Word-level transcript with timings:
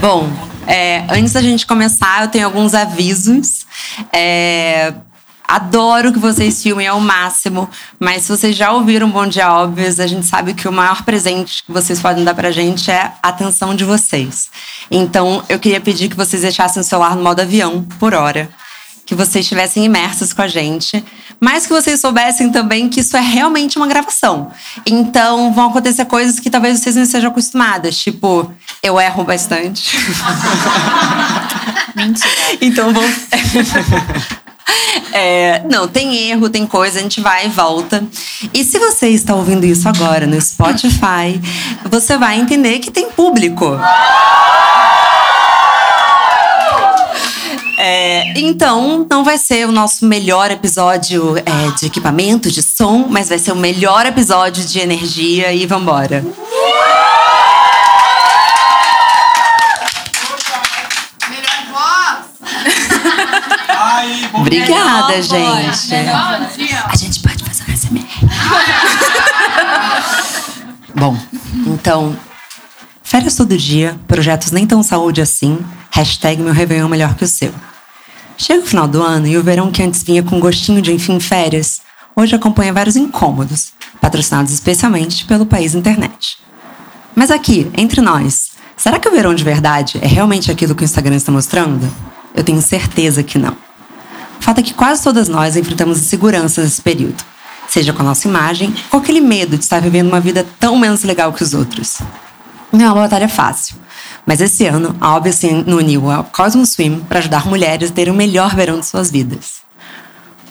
Bom, 0.00 0.30
é, 0.66 1.04
antes 1.08 1.32
da 1.32 1.40
gente 1.40 1.66
começar, 1.66 2.22
eu 2.22 2.28
tenho 2.28 2.44
alguns 2.44 2.74
avisos. 2.74 3.66
É, 4.12 4.92
adoro 5.46 6.12
que 6.12 6.18
vocês 6.18 6.62
filmem 6.62 6.86
ao 6.86 7.00
máximo, 7.00 7.68
mas 7.98 8.22
se 8.22 8.28
vocês 8.28 8.54
já 8.54 8.72
ouviram 8.72 9.10
Bom 9.10 9.26
Dia 9.26 9.52
Óbvios, 9.52 9.98
a 9.98 10.06
gente 10.06 10.26
sabe 10.26 10.54
que 10.54 10.68
o 10.68 10.72
maior 10.72 11.02
presente 11.02 11.64
que 11.64 11.72
vocês 11.72 12.00
podem 12.00 12.24
dar 12.24 12.34
pra 12.34 12.50
gente 12.50 12.90
é 12.90 13.12
a 13.22 13.28
atenção 13.28 13.74
de 13.74 13.84
vocês. 13.84 14.50
Então, 14.90 15.42
eu 15.48 15.58
queria 15.58 15.80
pedir 15.80 16.08
que 16.08 16.16
vocês 16.16 16.42
deixassem 16.42 16.80
o 16.80 16.84
celular 16.84 17.16
no 17.16 17.22
modo 17.22 17.40
avião 17.40 17.82
por 17.98 18.12
hora, 18.12 18.50
que 19.06 19.14
vocês 19.14 19.44
estivessem 19.44 19.84
imersos 19.84 20.32
com 20.32 20.42
a 20.42 20.48
gente, 20.48 21.02
mas 21.40 21.64
que 21.64 21.72
vocês 21.72 22.00
soubessem 22.00 22.50
também 22.50 22.88
que 22.88 23.00
isso 23.00 23.16
é 23.16 23.20
realmente 23.20 23.78
uma 23.78 23.86
gravação. 23.86 24.50
Então, 24.84 25.52
vão 25.52 25.68
acontecer 25.68 26.04
coisas 26.06 26.40
que 26.40 26.50
talvez 26.50 26.80
vocês 26.80 26.96
não 26.96 27.04
estejam 27.04 27.30
acostumadas, 27.30 27.96
tipo, 27.96 28.52
eu 28.82 29.00
erro 29.00 29.22
bastante. 29.22 29.96
Mentira. 31.94 32.30
Então 32.60 32.92
vamos. 32.92 33.16
É, 35.12 35.62
não, 35.70 35.86
tem 35.88 36.28
erro, 36.28 36.50
tem 36.50 36.66
coisa, 36.66 36.98
a 36.98 37.02
gente 37.02 37.20
vai 37.20 37.46
e 37.46 37.48
volta. 37.48 38.04
E 38.52 38.64
se 38.64 38.78
você 38.78 39.08
está 39.08 39.34
ouvindo 39.34 39.64
isso 39.64 39.88
agora 39.88 40.26
no 40.26 40.38
Spotify, 40.40 41.40
você 41.88 42.18
vai 42.18 42.38
entender 42.38 42.80
que 42.80 42.90
tem 42.90 43.10
público. 43.10 43.78
É, 47.78 48.32
então, 48.38 49.06
não 49.08 49.22
vai 49.22 49.36
ser 49.36 49.66
o 49.66 49.72
nosso 49.72 50.06
melhor 50.06 50.50
episódio 50.50 51.36
é, 51.36 51.42
de 51.78 51.86
equipamento, 51.86 52.50
de 52.50 52.62
som, 52.62 53.06
mas 53.08 53.28
vai 53.28 53.38
ser 53.38 53.52
o 53.52 53.56
melhor 53.56 54.06
episódio 54.06 54.64
de 54.64 54.78
energia 54.78 55.52
e 55.52 55.66
vambora. 55.66 56.24
Bom 64.32 64.40
Obrigada, 64.40 65.08
Melhor 65.08 65.22
gente. 65.22 65.90
melhor 65.90 66.88
A 66.88 66.96
gente 66.96 67.20
pode 67.20 67.44
fazer 67.44 67.64
um 67.68 67.76
SMR. 67.76 68.06
Bom, 70.94 71.16
então, 71.66 72.16
férias 73.02 73.34
todo 73.34 73.56
dia, 73.56 73.98
projetos 74.06 74.50
nem 74.50 74.66
tão 74.66 74.82
saúde 74.82 75.20
assim, 75.20 75.58
hashtag 75.90 76.40
meu 76.42 76.52
Réveillon 76.52 76.88
melhor 76.88 77.14
que 77.14 77.24
o 77.24 77.28
seu. 77.28 77.52
Chega 78.38 78.62
o 78.62 78.66
final 78.66 78.86
do 78.86 79.02
ano 79.02 79.26
e 79.26 79.38
o 79.38 79.42
verão 79.42 79.72
que 79.72 79.82
antes 79.82 80.02
vinha 80.02 80.22
com 80.22 80.38
gostinho 80.38 80.82
de 80.82 80.92
enfim 80.92 81.18
férias, 81.18 81.80
hoje 82.14 82.36
acompanha 82.36 82.72
vários 82.72 82.94
incômodos, 82.94 83.72
patrocinados 83.98 84.52
especialmente 84.52 85.24
pelo 85.24 85.46
país 85.46 85.74
internet. 85.74 86.36
Mas 87.14 87.30
aqui, 87.30 87.70
entre 87.74 88.02
nós, 88.02 88.50
será 88.76 88.98
que 88.98 89.08
o 89.08 89.10
verão 89.10 89.34
de 89.34 89.42
verdade 89.42 89.98
é 90.02 90.06
realmente 90.06 90.50
aquilo 90.50 90.74
que 90.74 90.82
o 90.82 90.84
Instagram 90.84 91.16
está 91.16 91.32
mostrando? 91.32 91.90
Eu 92.34 92.44
tenho 92.44 92.60
certeza 92.60 93.22
que 93.22 93.38
não. 93.38 93.56
O 94.38 94.42
fato 94.42 94.58
é 94.58 94.62
que 94.62 94.74
quase 94.74 95.02
todas 95.02 95.28
nós 95.28 95.56
enfrentamos 95.56 95.98
inseguranças 95.98 96.64
nesse 96.64 96.82
período, 96.82 97.24
seja 97.66 97.94
com 97.94 98.02
a 98.02 98.04
nossa 98.04 98.28
imagem 98.28 98.74
ou 98.92 99.00
aquele 99.00 99.22
medo 99.22 99.56
de 99.56 99.64
estar 99.64 99.80
vivendo 99.80 100.08
uma 100.08 100.20
vida 100.20 100.46
tão 100.60 100.78
menos 100.78 101.02
legal 101.04 101.32
que 101.32 101.42
os 101.42 101.54
outros. 101.54 102.00
Não 102.70 102.84
é 102.84 102.92
uma 102.92 103.00
batalha 103.02 103.30
fácil, 103.30 103.76
mas 104.26 104.40
esse 104.40 104.66
ano 104.66 104.96
a 105.00 105.14
Obvious 105.14 105.36
se 105.36 105.46
uniu 105.46 106.10
ao 106.10 106.24
Cosmo 106.24 106.66
Swim 106.66 106.98
para 107.08 107.20
ajudar 107.20 107.46
mulheres 107.46 107.90
a 107.90 107.94
terem 107.94 108.12
o 108.12 108.16
melhor 108.16 108.54
verão 108.56 108.80
de 108.80 108.86
suas 108.86 109.10
vidas. 109.10 109.64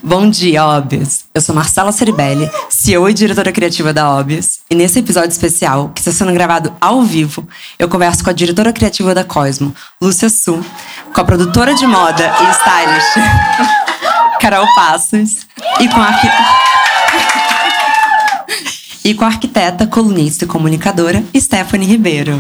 Bom 0.02 0.30
dia, 0.30 0.64
Obvious! 0.64 1.26
Eu 1.34 1.42
sou 1.42 1.56
Marcela 1.56 1.92
Ceribelli, 1.92 2.50
CEO 2.70 3.10
e 3.10 3.14
diretora 3.14 3.52
criativa 3.52 3.92
da 3.92 4.10
Obvious, 4.10 4.60
e 4.70 4.76
nesse 4.76 5.00
episódio 5.00 5.32
especial, 5.32 5.90
que 5.90 6.00
está 6.00 6.12
sendo 6.12 6.32
gravado 6.32 6.72
ao 6.80 7.02
vivo, 7.02 7.48
eu 7.80 7.90
converso 7.90 8.24
com 8.24 8.30
a 8.30 8.34
diretora 8.34 8.72
criativa 8.72 9.16
da 9.16 9.24
Cosmo, 9.24 9.74
Lúcia 10.00 10.30
Su, 10.30 10.64
com 11.12 11.22
a 11.22 11.24
produtora 11.24 11.74
de 11.74 11.88
moda 11.88 12.24
e 12.40 12.52
stylist, 12.52 13.16
Carol 14.40 14.68
Passos, 14.76 15.48
e 15.80 15.90
com 15.90 16.00
a 16.00 16.06
arquiteta. 16.06 16.44
E 19.04 19.14
com 19.14 19.24
a 19.24 19.28
arquiteta, 19.28 19.86
colunista 19.86 20.46
e 20.46 20.48
comunicadora 20.48 21.24
Stephanie 21.38 21.88
Ribeiro. 21.88 22.40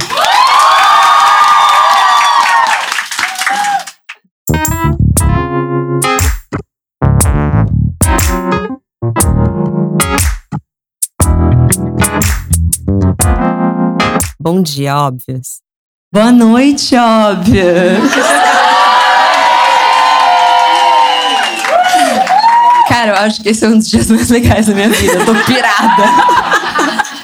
Bom 14.45 14.61
dia, 14.61 14.95
óbvios. 14.95 15.57
Boa 16.13 16.31
noite, 16.31 16.95
óbvios. 16.95 17.57
Cara, 22.87 23.13
eu 23.13 23.15
acho 23.15 23.41
que 23.41 23.49
esse 23.49 23.65
é 23.65 23.69
um 23.69 23.79
dos 23.79 23.89
dias 23.89 24.11
mais 24.11 24.29
legais 24.29 24.67
da 24.67 24.75
minha 24.75 24.89
vida. 24.89 25.13
Eu 25.13 25.25
tô 25.25 25.33
pirada. 25.45 26.03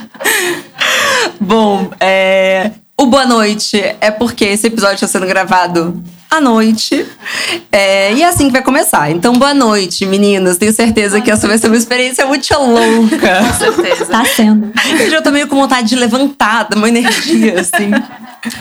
Bom, 1.40 1.92
é... 2.00 2.72
o 3.00 3.06
boa 3.06 3.28
noite 3.28 3.80
é 4.02 4.10
porque 4.10 4.46
esse 4.46 4.66
episódio 4.66 4.96
está 4.96 5.08
sendo 5.08 5.28
gravado 5.28 6.04
à 6.32 6.40
noite. 6.40 7.06
É, 7.70 8.14
e 8.14 8.24
é 8.24 8.28
assim 8.28 8.48
que 8.48 8.54
vai 8.54 8.64
começar. 8.64 9.12
Então, 9.12 9.34
boa 9.34 9.54
noite, 9.54 10.06
meninas. 10.06 10.58
Tenho 10.58 10.72
certeza 10.72 11.20
que 11.20 11.30
essa 11.30 11.46
vai 11.46 11.58
ser 11.58 11.68
uma 11.68 11.76
experiência 11.76 12.26
muito 12.26 12.50
louca. 12.54 13.44
Com 13.44 13.54
certeza. 13.54 14.06
Tá 14.06 14.24
sendo. 14.24 14.72
Eu 14.98 15.10
já 15.10 15.22
tô 15.22 15.30
meio 15.30 15.48
com 15.48 15.58
vontade 15.58 15.90
de 15.90 15.96
levantar, 15.98 16.70
dar 16.70 16.78
uma 16.78 16.88
energia, 16.88 17.60
assim. 17.60 17.92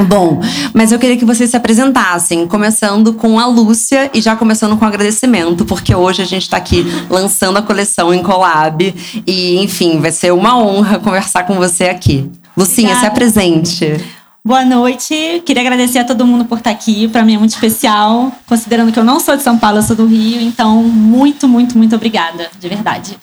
Bom, 0.04 0.40
mas 0.74 0.92
eu 0.92 0.98
queria 0.98 1.16
que 1.16 1.24
vocês 1.24 1.48
se 1.48 1.56
apresentassem, 1.56 2.46
começando 2.46 3.14
com 3.14 3.38
a 3.38 3.46
Lúcia 3.46 4.10
e 4.12 4.20
já 4.20 4.36
começando 4.36 4.76
com 4.76 4.84
agradecimento, 4.84 5.64
porque 5.64 5.94
hoje 5.94 6.20
a 6.20 6.26
gente 6.26 6.50
tá 6.50 6.56
aqui 6.56 6.84
lançando 7.08 7.56
a 7.56 7.62
coleção 7.62 8.12
em 8.12 8.22
collab 8.22 8.94
e, 9.26 9.56
enfim, 9.62 10.00
vai 10.00 10.12
ser 10.12 10.32
uma 10.32 10.58
honra 10.58 10.98
conversar 10.98 11.44
com 11.44 11.54
você 11.54 11.84
aqui. 11.84 12.30
Lucinha, 12.56 12.88
Obrigada. 12.88 13.00
se 13.00 13.06
apresente. 13.06 14.19
Boa 14.42 14.64
noite. 14.64 15.42
Queria 15.44 15.60
agradecer 15.60 15.98
a 15.98 16.04
todo 16.04 16.26
mundo 16.26 16.46
por 16.46 16.56
estar 16.56 16.70
aqui. 16.70 17.06
Para 17.08 17.22
mim 17.22 17.34
é 17.34 17.38
muito 17.38 17.50
especial, 17.50 18.32
considerando 18.46 18.90
que 18.90 18.98
eu 18.98 19.04
não 19.04 19.20
sou 19.20 19.36
de 19.36 19.42
São 19.42 19.58
Paulo, 19.58 19.76
eu 19.78 19.82
sou 19.82 19.94
do 19.94 20.06
Rio. 20.06 20.40
Então, 20.40 20.82
muito, 20.82 21.46
muito, 21.46 21.76
muito 21.76 21.94
obrigada, 21.94 22.48
de 22.58 22.66
verdade. 22.66 23.18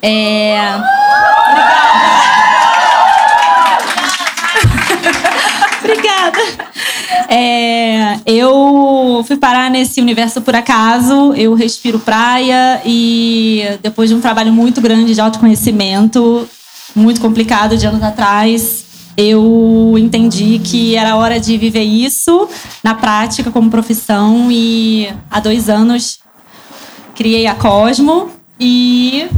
É... 0.00 0.56
Obrigada. 5.82 6.38
É, 7.28 8.20
eu 8.24 9.24
fui 9.26 9.36
parar 9.36 9.68
nesse 9.70 10.00
universo 10.00 10.40
por 10.40 10.54
acaso. 10.54 11.34
Eu 11.34 11.52
respiro 11.54 11.98
praia 11.98 12.80
e 12.84 13.64
depois 13.82 14.08
de 14.08 14.14
um 14.14 14.20
trabalho 14.20 14.52
muito 14.52 14.80
grande 14.80 15.14
de 15.14 15.20
autoconhecimento, 15.20 16.48
muito 16.94 17.20
complicado 17.20 17.76
de 17.76 17.86
anos 17.86 18.02
atrás, 18.04 18.84
eu 19.16 19.94
entendi 19.98 20.60
que 20.62 20.96
era 20.96 21.16
hora 21.16 21.38
de 21.38 21.56
viver 21.58 21.82
isso 21.82 22.48
na 22.82 22.94
prática 22.94 23.50
como 23.50 23.70
profissão 23.70 24.48
e 24.50 25.12
há 25.30 25.40
dois 25.40 25.68
anos 25.68 26.20
criei 27.14 27.46
a 27.46 27.54
Cosmo 27.54 28.30
e 28.58 29.28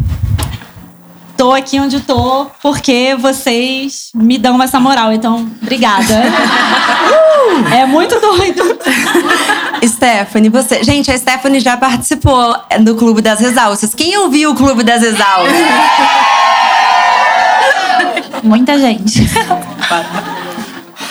tô 1.37 1.53
aqui 1.53 1.81
onde 1.81 2.01
tô 2.01 2.47
porque 2.63 3.17
vocês 3.19 4.11
me 4.15 4.39
dão 4.39 4.63
essa 4.63 4.79
moral. 4.79 5.13
Então, 5.13 5.51
obrigada. 5.61 6.23
Uh! 7.11 7.75
é 7.75 7.87
muito 7.87 8.21
doido. 8.21 8.79
Stephanie, 9.85 10.49
você. 10.49 10.85
Gente, 10.85 11.11
a 11.11 11.19
Stephanie 11.19 11.61
já 11.61 11.77
participou 11.77 12.55
do 12.81 12.95
Clube 12.95 13.21
das 13.21 13.41
Exaustas. 13.41 13.95
Quem 13.95 14.17
ouviu 14.19 14.53
o 14.53 14.55
Clube 14.55 14.85
das 14.85 15.03
Exaustas? 15.03 15.57
Muita 18.43 18.79
gente. 18.79 19.29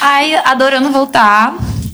Ai, 0.02 0.36
adorando 0.36 0.90
voltar. 0.90 1.54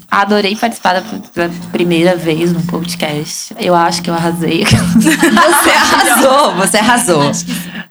Adorei 0.10 0.56
participar 0.56 0.94
da 0.94 1.02
da 1.02 1.50
primeira 1.72 2.16
vez 2.16 2.54
no 2.54 2.62
podcast. 2.64 3.54
Eu 3.60 3.76
acho 3.76 4.02
que 4.02 4.10
eu 4.10 4.14
arrasei. 4.14 4.64
Você 4.98 5.70
arrasou, 5.70 6.56
você 6.56 6.78
arrasou. 6.78 7.32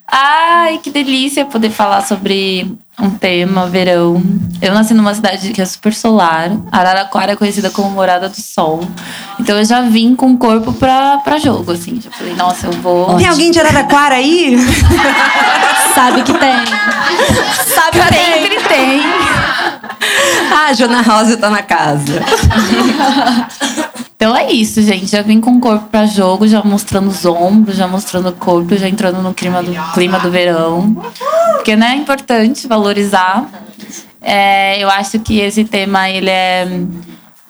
Ai, 0.06 0.78
que 0.78 0.90
delícia 0.90 1.44
poder 1.44 1.70
falar 1.70 2.02
sobre 2.02 2.76
um 2.98 3.10
tema, 3.10 3.66
verão. 3.66 4.22
Eu 4.62 4.72
nasci 4.72 4.94
numa 4.94 5.14
cidade 5.14 5.52
que 5.52 5.60
é 5.60 5.66
super 5.66 5.92
solar. 5.92 6.50
Araraquara 6.72 7.32
é 7.32 7.36
conhecida 7.36 7.70
como 7.70 7.90
Morada 7.90 8.28
do 8.28 8.40
Sol. 8.40 8.80
Então 9.38 9.58
eu 9.58 9.64
já 9.64 9.82
vim 9.82 10.16
com 10.16 10.32
o 10.32 10.38
corpo 10.38 10.72
pra, 10.72 11.18
pra 11.18 11.38
jogo, 11.38 11.72
assim. 11.72 12.00
Já 12.00 12.10
falei, 12.10 12.34
nossa, 12.34 12.66
eu 12.66 12.72
vou. 12.72 13.16
Tem 13.16 13.26
alguém 13.26 13.50
de 13.50 13.60
Araraquara 13.60 14.14
aí? 14.14 14.56
Sabe 15.94 16.22
que 16.22 16.32
tem. 16.32 16.66
Sabe, 17.74 17.98
sempre 18.14 18.62
tem. 18.68 19.02
Ah, 20.52 20.66
a 20.68 20.72
Jona 20.72 21.02
Rosa 21.02 21.36
tá 21.36 21.50
na 21.50 21.62
casa. 21.62 22.22
Então 24.16 24.34
é 24.34 24.50
isso, 24.50 24.80
gente. 24.80 25.06
Já 25.06 25.20
vim 25.20 25.40
com 25.40 25.52
o 25.52 25.60
corpo 25.60 25.88
pra 25.88 26.06
jogo, 26.06 26.48
já 26.48 26.62
mostrando 26.64 27.08
os 27.08 27.24
ombros, 27.26 27.76
já 27.76 27.86
mostrando 27.86 28.30
o 28.30 28.32
corpo, 28.32 28.74
já 28.76 28.88
entrando 28.88 29.20
no 29.22 29.34
clima 29.34 29.62
do, 29.62 29.72
clima 29.92 30.18
do 30.18 30.30
verão. 30.30 30.94
Porque, 31.56 31.76
né, 31.76 31.92
é 31.92 31.96
importante 31.96 32.66
valorizar 32.66 33.48
É, 34.20 34.82
eu 34.82 34.88
acho 34.88 35.20
que 35.20 35.38
esse 35.38 35.64
tema 35.64 36.08
ele 36.08 36.30
é 36.30 36.66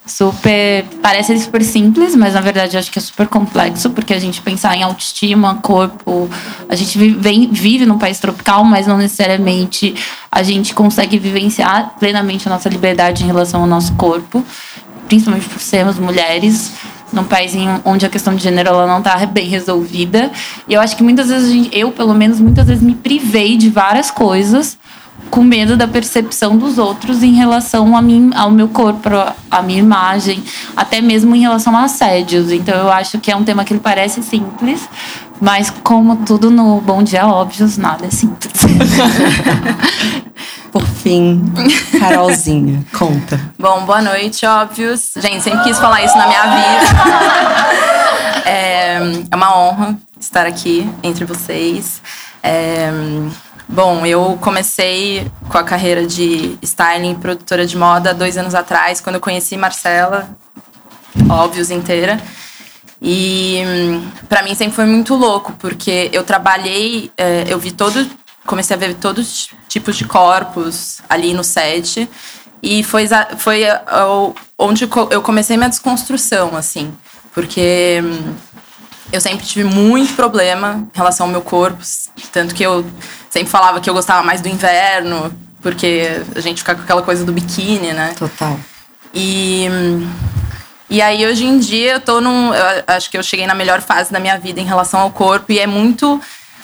super. 0.06 0.84
Parece 1.02 1.38
super 1.38 1.62
simples, 1.62 2.14
mas 2.14 2.34
na 2.34 2.40
verdade 2.40 2.76
eu 2.76 2.80
acho 2.80 2.90
que 2.90 2.98
é 2.98 3.02
super 3.02 3.26
complexo, 3.26 3.90
porque 3.90 4.14
a 4.14 4.18
gente 4.18 4.40
pensar 4.42 4.76
em 4.76 4.82
autoestima, 4.82 5.56
corpo. 5.56 6.28
A 6.68 6.74
gente 6.74 6.98
vive, 6.98 7.48
vive 7.50 7.86
num 7.86 7.98
país 7.98 8.18
tropical, 8.18 8.64
mas 8.64 8.86
não 8.86 8.98
necessariamente 8.98 9.94
a 10.30 10.42
gente 10.42 10.74
consegue 10.74 11.18
vivenciar 11.18 11.94
plenamente 11.98 12.46
a 12.46 12.50
nossa 12.50 12.68
liberdade 12.68 13.24
em 13.24 13.26
relação 13.26 13.62
ao 13.62 13.66
nosso 13.66 13.94
corpo, 13.94 14.44
principalmente 15.06 15.48
por 15.48 15.60
sermos 15.60 15.98
mulheres. 15.98 16.72
Num 17.12 17.24
país 17.24 17.52
onde 17.84 18.04
a 18.04 18.08
questão 18.08 18.34
de 18.34 18.42
gênero 18.42 18.70
ela 18.70 18.86
não 18.86 18.98
está 18.98 19.24
bem 19.26 19.48
resolvida. 19.48 20.30
E 20.68 20.74
eu 20.74 20.80
acho 20.80 20.96
que 20.96 21.04
muitas 21.04 21.28
vezes, 21.28 21.68
eu, 21.70 21.92
pelo 21.92 22.12
menos, 22.12 22.40
muitas 22.40 22.66
vezes 22.66 22.82
me 22.82 22.96
privei 22.96 23.56
de 23.56 23.70
várias 23.70 24.10
coisas 24.10 24.76
com 25.30 25.42
medo 25.42 25.76
da 25.76 25.88
percepção 25.88 26.56
dos 26.56 26.78
outros 26.78 27.22
em 27.22 27.34
relação 27.34 27.96
a 27.96 28.02
mim, 28.02 28.30
ao 28.34 28.50
meu 28.50 28.68
corpo, 28.68 29.08
à 29.50 29.62
minha 29.62 29.78
imagem, 29.78 30.42
até 30.76 31.00
mesmo 31.00 31.34
em 31.34 31.40
relação 31.40 31.76
a 31.76 31.84
assédios. 31.84 32.50
Então 32.50 32.74
eu 32.74 32.90
acho 32.90 33.18
que 33.18 33.30
é 33.30 33.36
um 33.36 33.44
tema 33.44 33.64
que 33.64 33.76
parece 33.78 34.22
simples, 34.22 34.88
mas 35.40 35.70
como 35.82 36.16
tudo 36.24 36.50
no 36.50 36.80
Bom 36.80 37.02
Dia 37.02 37.26
Óbvios, 37.26 37.76
nada 37.76 38.06
é 38.06 38.10
simples. 38.10 38.52
Por 40.72 40.86
fim, 40.86 41.42
Carolzinha, 41.98 42.84
conta. 42.96 43.40
Bom, 43.58 43.84
boa 43.86 44.02
noite, 44.02 44.44
óbvios. 44.44 45.12
Gente, 45.16 45.42
sempre 45.42 45.64
quis 45.64 45.78
falar 45.78 46.04
isso 46.04 46.16
na 46.16 46.26
minha 46.26 46.42
vida. 46.42 46.86
É, 48.48 48.98
é 49.28 49.34
uma 49.34 49.58
honra 49.58 49.98
estar 50.20 50.46
aqui 50.46 50.88
entre 51.02 51.24
vocês. 51.24 52.00
É, 52.40 52.92
Bom, 53.68 54.06
eu 54.06 54.38
comecei 54.40 55.28
com 55.48 55.58
a 55.58 55.64
carreira 55.64 56.06
de 56.06 56.56
styling 56.62 57.12
e 57.12 57.14
produtora 57.16 57.66
de 57.66 57.76
moda 57.76 58.14
dois 58.14 58.38
anos 58.38 58.54
atrás, 58.54 59.00
quando 59.00 59.16
eu 59.16 59.20
conheci 59.20 59.56
Marcela, 59.56 60.28
óbvios 61.28 61.72
inteira. 61.72 62.20
E 63.00 63.62
hum, 63.66 64.10
para 64.28 64.42
mim 64.42 64.54
sempre 64.54 64.74
foi 64.74 64.86
muito 64.86 65.14
louco, 65.14 65.52
porque 65.58 66.08
eu 66.12 66.24
trabalhei, 66.24 67.10
é, 67.16 67.44
eu 67.48 67.58
vi 67.58 67.70
todo, 67.70 68.08
comecei 68.46 68.74
a 68.74 68.78
ver 68.78 68.94
todos 68.94 69.30
os 69.30 69.48
tipos 69.68 69.96
de 69.96 70.04
corpos 70.04 71.00
ali 71.08 71.34
no 71.34 71.44
set. 71.44 72.08
E 72.62 72.82
foi, 72.82 73.06
foi 73.38 73.64
onde 74.58 74.88
eu 75.10 75.22
comecei 75.22 75.56
minha 75.56 75.68
desconstrução, 75.68 76.56
assim. 76.56 76.92
Porque 77.32 78.00
hum, 78.02 78.34
eu 79.12 79.20
sempre 79.20 79.46
tive 79.46 79.64
muito 79.64 80.14
problema 80.14 80.88
em 80.92 80.96
relação 80.96 81.26
ao 81.26 81.32
meu 81.32 81.42
corpo. 81.42 81.82
Tanto 82.32 82.54
que 82.54 82.62
eu 82.62 82.84
sempre 83.30 83.48
falava 83.48 83.80
que 83.80 83.88
eu 83.88 83.94
gostava 83.94 84.22
mais 84.22 84.40
do 84.40 84.48
inverno, 84.48 85.32
porque 85.60 86.22
a 86.34 86.40
gente 86.40 86.58
fica 86.58 86.74
com 86.74 86.82
aquela 86.82 87.02
coisa 87.02 87.24
do 87.24 87.32
biquíni, 87.32 87.92
né? 87.92 88.14
Total. 88.18 88.58
E, 89.14 89.68
e 90.88 91.02
aí, 91.02 91.26
hoje 91.26 91.44
em 91.44 91.58
dia, 91.58 91.94
eu 91.94 92.00
tô 92.00 92.20
num. 92.20 92.54
Eu 92.54 92.84
acho 92.86 93.10
que 93.10 93.18
eu 93.18 93.22
cheguei 93.22 93.46
na 93.46 93.54
melhor 93.54 93.80
fase 93.80 94.12
da 94.12 94.20
minha 94.20 94.38
vida 94.38 94.60
em 94.60 94.64
relação 94.64 95.00
ao 95.00 95.10
corpo, 95.10 95.52
e 95.52 95.58
é 95.58 95.66
muito 95.66 96.20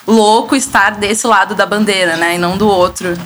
louco 0.07 0.55
estar 0.57 0.93
desse 0.93 1.27
lado 1.27 1.55
da 1.55 1.67
bandeira, 1.67 2.17
né? 2.17 2.37
E 2.37 2.39
não 2.39 2.57
do 2.57 2.69
outro. 2.69 3.17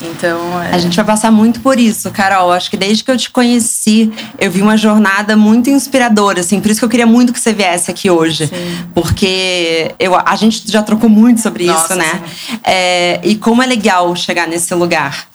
Então, 0.00 0.62
é... 0.62 0.74
a 0.74 0.78
gente 0.78 0.94
vai 0.94 1.04
passar 1.04 1.30
muito 1.30 1.60
por 1.60 1.78
isso, 1.78 2.10
Carol. 2.10 2.52
Acho 2.52 2.70
que 2.70 2.76
desde 2.76 3.02
que 3.02 3.10
eu 3.10 3.16
te 3.16 3.30
conheci, 3.30 4.12
eu 4.38 4.50
vi 4.50 4.60
uma 4.60 4.76
jornada 4.76 5.36
muito 5.36 5.70
inspiradora, 5.70 6.40
assim. 6.40 6.60
Por 6.60 6.70
isso 6.70 6.80
que 6.80 6.84
eu 6.84 6.88
queria 6.88 7.06
muito 7.06 7.32
que 7.32 7.40
você 7.40 7.52
viesse 7.52 7.90
aqui 7.90 8.10
hoje, 8.10 8.46
sim. 8.46 8.88
porque 8.94 9.94
eu, 9.98 10.14
a 10.14 10.36
gente 10.36 10.70
já 10.70 10.82
trocou 10.82 11.08
muito 11.08 11.40
sobre 11.40 11.64
Nossa, 11.64 11.94
isso, 11.94 11.94
né? 11.94 12.22
É, 12.62 13.20
e 13.22 13.36
como 13.36 13.62
é 13.62 13.66
legal 13.66 14.14
chegar 14.14 14.46
nesse 14.46 14.74
lugar. 14.74 15.26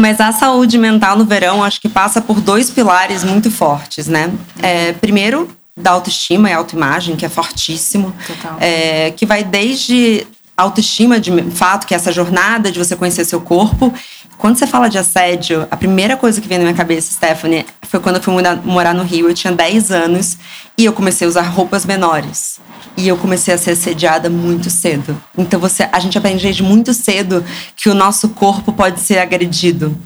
Mas 0.00 0.20
a 0.20 0.30
saúde 0.30 0.78
mental 0.78 1.16
no 1.16 1.24
verão, 1.24 1.62
acho 1.62 1.80
que 1.80 1.88
passa 1.88 2.20
por 2.20 2.40
dois 2.40 2.70
pilares 2.70 3.24
muito 3.24 3.50
fortes, 3.50 4.06
né? 4.06 4.32
É, 4.62 4.92
primeiro, 4.92 5.50
da 5.76 5.90
autoestima 5.90 6.48
e 6.48 6.52
autoimagem, 6.52 7.16
que 7.16 7.26
é 7.26 7.28
fortíssimo, 7.28 8.14
é, 8.60 9.10
que 9.10 9.26
vai 9.26 9.42
desde 9.42 10.26
autoestima 10.56 11.20
de 11.20 11.30
fato, 11.50 11.86
que 11.86 11.94
é 11.94 11.96
essa 11.96 12.12
jornada 12.12 12.70
de 12.70 12.78
você 12.78 12.96
conhecer 12.96 13.24
seu 13.24 13.40
corpo. 13.40 13.92
Quando 14.38 14.56
você 14.56 14.68
fala 14.68 14.88
de 14.88 14.96
assédio, 14.96 15.66
a 15.68 15.76
primeira 15.76 16.16
coisa 16.16 16.40
que 16.40 16.46
vem 16.46 16.58
na 16.58 16.64
minha 16.64 16.76
cabeça, 16.76 17.12
Stephanie, 17.12 17.66
foi 17.82 17.98
quando 17.98 18.16
eu 18.16 18.22
fui 18.22 18.32
morar 18.64 18.94
no 18.94 19.02
Rio. 19.02 19.28
Eu 19.28 19.34
tinha 19.34 19.52
10 19.52 19.90
anos 19.90 20.38
e 20.78 20.84
eu 20.84 20.92
comecei 20.92 21.26
a 21.26 21.28
usar 21.28 21.42
roupas 21.42 21.84
menores. 21.84 22.60
E 22.96 23.08
eu 23.08 23.16
comecei 23.16 23.52
a 23.52 23.58
ser 23.58 23.72
assediada 23.72 24.30
muito 24.30 24.70
cedo. 24.70 25.20
Então 25.36 25.58
você, 25.58 25.88
a 25.90 25.98
gente 25.98 26.16
aprende 26.16 26.44
desde 26.44 26.62
muito 26.62 26.94
cedo 26.94 27.44
que 27.74 27.88
o 27.88 27.94
nosso 27.94 28.28
corpo 28.28 28.72
pode 28.72 29.00
ser 29.00 29.18
agredido. 29.18 29.98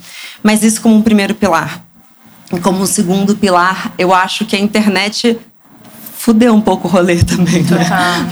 Mas 0.43 0.63
isso 0.63 0.81
como 0.81 0.97
um 0.97 1.03
primeiro 1.03 1.35
pilar. 1.35 1.85
E 2.51 2.59
como 2.59 2.81
um 2.81 2.87
segundo 2.87 3.37
pilar, 3.37 3.93
eu 3.99 4.15
acho 4.15 4.47
que 4.47 4.57
a 4.57 4.59
internet 4.59 5.39
fudeu 6.23 6.55
um 6.55 6.61
pouco 6.61 6.87
o 6.87 6.91
rolê 6.91 7.17
também, 7.25 7.65
né? 7.65 7.85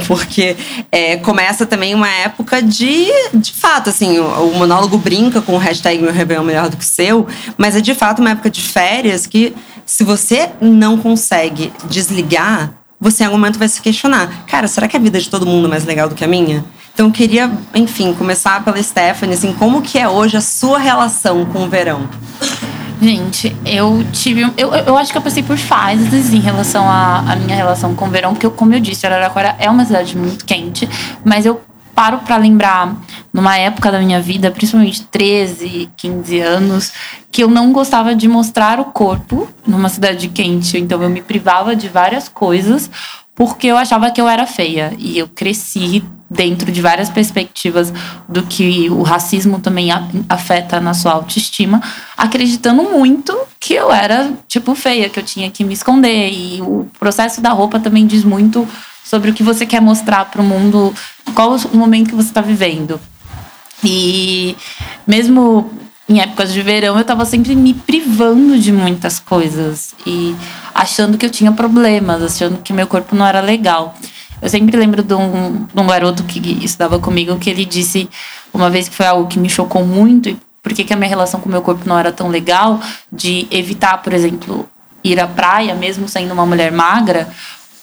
Porque 0.07 0.57
é, 0.93 1.17
começa 1.17 1.67
também 1.67 1.93
uma 1.93 2.09
época 2.09 2.63
de, 2.63 3.09
de 3.35 3.53
fato, 3.53 3.91
assim, 3.91 4.21
o, 4.21 4.25
o 4.25 4.55
monólogo 4.55 4.97
brinca 4.97 5.43
com 5.43 5.55
o 5.55 5.59
hashtag 5.59 6.01
meu 6.01 6.13
Réveillon 6.13 6.45
melhor 6.45 6.69
do 6.69 6.77
que 6.77 6.85
o 6.85 6.87
seu, 6.87 7.27
mas 7.59 7.75
é 7.75 7.81
de 7.81 7.93
fato 7.93 8.21
uma 8.21 8.31
época 8.31 8.49
de 8.49 8.63
férias 8.63 9.27
que 9.27 9.57
se 9.85 10.05
você 10.05 10.51
não 10.61 10.99
consegue 10.99 11.73
desligar, 11.89 12.75
você 13.01 13.25
em 13.25 13.27
algum 13.27 13.39
momento 13.39 13.59
vai 13.59 13.67
se 13.67 13.81
questionar. 13.81 14.45
Cara, 14.47 14.69
será 14.69 14.87
que 14.87 14.97
a 14.97 15.01
vida 15.01 15.19
de 15.19 15.29
todo 15.29 15.45
mundo 15.45 15.67
é 15.67 15.71
mais 15.71 15.85
legal 15.85 16.09
do 16.09 16.15
que 16.15 16.25
a 16.25 16.29
minha? 16.29 16.65
Então 16.95 17.07
eu 17.07 17.13
queria, 17.13 17.51
enfim, 17.75 18.15
começar 18.15 18.65
pela 18.65 18.81
Stephanie, 18.81 19.35
assim, 19.35 19.53
como 19.53 19.83
que 19.83 19.99
é 19.99 20.09
hoje 20.09 20.37
a 20.37 20.41
sua 20.41 20.79
relação 20.79 21.45
com 21.47 21.65
o 21.65 21.69
verão? 21.69 22.09
Gente, 23.01 23.57
eu 23.65 24.05
tive. 24.13 24.43
Eu, 24.59 24.75
eu 24.75 24.97
acho 24.97 25.11
que 25.11 25.17
eu 25.17 25.23
passei 25.23 25.43
por 25.43 25.57
fases 25.57 26.35
em 26.35 26.41
relação 26.41 26.85
à, 26.89 27.35
minha 27.37 27.57
relação 27.57 27.95
com 27.95 28.07
o 28.07 28.11
verão, 28.11 28.33
porque, 28.33 28.45
eu, 28.45 28.51
como 28.51 28.75
eu 28.75 28.81
disse, 28.81 29.07
Araraquara 29.07 29.57
é 29.59 29.71
uma 29.71 29.85
cidade 29.87 30.17
muito 30.17 30.45
quente, 30.45 30.89
mas 31.25 31.47
eu 31.47 31.63
paro 31.95 32.19
para 32.19 32.37
lembrar, 32.37 32.97
numa 33.33 33.57
época 33.57 33.91
da 33.91 33.99
minha 33.99 34.21
vida, 34.21 34.51
principalmente 34.51 35.03
13, 35.05 35.91
15 35.97 36.41
anos, 36.41 36.93
que 37.31 37.43
eu 37.43 37.49
não 37.49 37.73
gostava 37.73 38.15
de 38.15 38.29
mostrar 38.29 38.81
o 38.81 38.87
corpo 38.87 39.49
numa 39.67 39.89
cidade 39.89 40.29
quente. 40.29 40.79
Então 40.79 41.03
eu 41.03 41.11
me 41.11 41.23
privava 41.23 41.75
de 41.75 41.89
várias 41.89 42.29
coisas 42.29 42.91
porque 43.35 43.67
eu 43.67 43.77
achava 43.77 44.11
que 44.11 44.21
eu 44.21 44.29
era 44.29 44.47
feia. 44.47 44.93
E 44.99 45.19
eu 45.19 45.29
cresci 45.29 46.05
dentro 46.31 46.71
de 46.71 46.81
várias 46.81 47.11
perspectivas 47.11 47.93
do 48.29 48.45
que 48.45 48.89
o 48.89 49.03
racismo 49.03 49.59
também 49.59 49.89
afeta 50.29 50.81
na 50.81 50.95
sua 50.95 51.13
autoestima, 51.13 51.83
acreditando 52.17 52.85
muito 52.85 53.37
que 53.59 53.75
eu 53.75 53.91
era, 53.91 54.33
tipo, 54.47 54.75
feia, 54.77 55.09
que 55.09 55.19
eu 55.19 55.25
tinha 55.25 55.51
que 55.51 55.65
me 55.65 55.75
esconder. 55.75 56.31
E 56.31 56.63
o 56.63 56.89
processo 56.99 57.41
da 57.41 57.51
roupa 57.51 57.81
também 57.81 58.07
diz 58.07 58.23
muito 58.23 58.67
sobre 59.05 59.33
o 59.33 59.35
que 59.35 59.43
você 59.43 59.67
quer 59.67 59.81
mostrar 59.81 60.27
para 60.27 60.41
o 60.41 60.45
mundo, 60.45 60.95
qual 61.35 61.57
o 61.73 61.77
momento 61.77 62.11
que 62.11 62.15
você 62.15 62.29
está 62.29 62.41
vivendo. 62.41 63.01
E 63.83 64.57
mesmo 65.05 65.69
em 66.09 66.21
épocas 66.21 66.53
de 66.53 66.63
verão, 66.63 66.95
eu 66.95 67.01
estava 67.01 67.25
sempre 67.25 67.57
me 67.57 67.75
privando 67.75 68.59
de 68.59 68.73
muitas 68.73 69.19
coisas 69.19 69.95
e 70.07 70.35
achando 70.75 71.19
que 71.19 71.27
eu 71.27 71.31
tinha 71.31 71.51
problemas, 71.53 72.23
achando 72.23 72.59
que 72.63 72.73
meu 72.73 72.87
corpo 72.87 73.17
não 73.17 73.27
era 73.27 73.41
legal. 73.41 73.97
Eu 74.43 74.49
sempre 74.49 74.77
lembro 74.77 75.03
de 75.03 75.15
um, 75.15 75.67
de 75.73 75.81
um 75.81 75.87
garoto 75.87 76.25
que 76.25 76.65
estudava 76.65 76.99
comigo 76.99 77.39
que 77.39 77.51
ele 77.51 77.65
disse 77.65 78.09
uma 78.53 78.71
vez 78.71 78.89
que 78.89 78.95
foi 78.95 79.07
algo 79.07 79.29
que 79.29 79.39
me 79.39 79.49
chocou 79.49 79.85
muito, 79.85 80.37
porque 80.63 80.85
que 80.85 80.93
a 80.93 80.97
minha 80.97 81.09
relação 81.09 81.41
com 81.41 81.49
o 81.49 81.53
meu 81.53 81.63
corpo 81.63 81.89
não 81.89 81.99
era 81.99 82.11
tão 82.11 82.29
legal, 82.29 82.81
de 83.11 83.47
evitar, 83.51 83.99
por 83.99 84.13
exemplo, 84.13 84.69
ir 85.05 85.21
à 85.21 85.27
praia, 85.27 85.75
mesmo 85.75 86.09
sendo 86.09 86.33
uma 86.33 86.47
mulher 86.47 86.73
magra, 86.73 87.29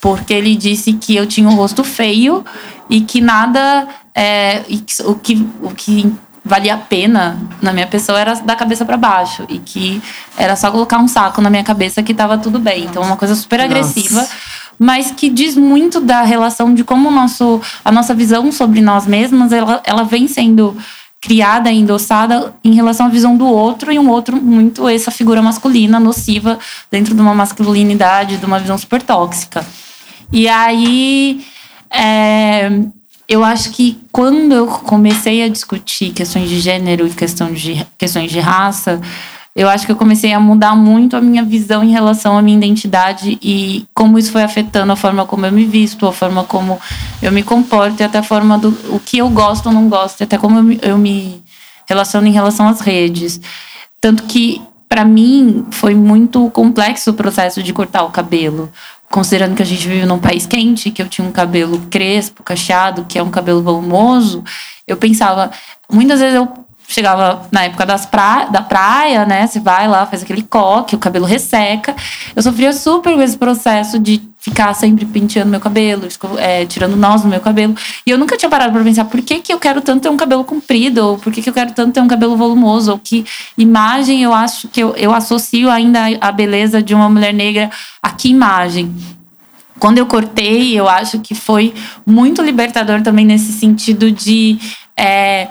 porque 0.01 0.33
ele 0.33 0.55
disse 0.55 0.93
que 0.93 1.15
eu 1.15 1.25
tinha 1.25 1.47
um 1.47 1.55
rosto 1.55 1.83
feio 1.83 2.43
e 2.89 3.01
que 3.01 3.21
nada. 3.21 3.87
É, 4.13 4.63
e 4.67 4.79
que, 4.79 5.03
o, 5.03 5.13
que, 5.13 5.47
o 5.61 5.69
que 5.69 6.11
valia 6.43 6.73
a 6.73 6.77
pena 6.77 7.39
na 7.61 7.71
minha 7.71 7.85
pessoa 7.85 8.19
era 8.19 8.33
da 8.35 8.55
cabeça 8.55 8.83
para 8.83 8.97
baixo 8.97 9.45
e 9.47 9.59
que 9.59 10.01
era 10.35 10.55
só 10.55 10.71
colocar 10.71 10.97
um 10.97 11.07
saco 11.07 11.39
na 11.39 11.51
minha 11.51 11.63
cabeça 11.63 12.01
que 12.01 12.15
tava 12.15 12.35
tudo 12.35 12.57
bem. 12.57 12.85
Então, 12.85 13.03
uma 13.03 13.15
coisa 13.15 13.35
super 13.35 13.59
agressiva. 13.61 14.21
Nossa 14.21 14.57
mas 14.79 15.11
que 15.11 15.29
diz 15.29 15.55
muito 15.55 15.99
da 15.99 16.23
relação 16.23 16.73
de 16.73 16.83
como 16.83 17.09
nosso, 17.09 17.61
a 17.83 17.91
nossa 17.91 18.13
visão 18.13 18.51
sobre 18.51 18.81
nós 18.81 19.07
mesmas 19.07 19.51
ela, 19.51 19.81
ela 19.85 20.03
vem 20.03 20.27
sendo 20.27 20.77
criada 21.19 21.71
endossada 21.71 22.53
em 22.63 22.73
relação 22.73 23.07
à 23.07 23.09
visão 23.09 23.35
do 23.35 23.47
outro 23.47 23.91
e 23.91 23.97
um 23.97 24.09
outro 24.09 24.37
muito 24.37 24.87
essa 24.87 25.09
figura 25.09 25.41
masculina 25.41 25.99
nociva 25.99 26.59
dentro 26.91 27.15
de 27.15 27.21
uma 27.21 27.33
masculinidade, 27.33 28.37
de 28.37 28.45
uma 28.45 28.59
visão 28.59 28.77
super 28.77 29.01
tóxica. 29.01 29.65
E 30.31 30.47
aí 30.47 31.43
é, 31.89 32.69
eu 33.27 33.43
acho 33.43 33.71
que 33.71 33.99
quando 34.11 34.53
eu 34.53 34.67
comecei 34.67 35.43
a 35.43 35.49
discutir 35.49 36.11
questões 36.11 36.49
de 36.49 36.59
gênero 36.59 37.07
e 37.07 37.11
questão 37.11 37.51
de, 37.51 37.85
questões 37.97 38.31
de 38.31 38.39
raça, 38.39 39.01
eu 39.57 39.67
acho 39.67 39.87
que 39.87 39.91
eu 39.91 39.95
comecei 39.95 40.31
a 40.33 40.39
mudar 40.39 40.75
muito 40.75 41.17
a 41.17 41.21
minha 41.21 41.43
visão 41.43 41.83
em 41.83 41.89
relação 41.89 42.37
à 42.37 42.43
minha 42.43 42.55
identidade 42.55 43.39
e 43.41 43.87
como 43.91 44.19
isso 44.19 44.31
foi 44.31 44.43
afetando 44.43 44.93
a 44.93 44.95
forma 44.95 45.25
como 45.25 45.47
eu 45.47 45.51
me 45.51 45.65
visto, 45.65 46.05
a 46.05 46.13
forma 46.13 46.43
como 46.43 46.79
eu 47.23 47.31
me 47.31 47.41
comporto 47.41 47.99
e 47.99 48.03
até 48.03 48.19
a 48.19 48.23
forma 48.23 48.55
do 48.59 48.69
o 48.93 48.99
que 48.99 49.17
eu 49.17 49.27
gosto 49.31 49.65
ou 49.65 49.73
não 49.73 49.89
gosto, 49.89 50.23
até 50.23 50.37
como 50.37 50.59
eu 50.59 50.63
me, 50.63 50.79
eu 50.83 50.95
me 50.95 51.41
relaciono 51.89 52.27
em 52.27 52.31
relação 52.31 52.67
às 52.67 52.81
redes. 52.81 53.41
Tanto 53.99 54.25
que, 54.25 54.61
para 54.87 55.03
mim, 55.03 55.65
foi 55.71 55.95
muito 55.95 56.51
complexo 56.51 57.09
o 57.09 57.15
processo 57.15 57.63
de 57.63 57.73
cortar 57.73 58.03
o 58.03 58.11
cabelo. 58.11 58.71
Considerando 59.09 59.55
que 59.55 59.63
a 59.63 59.65
gente 59.65 59.87
vive 59.87 60.05
num 60.05 60.19
país 60.19 60.45
quente, 60.45 60.91
que 60.91 61.01
eu 61.01 61.09
tinha 61.09 61.27
um 61.27 61.31
cabelo 61.31 61.79
crespo, 61.89 62.43
cacheado, 62.43 63.05
que 63.05 63.17
é 63.17 63.23
um 63.23 63.31
cabelo 63.31 63.63
volumoso, 63.63 64.43
eu 64.85 64.97
pensava. 64.97 65.49
Muitas 65.91 66.19
vezes 66.19 66.35
eu 66.35 66.66
chegava 66.87 67.47
na 67.51 67.65
época 67.65 67.85
das 67.85 68.05
pra, 68.05 68.45
da 68.45 68.61
praia, 68.61 69.25
né? 69.25 69.45
Você 69.45 69.59
vai 69.59 69.87
lá, 69.87 70.05
faz 70.05 70.23
aquele 70.23 70.43
coque, 70.43 70.95
o 70.95 70.99
cabelo 70.99 71.25
resseca. 71.25 71.95
Eu 72.35 72.41
sofria 72.41 72.71
super 72.71 73.13
com 73.13 73.21
esse 73.21 73.37
processo 73.37 73.99
de 73.99 74.21
ficar 74.39 74.73
sempre 74.73 75.05
penteando 75.05 75.51
meu 75.51 75.59
cabelo, 75.59 76.07
é, 76.37 76.65
tirando 76.65 76.95
nós 76.95 77.21
do 77.21 77.27
meu 77.27 77.41
cabelo. 77.41 77.75
E 78.05 78.09
eu 78.09 78.17
nunca 78.17 78.37
tinha 78.37 78.49
parado 78.49 78.71
para 78.71 78.83
pensar 78.83 79.05
por 79.05 79.21
que, 79.21 79.39
que 79.39 79.51
eu 79.51 79.59
quero 79.59 79.81
tanto 79.81 80.03
ter 80.03 80.09
um 80.09 80.15
cabelo 80.15 80.45
comprido, 80.45 80.99
ou 80.99 81.17
por 81.17 81.33
que, 81.33 81.41
que 81.41 81.49
eu 81.49 81.53
quero 81.53 81.73
tanto 81.73 81.93
ter 81.93 82.01
um 82.01 82.07
cabelo 82.07 82.37
volumoso, 82.37 82.91
ou 82.91 82.97
que 82.97 83.25
imagem 83.57 84.23
eu 84.23 84.33
acho 84.33 84.69
que 84.69 84.81
eu, 84.81 84.95
eu 84.95 85.13
associo 85.13 85.69
ainda 85.69 85.99
a 86.21 86.31
beleza 86.31 86.81
de 86.81 86.95
uma 86.95 87.09
mulher 87.09 87.33
negra 87.33 87.69
a 88.01 88.11
que 88.11 88.29
imagem. 88.29 88.95
Quando 89.79 89.97
eu 89.97 90.05
cortei, 90.05 90.79
eu 90.79 90.87
acho 90.87 91.19
que 91.19 91.35
foi 91.35 91.73
muito 92.05 92.41
libertador 92.41 93.01
também 93.01 93.25
nesse 93.25 93.51
sentido 93.51 94.11
de. 94.11 94.57
É, 94.95 95.49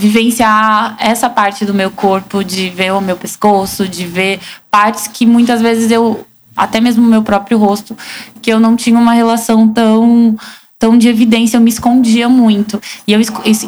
vivenciar 0.00 0.96
essa 0.98 1.28
parte 1.28 1.66
do 1.66 1.74
meu 1.74 1.90
corpo, 1.90 2.42
de 2.42 2.70
ver 2.70 2.92
o 2.92 3.00
meu 3.00 3.16
pescoço, 3.16 3.86
de 3.86 4.06
ver 4.06 4.40
partes 4.70 5.06
que 5.06 5.26
muitas 5.26 5.60
vezes 5.60 5.90
eu, 5.90 6.26
até 6.56 6.80
mesmo 6.80 7.06
o 7.06 7.10
meu 7.10 7.22
próprio 7.22 7.58
rosto, 7.58 7.96
que 8.40 8.50
eu 8.50 8.58
não 8.58 8.76
tinha 8.76 8.98
uma 8.98 9.12
relação 9.12 9.68
tão 9.68 10.36
tão 10.78 10.96
de 10.96 11.08
evidência, 11.08 11.58
eu 11.58 11.60
me 11.60 11.68
escondia 11.68 12.26
muito. 12.26 12.80
E 13.06 13.12
eu, 13.12 13.20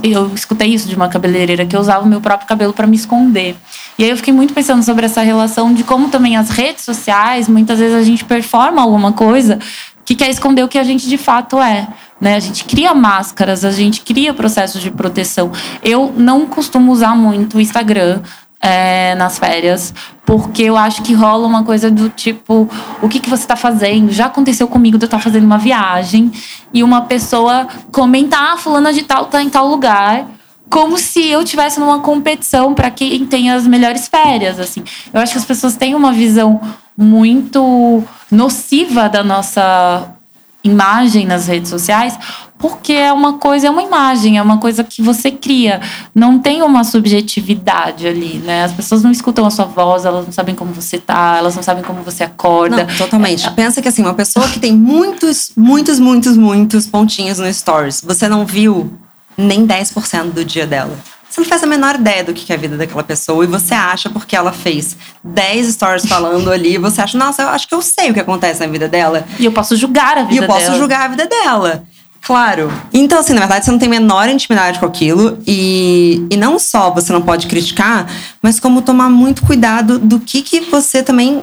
eu 0.02 0.34
escutei 0.34 0.68
isso 0.68 0.88
de 0.88 0.96
uma 0.96 1.10
cabeleireira, 1.10 1.66
que 1.66 1.76
eu 1.76 1.80
usava 1.80 2.06
o 2.06 2.08
meu 2.08 2.22
próprio 2.22 2.48
cabelo 2.48 2.72
para 2.72 2.86
me 2.86 2.96
esconder. 2.96 3.54
E 3.98 4.04
aí 4.04 4.08
eu 4.08 4.16
fiquei 4.16 4.32
muito 4.32 4.54
pensando 4.54 4.82
sobre 4.82 5.04
essa 5.04 5.20
relação 5.20 5.74
de 5.74 5.84
como 5.84 6.08
também 6.08 6.38
as 6.38 6.48
redes 6.48 6.84
sociais, 6.84 7.48
muitas 7.48 7.78
vezes 7.78 7.94
a 7.94 8.02
gente 8.02 8.24
performa 8.24 8.80
alguma 8.80 9.12
coisa 9.12 9.58
que 10.06 10.14
quer 10.14 10.30
esconder 10.30 10.64
o 10.64 10.68
que 10.68 10.78
a 10.78 10.84
gente 10.84 11.06
de 11.06 11.18
fato 11.18 11.60
é. 11.60 11.86
Né? 12.22 12.36
A 12.36 12.40
gente 12.40 12.64
cria 12.64 12.94
máscaras, 12.94 13.64
a 13.64 13.72
gente 13.72 14.02
cria 14.02 14.32
processos 14.32 14.80
de 14.80 14.92
proteção. 14.92 15.50
Eu 15.82 16.14
não 16.16 16.46
costumo 16.46 16.92
usar 16.92 17.16
muito 17.16 17.58
o 17.58 17.60
Instagram 17.60 18.20
é, 18.60 19.16
nas 19.16 19.40
férias, 19.40 19.92
porque 20.24 20.62
eu 20.62 20.76
acho 20.76 21.02
que 21.02 21.12
rola 21.14 21.48
uma 21.48 21.64
coisa 21.64 21.90
do 21.90 22.08
tipo: 22.08 22.70
o 23.02 23.08
que, 23.08 23.18
que 23.18 23.28
você 23.28 23.42
está 23.42 23.56
fazendo? 23.56 24.12
Já 24.12 24.26
aconteceu 24.26 24.68
comigo 24.68 24.96
de 24.96 25.04
eu 25.04 25.06
estar 25.06 25.16
tá 25.16 25.22
fazendo 25.22 25.42
uma 25.42 25.58
viagem 25.58 26.30
e 26.72 26.84
uma 26.84 27.02
pessoa 27.02 27.66
comentar: 27.90 28.52
ah, 28.52 28.56
Fulana 28.56 28.92
de 28.92 29.02
Tal 29.02 29.26
tá 29.26 29.42
em 29.42 29.50
tal 29.50 29.66
lugar 29.66 30.24
como 30.70 30.96
se 30.96 31.26
eu 31.26 31.44
tivesse 31.44 31.78
numa 31.80 31.98
competição 31.98 32.72
para 32.72 32.90
quem 32.90 33.26
tem 33.26 33.50
as 33.50 33.66
melhores 33.66 34.06
férias, 34.06 34.60
assim. 34.60 34.84
Eu 35.12 35.20
acho 35.20 35.32
que 35.32 35.38
as 35.38 35.44
pessoas 35.44 35.76
têm 35.76 35.94
uma 35.94 36.12
visão 36.12 36.60
muito 36.96 38.02
nociva 38.30 39.08
da 39.08 39.24
nossa 39.24 40.16
imagem 40.64 41.26
nas 41.26 41.46
redes 41.46 41.70
sociais, 41.70 42.16
porque 42.58 42.92
é 42.92 43.12
uma 43.12 43.38
coisa, 43.38 43.66
é 43.66 43.70
uma 43.70 43.82
imagem, 43.82 44.38
é 44.38 44.42
uma 44.42 44.58
coisa 44.58 44.84
que 44.84 45.02
você 45.02 45.32
cria. 45.32 45.80
Não 46.14 46.38
tem 46.38 46.62
uma 46.62 46.84
subjetividade 46.84 48.06
ali, 48.06 48.34
né? 48.38 48.64
As 48.64 48.72
pessoas 48.72 49.02
não 49.02 49.10
escutam 49.10 49.44
a 49.44 49.50
sua 49.50 49.64
voz, 49.64 50.04
elas 50.04 50.24
não 50.24 50.32
sabem 50.32 50.54
como 50.54 50.72
você 50.72 50.98
tá, 50.98 51.36
elas 51.38 51.56
não 51.56 51.62
sabem 51.62 51.82
como 51.82 52.02
você 52.02 52.22
acorda. 52.22 52.84
Não, 52.84 52.96
totalmente. 52.96 53.46
É. 53.46 53.50
Pensa 53.50 53.82
que 53.82 53.88
assim, 53.88 54.02
uma 54.02 54.14
pessoa 54.14 54.48
que 54.48 54.60
tem 54.60 54.72
muitos, 54.72 55.50
muitos, 55.56 55.98
muitos, 55.98 56.36
muitos 56.36 56.86
pontinhos 56.86 57.38
no 57.40 57.52
stories, 57.52 58.00
você 58.00 58.28
não 58.28 58.46
viu 58.46 58.96
nem 59.36 59.66
10% 59.66 60.30
do 60.30 60.44
dia 60.44 60.66
dela. 60.66 60.96
Você 61.32 61.40
não 61.40 61.48
faz 61.48 61.62
a 61.62 61.66
menor 61.66 61.94
ideia 61.94 62.22
do 62.22 62.34
que 62.34 62.52
é 62.52 62.56
a 62.56 62.58
vida 62.58 62.76
daquela 62.76 63.02
pessoa 63.02 63.42
e 63.42 63.46
você 63.46 63.72
acha 63.72 64.10
porque 64.10 64.36
ela 64.36 64.52
fez 64.52 64.98
10 65.24 65.66
stories 65.68 66.04
falando 66.04 66.52
ali, 66.52 66.76
você 66.76 67.00
acha, 67.00 67.16
nossa, 67.16 67.40
eu 67.40 67.48
acho 67.48 67.66
que 67.66 67.74
eu 67.74 67.80
sei 67.80 68.10
o 68.10 68.14
que 68.14 68.20
acontece 68.20 68.60
na 68.60 68.66
vida 68.66 68.86
dela. 68.86 69.24
E 69.38 69.46
eu 69.46 69.50
posso 69.50 69.74
julgar 69.74 70.18
a 70.18 70.24
vida 70.24 70.42
dela. 70.42 70.42
E 70.42 70.44
eu 70.44 70.46
posso 70.46 70.66
dela. 70.66 70.78
julgar 70.78 71.04
a 71.06 71.08
vida 71.08 71.26
dela. 71.26 71.84
Claro. 72.20 72.70
Então, 72.92 73.18
assim, 73.18 73.32
na 73.32 73.40
verdade, 73.40 73.64
você 73.64 73.70
não 73.70 73.78
tem 73.78 73.88
menor 73.88 74.28
intimidade 74.28 74.78
com 74.78 74.84
aquilo. 74.84 75.38
E, 75.46 76.26
e 76.30 76.36
não 76.36 76.58
só 76.58 76.90
você 76.90 77.10
não 77.14 77.22
pode 77.22 77.46
criticar, 77.46 78.06
mas 78.42 78.60
como 78.60 78.82
tomar 78.82 79.08
muito 79.08 79.42
cuidado 79.42 79.98
do 79.98 80.20
que, 80.20 80.42
que 80.42 80.60
você 80.60 81.02
também 81.02 81.42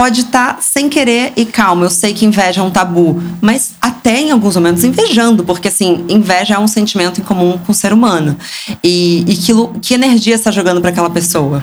pode 0.00 0.22
estar 0.22 0.54
tá 0.54 0.62
sem 0.62 0.88
querer 0.88 1.34
e 1.36 1.44
calma. 1.44 1.84
Eu 1.84 1.90
sei 1.90 2.14
que 2.14 2.24
inveja 2.24 2.62
é 2.62 2.64
um 2.64 2.70
tabu, 2.70 3.22
mas 3.38 3.72
até 3.78 4.18
em 4.18 4.30
alguns 4.30 4.56
momentos 4.56 4.82
invejando, 4.82 5.44
porque 5.44 5.68
assim, 5.68 6.06
inveja 6.08 6.54
é 6.54 6.58
um 6.58 6.66
sentimento 6.66 7.20
em 7.20 7.22
comum 7.22 7.58
com 7.58 7.70
o 7.70 7.74
ser 7.74 7.92
humano. 7.92 8.34
E, 8.82 9.26
e 9.28 9.36
que, 9.36 9.52
que 9.82 9.92
energia 9.92 10.34
está 10.34 10.50
jogando 10.50 10.80
para 10.80 10.88
aquela 10.88 11.10
pessoa? 11.10 11.62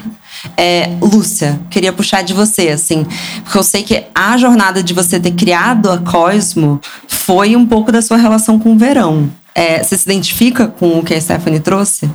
É, 0.56 0.91
Lúcia, 1.01 1.60
queria 1.72 1.91
puxar 1.91 2.22
de 2.22 2.36
você, 2.36 2.70
assim, 2.70 3.08
porque 3.44 3.58
eu 3.58 3.63
sei 3.63 3.82
que 3.82 4.03
a 4.13 4.38
jornada 4.38 4.84
de 4.84 4.94
você 4.94 5.20
ter 5.20 5.32
criado 5.32 5.89
a 5.89 5.98
Cosmo 5.98 6.79
foi 7.08 7.56
um 7.56 7.65
pouco 7.65 7.91
da 7.91 8.03
sua 8.03 8.17
relação 8.17 8.60
com 8.60 8.74
o 8.74 8.77
verão. 8.77 9.32
É, 9.56 9.82
você 9.82 9.98
se 9.98 10.03
identifica 10.03 10.67
com 10.67 11.00
o 11.00 11.03
que 11.03 11.15
a 11.15 11.20
Stephanie 11.20 11.60
trouxe? 11.60 12.08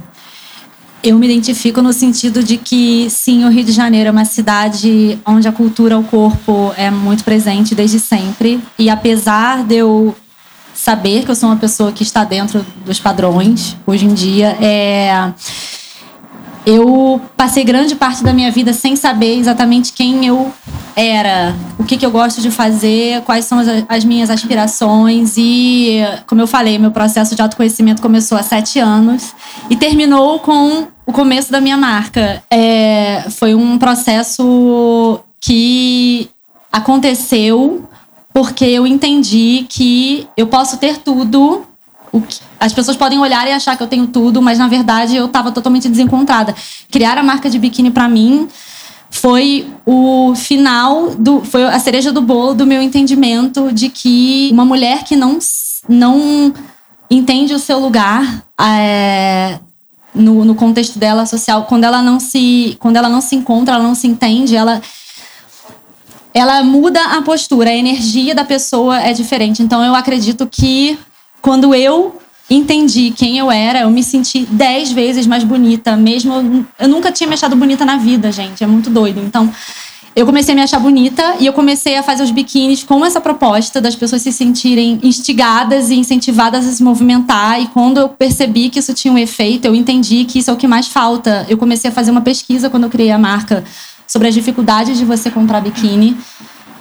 Eu 1.03 1.19
me 1.19 1.27
identifico 1.27 1.83
no 1.83 1.93
sentido 1.93 2.45
de 2.45 2.57
que, 2.57 3.11
sim, 3.11 3.45
o 3.45 3.49
Rio 3.49 3.65
de 3.65 3.73
Janeiro 3.73 4.09
é 4.09 4.13
uma 4.13 4.25
cidade 4.25 5.19
onde 5.27 5.49
a 5.49 5.53
cultura 5.53 5.97
ao 5.97 6.03
corpo 6.05 6.73
é 6.77 6.91
muito 6.91 7.25
presente 7.25 7.75
desde 7.75 7.99
sempre. 7.99 8.63
E 8.79 8.89
apesar 8.89 9.65
de 9.65 9.77
eu 9.77 10.15
saber 10.73 11.25
que 11.25 11.31
eu 11.31 11.35
sou 11.35 11.49
uma 11.49 11.57
pessoa 11.57 11.91
que 11.91 12.05
está 12.05 12.23
dentro 12.23 12.65
dos 12.85 13.01
padrões, 13.01 13.77
hoje 13.85 14.07
em 14.07 14.15
dia, 14.15 14.57
é 14.61 15.33
eu 16.65 17.21
passei 17.37 17.65
grande 17.65 17.95
parte 17.95 18.23
da 18.23 18.33
minha 18.33 18.51
vida 18.51 18.73
sem 18.73 18.95
saber 18.95 19.37
exatamente 19.37 19.93
quem 19.93 20.27
eu 20.27 20.53
era, 20.95 21.55
o 21.79 21.85
que, 21.85 21.97
que 21.97 22.07
eu 22.07 22.11
gosto 22.11 22.41
de 22.41 22.51
fazer, 22.51 23.23
quais 23.23 23.45
são 23.45 23.59
as, 23.59 23.67
as, 23.89 24.05
minhas 24.05 24.31
aspirações. 24.31 25.35
E, 25.37 26.01
como 26.27 26.41
eu 26.41 26.47
falei, 26.47 26.79
meu 26.79 26.91
processo 26.91 27.35
de 27.35 27.43
autoconhecimento 27.43 28.01
começou 28.01 28.39
há 28.39 28.43
sete 28.43 28.79
anos 28.79 29.35
e 29.69 29.77
terminou 29.77 30.39
com 30.39 30.87
o 31.05 31.13
começo 31.13 31.51
da 31.51 31.61
minha 31.61 31.77
marca. 31.77 32.43
É, 32.51 33.25
foi 33.31 33.55
um 33.55 33.79
processo 33.79 35.21
que 35.41 36.31
aconteceu 36.71 37.89
porque 38.33 38.65
eu 38.65 38.87
entendi 38.87 39.67
que 39.69 40.27
eu 40.37 40.47
posso 40.47 40.79
ter 40.79 40.99
tudo 40.99 41.67
que, 42.21 42.41
as 42.61 42.73
pessoas 42.73 42.97
podem 42.97 43.19
olhar 43.19 43.47
e 43.49 43.53
achar 43.53 43.77
que 43.77 43.83
eu 43.83 43.87
tenho 43.87 44.07
tudo, 44.07 44.43
mas 44.43 44.59
na 44.59 44.69
verdade 44.69 45.17
eu 45.17 45.27
estava 45.27 45.51
totalmente 45.51 45.89
desencontrada. 45.89 46.55
Criar 46.91 47.19
a 47.19 47.23
marca 47.23 47.49
de 47.49 47.59
biquíni 47.59 47.91
para 47.91 48.09
mim 48.09 48.49
foi 49.11 49.71
o 49.85 50.35
final 50.35 51.11
do 51.11 51.45
foi 51.45 51.65
a 51.65 51.79
cereja 51.79 52.11
do 52.11 52.23
bolo 52.23 52.55
do 52.55 52.67
meu 52.67 52.81
entendimento 52.81 53.71
de 53.71 53.91
que 53.91 54.49
uma 54.53 54.65
mulher 54.65 55.05
que 55.05 55.15
não 55.15 55.39
não 55.87 56.53
entende 57.11 57.53
o 57.53 57.59
seu 57.59 57.79
lugar 57.79 58.43
é, 58.59 59.59
no, 60.15 60.47
no 60.47 60.55
contexto 60.55 60.99
dela 60.99 61.27
social 61.27 61.65
quando 61.65 61.85
ela 61.85 62.01
não 62.01 62.19
se 62.19 62.75
quando 62.81 62.97
ela 62.97 63.09
não 63.09 63.21
se 63.21 63.37
encontra 63.37 63.75
ela 63.75 63.85
não 63.85 63.95
se 63.95 64.07
entende 64.07 64.57
ela 64.57 64.81
ela 66.33 66.65
muda 66.65 67.01
a 67.17 67.21
postura 67.21 67.69
a 67.69 67.77
energia 67.77 68.35
da 68.35 68.45
pessoa 68.45 68.99
é 68.99 69.13
diferente 69.13 69.63
então 69.63 69.85
eu 69.85 69.95
acredito 69.95 70.47
que 70.47 70.99
quando 71.43 71.75
eu 71.75 72.23
entendi 72.49 73.11
quem 73.11 73.37
eu 73.37 73.51
era, 73.51 73.81
eu 73.81 73.91
me 73.91 74.03
senti 74.03 74.47
dez 74.51 74.93
vezes 74.93 75.27
mais 75.27 75.43
bonita, 75.43 75.97
mesmo. 75.97 76.67
Eu 76.79 76.89
nunca 76.89 77.11
tinha 77.11 77.27
me 77.27 77.35
achado 77.35 77.57
bonita 77.57 77.85
na 77.85 77.97
vida, 77.97 78.31
gente. 78.31 78.63
É 78.63 78.67
muito 78.67 78.89
doido. 78.89 79.21
Então, 79.21 79.53
eu 80.15 80.27
comecei 80.27 80.53
a 80.53 80.55
me 80.55 80.63
achar 80.63 80.79
bonita 80.79 81.37
e 81.41 81.47
eu 81.47 81.53
comecei 81.55 81.97
a 81.97 82.03
fazer 82.03 82.23
os 82.23 82.31
biquínis 82.31 82.85
com 82.85 83.05
essa 83.05 83.21
proposta 83.21 83.81
das 83.81 83.97
pessoas 83.97 84.21
se 84.21 84.31
sentirem 84.31 85.01
instigadas 85.03 85.89
e 85.91 85.95
incentivadas 85.95 86.67
a 86.67 86.73
se 86.73 86.83
movimentar. 86.83 87.61
E 87.61 87.67
quando 87.69 87.99
eu 87.99 88.09
percebi 88.11 88.69
que 88.69 88.79
isso 88.79 88.93
tinha 88.93 89.13
um 89.13 89.19
efeito, 89.19 89.65
eu 89.65 89.75
entendi 89.75 90.25
que 90.25 90.39
isso 90.39 90.51
é 90.51 90.53
o 90.53 90.57
que 90.57 90.69
mais 90.69 90.87
falta. 90.87 91.47
Eu 91.49 91.57
comecei 91.57 91.91
a 91.91 91.93
fazer 91.93 92.11
uma 92.11 92.21
pesquisa 92.21 92.69
quando 92.69 92.85
eu 92.85 92.91
criei 92.91 93.11
a 93.11 93.19
marca 93.19 93.65
sobre 94.07 94.29
as 94.29 94.35
dificuldades 94.35 94.99
de 94.99 95.05
você 95.07 95.31
comprar 95.31 95.61
biquíni. 95.61 96.15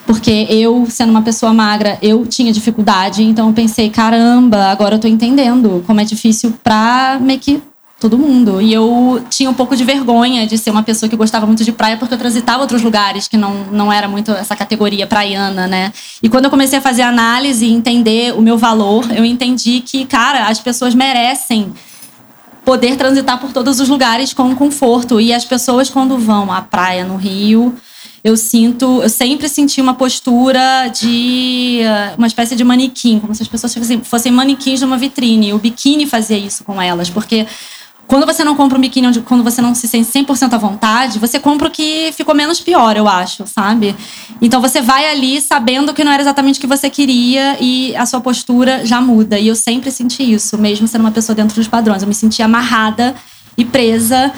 Porque 0.06 0.48
eu, 0.50 0.86
sendo 0.90 1.10
uma 1.10 1.22
pessoa 1.22 1.54
magra, 1.54 1.98
eu 2.02 2.26
tinha 2.26 2.52
dificuldade, 2.52 3.24
então 3.24 3.48
eu 3.48 3.54
pensei, 3.54 3.90
caramba, 3.90 4.66
agora 4.66 4.96
eu 4.96 5.00
tô 5.00 5.08
entendendo 5.08 5.84
como 5.86 6.02
é 6.02 6.04
difícil 6.04 6.54
pra 6.64 7.18
meio 7.22 7.40
que 7.40 7.62
todo 8.02 8.18
mundo. 8.18 8.60
E 8.60 8.74
eu 8.74 9.24
tinha 9.30 9.50
um 9.50 9.54
pouco 9.54 9.76
de 9.76 9.84
vergonha 9.84 10.48
de 10.48 10.58
ser 10.58 10.72
uma 10.72 10.82
pessoa 10.82 11.08
que 11.08 11.16
gostava 11.16 11.46
muito 11.46 11.64
de 11.64 11.72
praia, 11.72 11.96
porque 11.96 12.16
eu 12.16 12.18
transitava 12.18 12.62
outros 12.62 12.82
lugares 12.82 13.28
que 13.28 13.38
não, 13.38 13.66
não 13.72 13.94
era 13.94 14.08
muito 14.08 14.32
essa 14.32 14.56
categoria 14.56 15.06
praiana, 15.06 15.68
né? 15.68 15.94
E 16.22 16.28
quando 16.28 16.46
eu 16.46 16.52
comecei 16.52 16.80
a 16.80 16.82
fazer 16.82 17.04
análise 17.04 17.64
e 17.64 17.72
entender 17.72 18.34
o 18.34 18.42
meu 18.42 18.58
valor, 18.58 19.06
eu 19.16 19.24
entendi 19.24 19.82
que, 19.82 20.06
cara, 20.06 20.48
as 20.48 20.60
pessoas 20.60 20.96
merecem 20.96 21.72
poder 22.66 22.96
transitar 22.96 23.40
por 23.40 23.54
todos 23.54 23.80
os 23.80 23.88
lugares 23.88 24.34
com 24.34 24.56
conforto. 24.56 25.22
E 25.22 25.32
as 25.32 25.46
pessoas, 25.46 25.90
quando 25.90 26.18
vão 26.18 26.52
à 26.52 26.62
praia 26.62 27.06
no 27.06 27.18
Rio, 27.18 27.76
eu 28.24 28.38
sinto, 28.38 29.02
eu 29.02 29.10
sempre 29.10 29.50
senti 29.50 29.82
uma 29.82 29.96
postura 29.96 30.88
de 30.90 31.80
eh, 31.82 32.14
uma 32.18 32.28
espécie 32.28 32.56
de 32.56 32.64
manequim, 32.64 33.20
como 33.20 33.34
se 33.34 33.42
as 33.42 33.48
pessoas 33.48 33.74
fossem, 33.74 34.02
fossem 34.04 34.32
manequins 34.32 34.82
numa 34.82 34.98
vitrine. 34.98 35.54
O 35.54 35.58
biquíni 35.58 36.06
fazia 36.06 36.38
isso 36.38 36.64
com 36.64 36.80
elas, 36.80 37.10
porque 37.10 37.48
quando 38.06 38.26
você 38.26 38.44
não 38.44 38.56
compra 38.56 38.78
um 38.78 38.82
biquíni 38.82 39.08
onde, 39.08 39.22
quando 39.22 39.44
você 39.44 39.62
não 39.62 39.74
se 39.74 39.88
sente 39.88 40.12
100% 40.12 40.54
à 40.54 40.58
vontade, 40.58 41.18
você 41.18 41.40
compra 41.40 41.68
o 41.68 41.72
que 41.72 42.12
ficou 42.12 42.36
menos 42.36 42.60
pior, 42.60 42.96
eu 42.96 43.08
acho, 43.08 43.48
sabe? 43.48 43.96
Então 44.42 44.62
você 44.62 44.82
vai 44.82 45.10
ali 45.10 45.42
sabendo 45.42 45.94
que 45.94 46.04
não 46.04 46.12
era 46.12 46.22
exatamente 46.22 46.58
o 46.58 46.62
que 46.62 46.68
você 46.68 46.90
queria 46.90 47.58
e 47.60 47.96
a 47.96 48.06
sua 48.06 48.22
postura 48.22 48.86
já 48.86 49.02
muda. 49.02 49.40
E 49.40 49.48
eu 49.48 49.56
sempre 49.56 49.90
senti 49.90 50.30
isso, 50.30 50.58
mesmo 50.58 50.88
sendo 50.88 51.02
uma 51.02 51.12
pessoa 51.12 51.34
dentro 51.36 51.56
dos 51.56 51.68
padrões. 51.68 52.02
Eu 52.02 52.08
me 52.08 52.14
sentia 52.14 52.46
amarrada 52.46 53.16
e 53.58 53.66
presa 53.66 54.32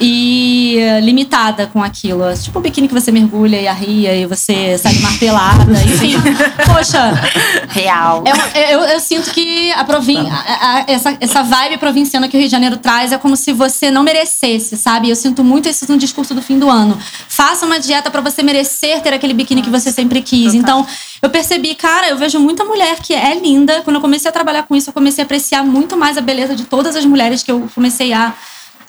e 0.00 0.78
limitada 1.02 1.66
com 1.66 1.82
aquilo. 1.82 2.22
Tipo 2.34 2.58
o 2.58 2.62
biquíni 2.62 2.88
que 2.88 2.94
você 2.94 3.10
mergulha 3.10 3.60
e 3.60 3.66
arria 3.66 4.14
e 4.14 4.26
você 4.26 4.76
sai 4.78 4.94
martelada, 4.94 5.72
enfim. 5.84 6.14
Poxa. 6.66 7.12
Real. 7.68 8.24
É, 8.54 8.74
eu, 8.74 8.80
eu, 8.80 9.00
sinto 9.00 9.30
que 9.30 9.72
a, 9.72 9.84
provin 9.84 10.28
a, 10.28 10.34
a, 10.34 10.84
essa, 10.86 11.16
essa 11.20 11.42
vibe 11.42 11.78
provinciana 11.78 12.28
que 12.28 12.36
o 12.36 12.38
Rio 12.38 12.48
de 12.48 12.52
Janeiro 12.52 12.76
traz 12.76 13.12
é 13.12 13.18
como 13.18 13.36
se 13.36 13.52
você 13.52 13.90
não 13.90 14.02
merecesse, 14.02 14.76
sabe? 14.76 15.08
Eu 15.08 15.16
sinto 15.16 15.42
muito 15.42 15.68
isso 15.68 15.90
no 15.90 15.98
discurso 15.98 16.34
do 16.34 16.42
fim 16.42 16.58
do 16.58 16.68
ano. 16.68 16.98
Faça 17.28 17.66
uma 17.66 17.78
dieta 17.78 18.10
para 18.10 18.20
você 18.20 18.42
merecer 18.42 19.00
ter 19.00 19.12
aquele 19.12 19.34
biquíni 19.34 19.62
que 19.62 19.70
você 19.70 19.90
sempre 19.92 20.22
quis. 20.22 20.52
Total. 20.52 20.60
Então, 20.60 20.86
eu 21.22 21.30
percebi, 21.30 21.74
cara, 21.74 22.08
eu 22.08 22.16
vejo 22.16 22.38
muita 22.38 22.64
mulher 22.64 22.98
que 23.00 23.14
é 23.14 23.38
linda. 23.38 23.82
Quando 23.82 23.96
eu 23.96 24.02
comecei 24.02 24.28
a 24.28 24.32
trabalhar 24.32 24.64
com 24.64 24.74
isso, 24.74 24.90
eu 24.90 24.94
comecei 24.94 25.22
a 25.22 25.24
apreciar 25.24 25.64
muito 25.64 25.96
mais 25.96 26.16
a 26.16 26.20
beleza 26.20 26.54
de 26.54 26.64
todas 26.64 26.96
as 26.96 27.04
mulheres 27.04 27.42
que 27.42 27.50
eu 27.50 27.68
comecei 27.74 28.12
a 28.12 28.34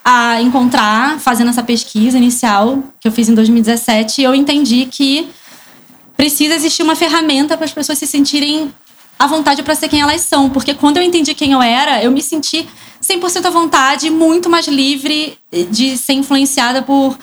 a 0.10 0.42
encontrar, 0.42 1.20
fazendo 1.20 1.50
essa 1.50 1.62
pesquisa 1.62 2.18
inicial 2.18 2.82
que 2.98 3.10
eu 3.10 3.12
fiz 3.12 3.28
em 3.28 3.34
2017, 3.34 4.22
eu 4.22 4.34
entendi 4.34 4.86
que 4.86 5.28
precisa 6.16 6.56
existir 6.56 6.82
uma 6.82 6.96
ferramenta 6.96 7.58
para 7.58 7.66
as 7.66 7.74
pessoas 7.74 7.98
se 7.98 8.08
sentirem 8.08 8.74
à 9.20 9.28
vontade 9.28 9.62
para 9.64 9.76
ser 9.76 9.90
quem 9.90 10.00
elas 10.00 10.22
são. 10.22 10.50
Porque 10.50 10.74
quando 10.74 10.96
eu 10.96 11.04
entendi 11.04 11.34
quem 11.34 11.52
eu 11.52 11.62
era, 11.62 12.02
eu 12.02 12.10
me 12.10 12.22
senti 12.22 12.66
100% 13.04 13.48
à 13.48 13.50
vontade, 13.50 14.10
muito 14.10 14.50
mais 14.50 14.66
livre 14.70 15.38
de 15.70 15.98
ser 15.98 16.14
influenciada 16.14 16.82
por 16.82 17.18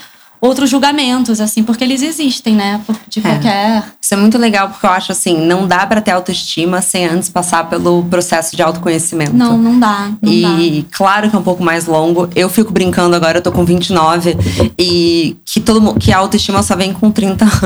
outros 0.44 0.68
julgamentos, 0.68 1.40
assim, 1.40 1.62
porque 1.62 1.82
eles 1.82 2.02
existem, 2.02 2.54
né? 2.54 2.78
De 3.08 3.20
é. 3.20 3.22
qualquer. 3.22 3.84
Isso 4.00 4.12
é 4.12 4.16
muito 4.16 4.36
legal, 4.36 4.68
porque 4.68 4.84
eu 4.84 4.90
acho 4.90 5.10
assim, 5.10 5.38
não 5.38 5.66
dá 5.66 5.86
para 5.86 6.02
ter 6.02 6.10
autoestima 6.10 6.82
sem 6.82 7.06
antes 7.06 7.30
passar 7.30 7.68
pelo 7.70 8.04
processo 8.04 8.54
de 8.54 8.62
autoconhecimento. 8.62 9.34
Não, 9.34 9.56
não 9.56 9.80
dá. 9.80 10.10
Não 10.20 10.30
e 10.30 10.82
dá. 10.82 10.96
claro 10.96 11.30
que 11.30 11.36
é 11.36 11.38
um 11.38 11.42
pouco 11.42 11.64
mais 11.64 11.86
longo. 11.86 12.28
Eu 12.36 12.50
fico 12.50 12.72
brincando 12.72 13.16
agora, 13.16 13.38
eu 13.38 13.42
tô 13.42 13.50
com 13.50 13.64
29, 13.64 14.36
e 14.78 15.36
que 15.46 15.60
todo 15.60 15.80
mundo, 15.80 15.98
que 15.98 16.12
a 16.12 16.18
autoestima 16.18 16.62
só 16.62 16.76
vem 16.76 16.92
com 16.92 17.10
30 17.10 17.44
anos. 17.44 17.62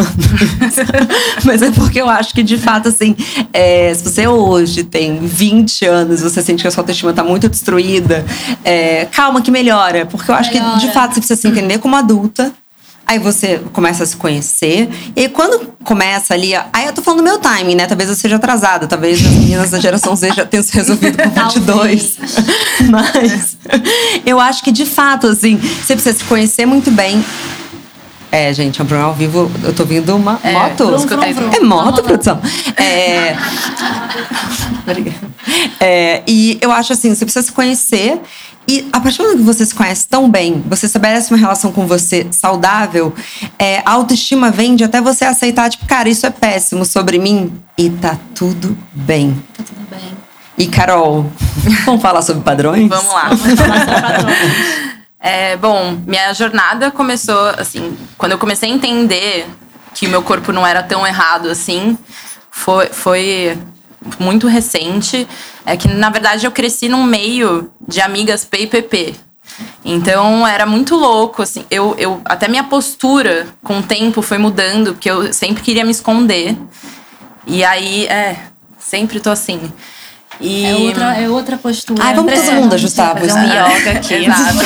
Mas 1.44 1.62
é 1.62 1.72
porque 1.72 2.00
eu 2.00 2.08
acho 2.08 2.32
que, 2.32 2.44
de 2.44 2.58
fato, 2.58 2.88
assim, 2.88 3.16
é, 3.52 3.92
se 3.92 4.04
você 4.04 4.28
hoje 4.28 4.84
tem 4.84 5.18
20 5.18 5.84
anos, 5.84 6.20
você 6.20 6.40
sente 6.42 6.62
que 6.62 6.68
a 6.68 6.70
sua 6.70 6.82
autoestima 6.82 7.12
tá 7.12 7.24
muito 7.24 7.48
destruída, 7.48 8.24
é, 8.64 9.06
calma 9.06 9.42
que 9.42 9.50
melhora. 9.50 10.06
Porque 10.06 10.30
eu 10.30 10.34
acho 10.36 10.52
melhora. 10.52 10.78
que, 10.78 10.86
de 10.86 10.92
fato, 10.92 11.14
você 11.14 11.20
precisa 11.20 11.40
se 11.40 11.48
entender 11.48 11.78
como 11.78 11.96
adulta 11.96 12.52
Aí 13.08 13.18
você 13.18 13.58
começa 13.72 14.04
a 14.04 14.06
se 14.06 14.14
conhecer. 14.14 14.86
E 15.16 15.22
aí, 15.22 15.28
quando 15.30 15.72
começa 15.82 16.34
ali. 16.34 16.54
Aí 16.74 16.84
eu 16.84 16.92
tô 16.92 17.00
falando 17.00 17.20
do 17.20 17.24
meu 17.24 17.38
timing, 17.38 17.74
né? 17.74 17.86
Talvez 17.86 18.10
eu 18.10 18.14
seja 18.14 18.36
atrasada. 18.36 18.86
Talvez 18.86 19.24
as 19.24 19.32
meninas 19.32 19.70
da 19.70 19.80
geração 19.80 20.14
Z 20.14 20.34
já 20.34 20.44
tenham 20.44 20.62
se 20.62 20.74
resolvido 20.74 21.16
com 21.16 21.30
22. 21.48 22.18
Mas 22.90 23.56
eu 24.26 24.38
acho 24.38 24.62
que, 24.62 24.70
de 24.70 24.84
fato, 24.84 25.26
assim, 25.28 25.56
você 25.56 25.94
precisa 25.94 26.18
se 26.18 26.24
conhecer 26.24 26.66
muito 26.66 26.90
bem. 26.90 27.24
É, 28.30 28.52
gente, 28.52 28.78
é 28.78 28.84
um 28.84 28.86
programa 28.86 29.10
ao 29.10 29.16
vivo. 29.16 29.50
Eu 29.64 29.72
tô 29.72 29.86
vindo 29.86 30.14
uma 30.14 30.38
é, 30.42 30.52
moto. 30.52 30.84
Vrum, 30.84 30.98
vrum, 30.98 31.32
vrum. 31.32 31.50
É 31.50 31.60
moto, 31.60 32.02
produção. 32.02 32.38
É. 32.76 33.34
é. 35.80 36.22
E 36.26 36.58
eu 36.60 36.70
acho 36.70 36.92
assim, 36.92 37.14
você 37.14 37.24
precisa 37.24 37.46
se 37.46 37.52
conhecer 37.52 38.20
e 38.68 38.86
a 38.92 39.00
partir 39.00 39.16
do 39.16 39.24
momento 39.24 39.38
que 39.38 39.44
você 39.44 39.64
se 39.64 39.74
conhece 39.74 40.06
tão 40.06 40.30
bem, 40.30 40.62
você 40.66 40.84
estabelece 40.84 41.32
uma 41.32 41.38
relação 41.38 41.72
com 41.72 41.86
você 41.86 42.26
saudável, 42.30 43.14
é, 43.58 43.78
a 43.78 43.92
autoestima 43.92 44.50
vem 44.50 44.76
de 44.76 44.84
até 44.84 45.00
você 45.00 45.24
aceitar, 45.24 45.70
tipo, 45.70 45.86
cara, 45.86 46.06
isso 46.06 46.26
é 46.26 46.30
péssimo 46.30 46.84
sobre 46.84 47.18
mim 47.18 47.58
e 47.78 47.88
tá 47.88 48.18
tudo 48.34 48.76
bem. 48.92 49.42
Tá 49.56 49.64
tudo 49.64 49.88
bem. 49.88 50.12
E 50.58 50.66
Carol, 50.66 51.32
vamos 51.86 52.02
falar 52.02 52.20
sobre 52.20 52.42
padrões? 52.42 52.90
Vamos 52.90 53.10
lá. 53.10 53.28
Vamos 53.30 53.58
falar 53.58 53.78
sobre 53.78 54.00
padrões. 54.02 54.88
É, 55.18 55.56
bom, 55.56 55.98
minha 56.06 56.32
jornada 56.34 56.90
começou 56.90 57.48
assim, 57.56 57.96
quando 58.18 58.32
eu 58.32 58.38
comecei 58.38 58.70
a 58.70 58.74
entender 58.74 59.48
que 59.94 60.06
o 60.06 60.10
meu 60.10 60.22
corpo 60.22 60.52
não 60.52 60.66
era 60.66 60.82
tão 60.82 61.06
errado 61.06 61.48
assim, 61.48 61.96
foi, 62.50 62.86
foi 62.88 63.58
muito 64.18 64.46
recente 64.46 65.26
é 65.64 65.76
que, 65.76 65.88
na 65.88 66.10
verdade, 66.10 66.46
eu 66.46 66.52
cresci 66.52 66.88
num 66.88 67.02
meio 67.02 67.70
de 67.86 68.00
amigas 68.00 68.44
PPP. 68.44 69.14
Então 69.84 70.46
era 70.46 70.66
muito 70.66 70.94
louco, 70.94 71.42
assim. 71.42 71.64
Eu, 71.70 71.94
eu, 71.98 72.20
até 72.24 72.48
minha 72.48 72.64
postura 72.64 73.46
com 73.62 73.78
o 73.78 73.82
tempo 73.82 74.22
foi 74.22 74.38
mudando, 74.38 74.92
porque 74.92 75.10
eu 75.10 75.32
sempre 75.32 75.62
queria 75.62 75.84
me 75.84 75.90
esconder. 75.90 76.56
E 77.46 77.64
aí, 77.64 78.06
é, 78.06 78.36
sempre 78.78 79.20
tô 79.20 79.30
assim. 79.30 79.72
E... 80.40 80.66
É, 80.66 80.76
outra, 80.76 81.20
é 81.20 81.28
outra 81.28 81.56
postura. 81.56 82.02
Ai, 82.04 82.14
vamos 82.14 82.32
todo 82.32 82.52
mundo 82.52 82.74
ajustar. 82.74 83.18
Fazer 83.18 83.32
um 83.32 83.44
yoga 83.44 83.90
aqui. 83.92 84.14
Exato. 84.24 84.62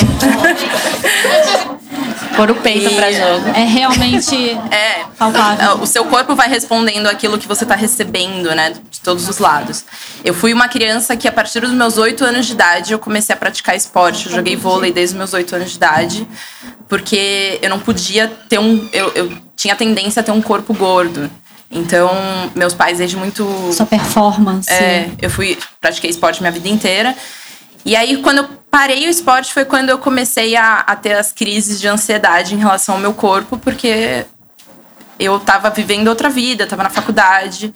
Pôr 2.37 2.51
o 2.51 2.55
peito 2.57 2.91
e... 2.91 2.95
pra 2.95 3.13
jogo. 3.13 3.49
É 3.49 3.65
realmente 3.65 4.51
é, 4.71 5.05
palpável. 5.19 5.83
O 5.83 5.87
seu 5.87 6.05
corpo 6.05 6.35
vai 6.35 6.49
respondendo 6.49 7.07
aquilo 7.07 7.39
que 7.39 7.47
você 7.47 7.65
tá 7.65 7.75
recebendo, 7.75 8.55
né? 8.55 8.75
De 8.91 9.01
todos 9.01 9.29
os 9.29 9.39
lados. 9.39 9.85
Eu 10.25 10.35
fui 10.35 10.53
uma 10.53 10.69
criança 10.69 11.17
que, 11.17 11.29
a 11.29 11.33
partir 11.33 11.61
dos 11.61 11.71
meus 11.71 11.99
oito 11.99 12.25
anos 12.25 12.47
de 12.47 12.53
idade, 12.53 12.93
eu 12.93 12.99
comecei 12.99 13.35
a 13.35 13.37
praticar 13.37 13.77
esporte. 13.77 14.27
Eu 14.27 14.33
joguei 14.33 14.57
vôlei 14.57 14.93
desde 14.93 15.15
os 15.15 15.19
meus 15.19 15.33
oito 15.33 15.55
anos 15.55 15.71
de 15.71 15.77
idade. 15.77 16.27
Porque 16.89 17.59
eu 17.63 17.71
não 17.71 17.79
podia 17.79 18.29
ter 18.49 18.59
um... 18.59 18.89
Eu, 18.93 19.13
eu 19.15 19.33
tinha 19.57 19.77
tendência 19.77 20.21
a 20.21 20.23
ter 20.23 20.33
um 20.33 20.43
corpo 20.43 20.75
gordo. 20.75 21.31
Então, 21.73 22.11
meus 22.55 22.75
pais 22.75 22.99
desde 22.99 23.17
muito. 23.17 23.73
Sua 23.73 23.87
performance. 23.87 24.71
É, 24.71 25.09
eu 25.21 25.31
fui. 25.31 25.59
Pratiquei 25.81 26.11
esporte 26.11 26.43
minha 26.43 26.53
vida 26.53 26.69
inteira. 26.69 27.17
E 27.85 27.97
aí, 27.97 28.17
quando 28.19 28.39
eu 28.39 28.49
parei 28.71 29.07
o 29.07 29.11
esporte, 29.11 29.53
foi 29.53 29.65
quando 29.65 29.91
eu 29.91 29.99
comecei 29.99 30.57
a, 30.57 30.81
a 30.81 30.97
ter 30.97 31.15
as 31.15 31.33
crises 31.33 31.81
de 31.81 31.89
ansiedade 31.89 32.55
em 32.55 32.59
relação 32.59 32.95
ao 32.95 33.01
meu 33.01 33.13
corpo, 33.13 33.59
porque 33.59 34.25
eu 35.19 35.39
tava 35.41 35.71
vivendo 35.71 36.09
outra 36.09 36.31
vida, 36.31 36.67
tava 36.67 36.85
na 36.85 36.91
faculdade. 36.91 37.75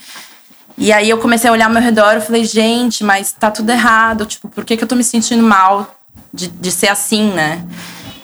E 0.79 0.93
aí 0.93 1.09
eu 1.09 1.19
comecei 1.19 1.49
a 1.49 1.53
olhar 1.53 1.67
ao 1.67 1.73
meu 1.73 1.83
redor 1.83 2.17
e 2.17 2.21
falei, 2.21 2.45
gente, 2.45 3.03
mas 3.03 3.33
tá 3.33 3.51
tudo 3.51 3.71
errado. 3.71 4.27
Tipo, 4.27 4.49
por 4.49 4.65
que, 4.65 4.77
que 4.77 4.85
eu 4.85 4.89
tô 4.89 4.95
me 4.95 5.05
sentindo 5.05 5.43
mal 5.43 5.99
de, 6.33 6.49
de 6.49 6.71
ser 6.71 6.89
assim, 6.89 7.33
né? 7.33 7.65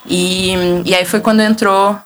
E, 0.06 0.52
e 0.84 0.94
aí 0.94 1.04
foi 1.04 1.20
quando 1.20 1.40
entrou 1.40 1.98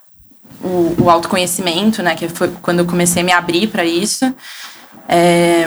o, 0.63 0.95
o 1.03 1.11
autoconhecimento, 1.11 2.03
né? 2.03 2.15
Que 2.15 2.29
foi 2.29 2.49
quando 2.63 2.81
eu 2.81 2.87
comecei 2.87 3.23
a 3.23 3.25
me 3.25 3.33
abrir 3.33 3.67
para 3.67 3.85
isso. 3.85 4.33
É, 5.09 5.67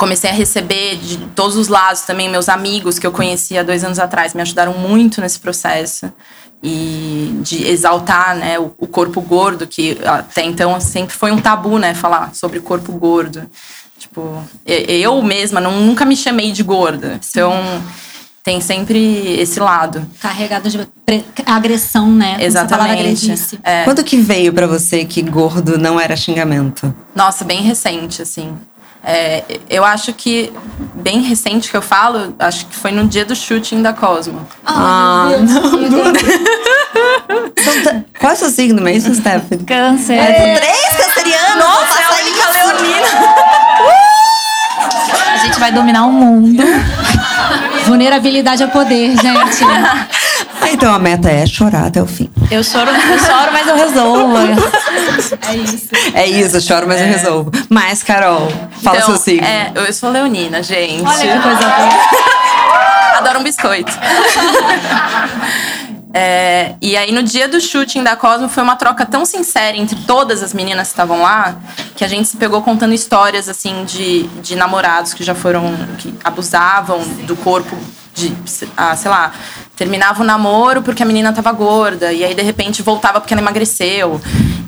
comecei 0.00 0.30
a 0.30 0.32
receber 0.32 0.96
de 0.96 1.18
todos 1.36 1.56
os 1.56 1.68
lados 1.68 2.00
também 2.00 2.26
meus 2.26 2.48
amigos 2.48 2.98
que 2.98 3.06
eu 3.06 3.12
conhecia 3.12 3.62
dois 3.62 3.84
anos 3.84 3.98
atrás 3.98 4.32
me 4.32 4.40
ajudaram 4.40 4.72
muito 4.72 5.20
nesse 5.20 5.38
processo 5.38 6.10
e 6.62 7.38
de 7.42 7.68
exaltar 7.68 8.34
né 8.34 8.58
o, 8.58 8.72
o 8.78 8.86
corpo 8.86 9.20
gordo 9.20 9.66
que 9.66 9.98
até 10.02 10.42
então 10.42 10.80
sempre 10.80 11.14
foi 11.14 11.30
um 11.30 11.38
tabu 11.38 11.78
né 11.78 11.92
falar 11.92 12.34
sobre 12.34 12.60
corpo 12.60 12.92
gordo 12.92 13.46
tipo 13.98 14.42
eu 14.64 15.20
mesma 15.20 15.60
não, 15.60 15.82
nunca 15.82 16.06
me 16.06 16.16
chamei 16.16 16.50
de 16.50 16.62
gorda 16.62 17.20
então 17.28 17.52
tem 18.42 18.58
sempre 18.58 19.38
esse 19.38 19.60
lado. 19.60 20.08
Carregado 20.18 20.70
de 20.70 20.88
agressão, 21.44 22.10
né? 22.10 22.38
Exatamente. 22.40 23.60
É. 23.62 23.84
Quando 23.84 24.02
que 24.02 24.16
veio 24.16 24.50
para 24.50 24.66
você 24.66 25.04
que 25.04 25.20
gordo 25.20 25.76
não 25.76 26.00
era 26.00 26.16
xingamento? 26.16 26.92
Nossa, 27.14 27.44
bem 27.44 27.60
recente, 27.60 28.22
assim. 28.22 28.56
É, 29.02 29.42
eu 29.68 29.84
acho 29.84 30.12
que, 30.12 30.52
bem 30.94 31.22
recente 31.22 31.70
que 31.70 31.76
eu 31.76 31.82
falo, 31.82 32.34
acho 32.38 32.66
que 32.66 32.76
foi 32.76 32.92
no 32.92 33.06
dia 33.06 33.24
do 33.24 33.34
shooting 33.34 33.80
da 33.82 33.92
Cosmo. 33.92 34.46
Ah, 34.64 35.30
ah 35.32 35.38
não. 35.38 35.62
não. 35.72 36.12
Qual 38.18 38.32
é 38.32 38.34
o 38.34 38.36
seu 38.36 38.50
signo 38.50 38.82
mesmo, 38.82 39.14
Stephanie? 39.14 39.64
Câncer. 39.64 40.14
É, 40.14 40.56
três 40.56 40.96
cancerianos! 40.96 41.56
Nossa, 41.56 42.00
é 42.00 42.04
a 42.04 42.10
única 42.20 42.50
leonina! 42.50 43.08
A 45.32 45.36
gente 45.36 45.58
vai 45.58 45.72
dominar 45.72 46.04
o 46.06 46.12
mundo. 46.12 46.62
Vulnerabilidade 47.86 48.62
é 48.62 48.66
poder, 48.66 49.16
gente. 49.16 49.64
Então 50.72 50.92
a 50.92 50.98
meta 50.98 51.30
é 51.30 51.46
chorar 51.46 51.86
até 51.86 52.02
o 52.02 52.06
fim. 52.06 52.30
Eu 52.50 52.62
choro, 52.62 52.90
eu 52.90 53.18
choro, 53.18 53.52
mas 53.52 53.66
eu 53.66 53.76
resolvo. 53.76 54.36
É 55.48 55.56
isso. 55.56 55.88
É 56.14 56.26
isso, 56.26 56.56
eu 56.56 56.60
choro, 56.60 56.86
mas 56.88 57.00
é. 57.00 57.04
eu 57.04 57.08
resolvo. 57.08 57.52
Mas, 57.68 58.02
Carol, 58.02 58.48
fala 58.82 58.98
então, 58.98 59.08
seu 59.10 59.16
signo. 59.16 59.46
É, 59.46 59.72
eu 59.74 59.92
sou 59.92 60.10
leonina, 60.10 60.62
gente. 60.62 61.04
Olha 61.04 61.36
que 61.36 61.42
coisa 61.42 61.60
boa. 61.60 63.18
Adoro 63.18 63.40
um 63.40 63.42
biscoito. 63.42 63.92
É, 66.12 66.74
e 66.82 66.96
aí, 66.96 67.12
no 67.12 67.22
dia 67.22 67.48
do 67.48 67.60
shooting 67.60 68.02
da 68.02 68.16
Cosmo, 68.16 68.48
foi 68.48 68.62
uma 68.62 68.74
troca 68.74 69.06
tão 69.06 69.24
sincera 69.24 69.76
entre 69.76 69.96
todas 70.06 70.42
as 70.42 70.52
meninas 70.52 70.88
que 70.88 70.94
estavam 70.94 71.22
lá, 71.22 71.56
que 71.94 72.04
a 72.04 72.08
gente 72.08 72.26
se 72.26 72.36
pegou 72.36 72.62
contando 72.62 72.92
histórias, 72.92 73.48
assim, 73.48 73.84
de, 73.84 74.24
de 74.42 74.56
namorados 74.56 75.14
que 75.14 75.22
já 75.22 75.36
foram, 75.36 75.72
que 75.98 76.12
abusavam 76.24 77.00
do 77.26 77.36
corpo 77.36 77.76
De, 78.12 78.34
ah, 78.76 78.96
sei 78.96 79.10
lá, 79.10 79.32
terminava 79.76 80.22
o 80.22 80.26
namoro 80.26 80.82
porque 80.82 81.02
a 81.02 81.06
menina 81.06 81.32
tava 81.32 81.52
gorda, 81.52 82.12
e 82.12 82.24
aí 82.24 82.34
de 82.34 82.42
repente 82.42 82.82
voltava 82.82 83.20
porque 83.20 83.32
ela 83.32 83.40
emagreceu. 83.40 84.20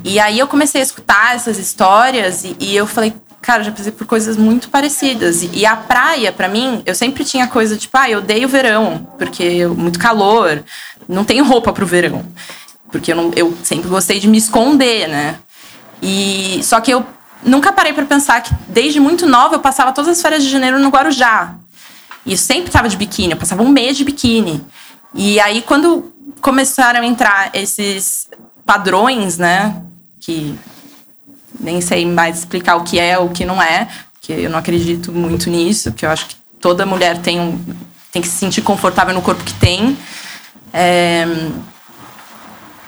E 0.04 0.18
aí 0.18 0.38
eu 0.38 0.46
comecei 0.46 0.80
a 0.80 0.84
escutar 0.84 1.34
essas 1.34 1.58
histórias 1.58 2.44
e, 2.44 2.56
e 2.58 2.76
eu 2.76 2.86
falei, 2.86 3.14
cara, 3.42 3.64
já 3.64 3.72
passei 3.72 3.92
por 3.92 4.06
coisas 4.06 4.36
muito 4.36 4.68
parecidas. 4.68 5.42
E, 5.42 5.50
e 5.52 5.66
a 5.66 5.76
praia, 5.76 6.32
para 6.32 6.48
mim, 6.48 6.82
eu 6.86 6.94
sempre 6.94 7.24
tinha 7.24 7.46
coisa 7.46 7.76
tipo, 7.76 7.96
ah, 7.98 8.08
eu 8.08 8.18
odeio 8.18 8.46
o 8.46 8.50
verão, 8.50 9.06
porque 9.18 9.66
muito 9.66 9.98
calor, 9.98 10.62
não 11.08 11.24
tenho 11.24 11.44
roupa 11.44 11.72
pro 11.72 11.84
verão. 11.84 12.24
Porque 12.90 13.12
eu, 13.12 13.16
não, 13.16 13.30
eu 13.34 13.56
sempre 13.62 13.88
gostei 13.88 14.20
de 14.20 14.28
me 14.28 14.38
esconder, 14.38 15.08
né? 15.08 15.36
E 16.00 16.60
só 16.62 16.80
que 16.80 16.92
eu 16.92 17.04
nunca 17.42 17.72
parei 17.72 17.92
para 17.92 18.04
pensar 18.04 18.40
que 18.42 18.54
desde 18.68 19.00
muito 19.00 19.26
nova 19.26 19.56
eu 19.56 19.60
passava 19.60 19.92
todas 19.92 20.10
as 20.10 20.22
férias 20.22 20.42
de 20.42 20.50
janeiro 20.50 20.78
no 20.78 20.88
Guarujá. 20.88 21.54
E 22.24 22.36
sempre 22.36 22.70
tava 22.70 22.88
de 22.88 22.96
biquíni, 22.96 23.32
eu 23.32 23.36
passava 23.36 23.62
um 23.62 23.68
mês 23.68 23.96
de 23.96 24.04
biquíni. 24.04 24.64
E 25.14 25.40
aí 25.40 25.62
quando 25.62 26.12
começaram 26.40 27.00
a 27.00 27.06
entrar 27.06 27.50
esses 27.54 28.28
padrões, 28.64 29.38
né, 29.38 29.82
que 30.20 30.58
nem 31.58 31.80
sei 31.80 32.06
mais 32.06 32.38
explicar 32.38 32.76
o 32.76 32.84
que 32.84 32.98
é 32.98 33.18
o 33.18 33.28
que 33.28 33.44
não 33.44 33.62
é, 33.62 33.88
que 34.20 34.32
eu 34.32 34.50
não 34.50 34.58
acredito 34.58 35.12
muito 35.12 35.50
nisso, 35.50 35.92
que 35.92 36.06
eu 36.06 36.10
acho 36.10 36.26
que 36.26 36.36
toda 36.60 36.86
mulher 36.86 37.18
tem 37.18 37.40
um, 37.40 37.58
tem 38.12 38.22
que 38.22 38.28
se 38.28 38.36
sentir 38.36 38.62
confortável 38.62 39.12
no 39.14 39.22
corpo 39.22 39.42
que 39.42 39.54
tem. 39.54 39.96
É, 40.72 41.26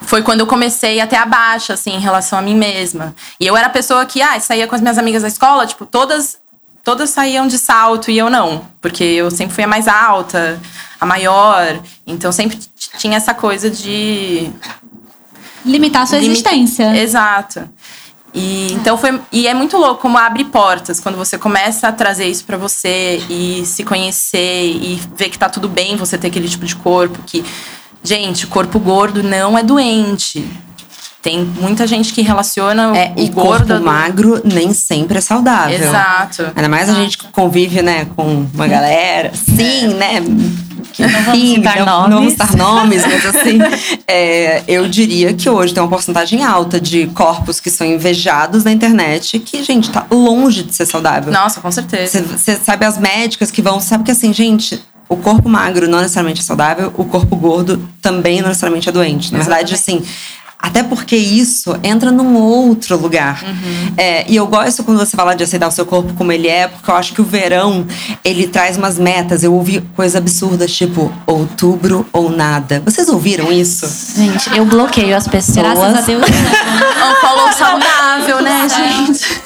foi 0.02 0.22
quando 0.22 0.40
eu 0.40 0.46
comecei 0.46 1.00
a 1.00 1.06
ter 1.06 1.16
a 1.16 1.26
baixa, 1.26 1.72
assim, 1.72 1.92
em 1.94 1.98
relação 1.98 2.38
a 2.38 2.42
mim 2.42 2.54
mesma. 2.54 3.14
E 3.40 3.46
eu 3.46 3.56
era 3.56 3.66
a 3.66 3.70
pessoa 3.70 4.04
que, 4.04 4.20
ah, 4.22 4.38
saía 4.38 4.66
com 4.66 4.74
as 4.74 4.80
minhas 4.80 4.98
amigas 4.98 5.22
da 5.22 5.28
escola, 5.28 5.66
tipo, 5.66 5.86
todas 5.86 6.38
todas 6.84 7.10
saíam 7.10 7.48
de 7.48 7.58
salto 7.58 8.10
e 8.10 8.18
eu 8.18 8.30
não, 8.30 8.66
porque 8.80 9.02
eu 9.02 9.30
sempre 9.30 9.54
fui 9.54 9.64
a 9.64 9.66
mais 9.66 9.88
alta, 9.88 10.60
a 11.00 11.06
maior, 11.06 11.80
então 12.06 12.30
sempre 12.30 12.58
tinha 12.98 13.16
essa 13.16 13.34
coisa 13.34 13.70
de 13.70 14.50
limitar 15.64 16.02
a 16.02 16.06
sua 16.06 16.18
Limita... 16.18 16.50
existência. 16.50 16.96
Exato. 16.96 17.68
E 18.32 18.72
então 18.72 18.98
foi 18.98 19.20
e 19.30 19.46
é 19.46 19.54
muito 19.54 19.76
louco 19.76 20.02
como 20.02 20.18
abre 20.18 20.44
portas 20.44 20.98
quando 20.98 21.16
você 21.16 21.38
começa 21.38 21.86
a 21.86 21.92
trazer 21.92 22.26
isso 22.26 22.44
para 22.44 22.56
você 22.56 23.22
e 23.30 23.64
se 23.64 23.84
conhecer 23.84 24.64
e 24.66 25.00
ver 25.16 25.30
que 25.30 25.38
tá 25.38 25.48
tudo 25.48 25.68
bem 25.68 25.96
você 25.96 26.18
ter 26.18 26.26
aquele 26.26 26.48
tipo 26.48 26.66
de 26.66 26.74
corpo 26.74 27.22
que 27.24 27.44
Gente, 28.06 28.46
corpo 28.46 28.78
gordo 28.78 29.22
não 29.22 29.56
é 29.56 29.62
doente. 29.62 30.46
Tem 31.24 31.42
muita 31.42 31.86
gente 31.86 32.12
que 32.12 32.20
relaciona 32.20 32.94
é, 32.94 33.14
o 33.16 33.20
e 33.22 33.30
gordo 33.30 33.68
corpo 33.68 33.82
magro 33.82 34.42
nem 34.44 34.74
sempre 34.74 35.16
é 35.16 35.20
saudável. 35.22 35.74
Exato. 35.74 36.52
Ainda 36.54 36.68
mais 36.68 36.82
Exato. 36.82 36.98
a 36.98 37.02
gente 37.02 37.16
que 37.16 37.26
convive, 37.28 37.80
né, 37.80 38.06
com 38.14 38.46
uma 38.52 38.66
galera, 38.68 39.32
sim, 39.34 39.86
é. 39.86 39.88
né? 39.94 40.22
Que 40.92 41.02
não 41.02 41.22
vamos 41.22 41.28
Enfim, 41.40 41.54
citar 41.54 41.76
não, 41.78 41.86
nomes. 41.86 42.10
Não 42.10 42.16
vamos 42.18 42.32
citar 42.32 42.56
nomes, 42.56 43.02
mas 43.08 43.26
assim, 43.26 43.58
é, 44.06 44.62
eu 44.68 44.86
diria 44.86 45.32
que 45.32 45.48
hoje 45.48 45.72
tem 45.72 45.82
uma 45.82 45.88
porcentagem 45.88 46.44
alta 46.44 46.78
de 46.78 47.06
corpos 47.06 47.58
que 47.58 47.70
são 47.70 47.86
invejados 47.86 48.62
na 48.62 48.70
internet 48.70 49.38
que, 49.38 49.62
gente, 49.64 49.90
tá 49.90 50.06
longe 50.10 50.62
de 50.62 50.74
ser 50.74 50.84
saudável. 50.84 51.32
Nossa, 51.32 51.58
com 51.58 51.72
certeza. 51.72 52.22
Você 52.22 52.56
sabe 52.56 52.84
as 52.84 52.98
médicas 52.98 53.50
que 53.50 53.62
vão, 53.62 53.80
sabe 53.80 54.04
que 54.04 54.10
assim, 54.10 54.30
gente, 54.30 54.78
o 55.08 55.16
corpo 55.16 55.48
magro 55.48 55.88
não 55.88 56.00
necessariamente 56.00 56.42
é 56.42 56.44
saudável, 56.44 56.92
o 56.98 57.04
corpo 57.06 57.34
gordo 57.34 57.88
também 58.02 58.42
não 58.42 58.48
necessariamente 58.48 58.90
é 58.90 58.92
doente. 58.92 59.32
Na 59.32 59.38
Exatamente. 59.38 59.46
verdade, 59.46 59.74
assim, 59.74 60.02
até 60.64 60.82
porque 60.82 61.14
isso 61.14 61.78
entra 61.82 62.10
num 62.10 62.36
outro 62.36 62.96
lugar. 62.96 63.44
Uhum. 63.44 63.92
É, 63.98 64.24
e 64.26 64.34
eu 64.34 64.46
gosto 64.46 64.82
quando 64.82 64.96
você 64.96 65.14
fala 65.14 65.34
de 65.34 65.44
aceitar 65.44 65.68
o 65.68 65.70
seu 65.70 65.84
corpo 65.84 66.14
como 66.14 66.32
ele 66.32 66.48
é, 66.48 66.66
porque 66.66 66.90
eu 66.90 66.94
acho 66.94 67.12
que 67.12 67.20
o 67.20 67.24
verão, 67.24 67.86
ele 68.24 68.48
traz 68.48 68.78
umas 68.78 68.98
metas. 68.98 69.42
Eu 69.42 69.52
ouvi 69.52 69.82
coisas 69.94 70.16
absurdas, 70.16 70.74
tipo, 70.74 71.12
outubro 71.26 72.06
ou 72.10 72.30
nada. 72.30 72.82
Vocês 72.82 73.10
ouviram 73.10 73.52
isso? 73.52 73.86
Gente, 74.16 74.56
eu 74.56 74.64
bloqueio 74.64 75.14
as 75.14 75.28
pessoas. 75.28 75.56
Graças 75.56 75.98
a 75.98 76.00
Deus. 76.00 76.24
um 76.24 77.14
follow 77.20 77.52
saudável, 77.52 78.40
né, 78.40 78.66
gente? 78.66 79.42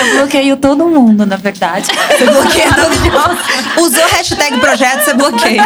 Eu 0.00 0.16
bloqueio 0.16 0.56
todo 0.56 0.86
mundo, 0.86 1.26
na 1.26 1.36
verdade. 1.36 1.90
Você 2.08 2.24
bloqueia 2.24 2.74
todo 2.74 2.90
mundo. 3.00 3.38
Usou 3.82 4.06
hashtag 4.12 4.58
projeto, 4.58 5.04
você 5.04 5.12
bloqueia. 5.12 5.64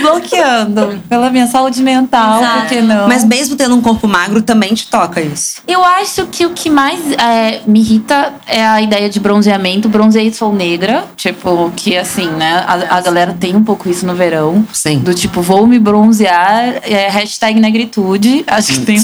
Bloqueando. 0.00 1.00
Pela 1.08 1.30
minha 1.30 1.46
saúde 1.46 1.80
mental, 1.80 2.40
Exato. 2.40 2.58
porque 2.60 2.80
não? 2.80 3.06
Mas 3.06 3.24
mesmo 3.24 3.54
tendo 3.54 3.67
um 3.74 3.80
corpo 3.80 4.06
magro, 4.06 4.42
também 4.42 4.74
te 4.74 4.88
toca 4.88 5.20
isso. 5.20 5.62
Eu 5.66 5.84
acho 5.84 6.26
que 6.26 6.46
o 6.46 6.50
que 6.50 6.70
mais 6.70 7.00
é, 7.12 7.62
me 7.66 7.80
irrita 7.80 8.34
é 8.46 8.66
a 8.66 8.80
ideia 8.80 9.08
de 9.08 9.20
bronzeamento. 9.20 9.88
Bronzeei 9.88 10.32
sou 10.32 10.52
negra. 10.52 11.04
Tipo, 11.16 11.70
que 11.74 11.96
assim, 11.96 12.26
né? 12.26 12.64
A, 12.66 12.96
a, 12.96 13.00
galera 13.00 13.36
tem 13.38 13.56
um 13.56 13.64
pouco 13.64 13.88
isso 13.88 14.06
no 14.06 14.14
verão. 14.14 14.66
Sim. 14.72 14.98
Do 14.98 15.14
tipo, 15.14 15.40
vou 15.42 15.66
me 15.66 15.78
bronzear. 15.78 16.80
É, 16.82 17.08
hashtag 17.08 17.58
negritude. 17.60 18.44
Acho 18.46 18.72
que 18.72 18.80
tem, 18.80 18.98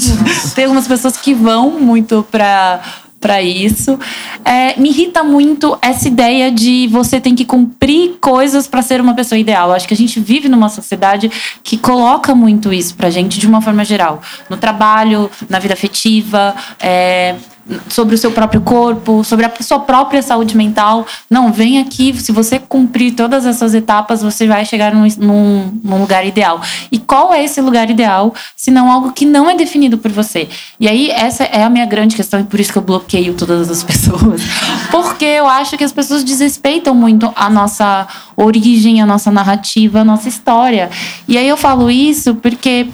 tem 0.55 0.65
algumas 0.65 0.87
pessoas 0.87 1.17
que 1.17 1.33
vão 1.33 1.71
muito 1.79 2.25
pra 2.31 2.81
para 3.25 3.41
isso. 3.41 3.97
É, 4.45 4.79
me 4.79 4.89
irrita 4.89 5.23
muito 5.23 5.75
essa 5.81 6.07
ideia 6.07 6.51
de 6.51 6.85
você 6.91 7.19
tem 7.19 7.33
que 7.33 7.43
cumprir 7.43 8.17
coisas 8.21 8.67
para 8.67 8.83
ser 8.83 9.01
uma 9.01 9.15
pessoa 9.15 9.39
ideal. 9.39 9.71
Acho 9.71 9.87
que 9.87 9.95
a 9.95 9.97
gente 9.97 10.19
vive 10.19 10.47
numa 10.47 10.69
sociedade 10.69 11.31
que 11.63 11.75
coloca 11.75 12.35
muito 12.35 12.71
isso 12.71 12.93
pra 12.93 13.09
gente 13.09 13.39
de 13.39 13.47
uma 13.47 13.61
forma 13.61 13.83
geral. 13.83 14.21
No 14.47 14.57
trabalho, 14.57 15.31
na 15.49 15.57
vida 15.57 15.73
afetiva, 15.73 16.53
é, 16.79 17.33
sobre 17.89 18.15
o 18.15 18.17
seu 18.17 18.31
próprio 18.31 18.61
corpo, 18.61 19.23
sobre 19.23 19.45
a 19.45 19.51
sua 19.61 19.79
própria 19.79 20.21
saúde 20.21 20.55
mental. 20.55 21.05
Não, 21.29 21.51
vem 21.51 21.79
aqui, 21.79 22.13
se 22.13 22.31
você 22.31 22.59
cumprir 22.59 23.13
todas 23.13 23.45
essas 23.45 23.73
etapas, 23.73 24.21
você 24.21 24.47
vai 24.47 24.65
chegar 24.65 24.93
num, 24.93 25.07
num, 25.17 25.79
num, 25.83 25.99
lugar 25.99 26.25
ideal. 26.25 26.61
E 26.91 26.99
qual 26.99 27.33
é 27.33 27.43
esse 27.43 27.59
lugar 27.61 27.89
ideal, 27.89 28.33
se 28.55 28.69
não 28.69 28.91
algo 28.91 29.11
que 29.11 29.25
não 29.25 29.49
é 29.49 29.55
definido 29.55 29.97
por 29.97 30.11
você? 30.11 30.47
E 30.79 30.87
aí, 30.87 31.09
essa 31.09 31.43
é 31.43 31.63
a 31.63 31.69
minha 31.69 31.85
grande 31.85 32.15
questão, 32.15 32.39
e 32.39 32.43
por 32.43 32.59
isso 32.59 32.71
que 32.71 32.77
eu 32.77 32.83
bloqueio 32.83 33.33
todas 33.33 33.69
as 33.69 33.81
pessoas. 33.83 34.41
Porque 34.91 35.25
eu 35.25 35.47
acho 35.47 35.77
que 35.77 35.83
as 35.83 35.91
pessoas 35.91 36.23
desrespeitam 36.23 36.93
muito 36.93 37.31
a 37.35 37.49
nossa 37.49 38.07
origem, 38.35 39.01
a 39.01 39.05
nossa 39.05 39.31
narrativa, 39.31 40.01
a 40.01 40.03
nossa 40.03 40.29
história. 40.29 40.89
E 41.27 41.37
aí 41.37 41.47
eu 41.47 41.57
falo 41.57 41.89
isso 41.89 42.35
porque 42.35 42.87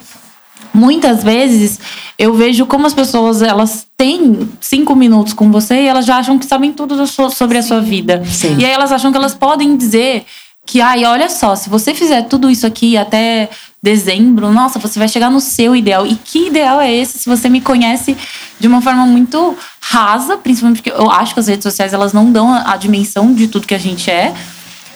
muitas 0.72 1.22
vezes 1.22 1.78
eu 2.18 2.34
vejo 2.34 2.66
como 2.66 2.86
as 2.86 2.94
pessoas 2.94 3.42
elas 3.42 3.86
têm 3.96 4.48
cinco 4.60 4.94
minutos 4.94 5.32
com 5.32 5.50
você 5.50 5.82
e 5.82 5.86
elas 5.86 6.04
já 6.04 6.16
acham 6.16 6.38
que 6.38 6.46
sabem 6.46 6.72
tudo 6.72 7.06
sobre 7.06 7.58
a 7.58 7.62
sua 7.62 7.80
vida. 7.80 8.22
Sim. 8.24 8.56
E 8.58 8.64
aí 8.64 8.72
elas 8.72 8.92
acham 8.92 9.10
que 9.10 9.18
elas 9.18 9.34
podem 9.34 9.76
dizer 9.76 10.24
que, 10.64 10.80
ai, 10.80 11.04
olha 11.04 11.28
só, 11.28 11.56
se 11.56 11.68
você 11.68 11.92
fizer 11.92 12.22
tudo 12.22 12.48
isso 12.48 12.66
aqui 12.66 12.96
até 12.96 13.50
dezembro, 13.82 14.52
nossa, 14.52 14.78
você 14.78 14.98
vai 14.98 15.08
chegar 15.08 15.30
no 15.30 15.40
seu 15.40 15.74
ideal. 15.74 16.06
E 16.06 16.14
que 16.14 16.46
ideal 16.46 16.80
é 16.80 16.92
esse 16.92 17.18
se 17.18 17.28
você 17.28 17.48
me 17.48 17.60
conhece 17.60 18.16
de 18.60 18.68
uma 18.68 18.80
forma 18.80 19.04
muito 19.04 19.56
rasa, 19.80 20.36
principalmente 20.36 20.80
porque 20.80 20.96
eu 20.96 21.10
acho 21.10 21.34
que 21.34 21.40
as 21.40 21.48
redes 21.48 21.64
sociais 21.64 21.92
elas 21.92 22.12
não 22.12 22.30
dão 22.30 22.52
a 22.54 22.76
dimensão 22.76 23.34
de 23.34 23.48
tudo 23.48 23.66
que 23.66 23.74
a 23.74 23.78
gente 23.78 24.08
é. 24.08 24.32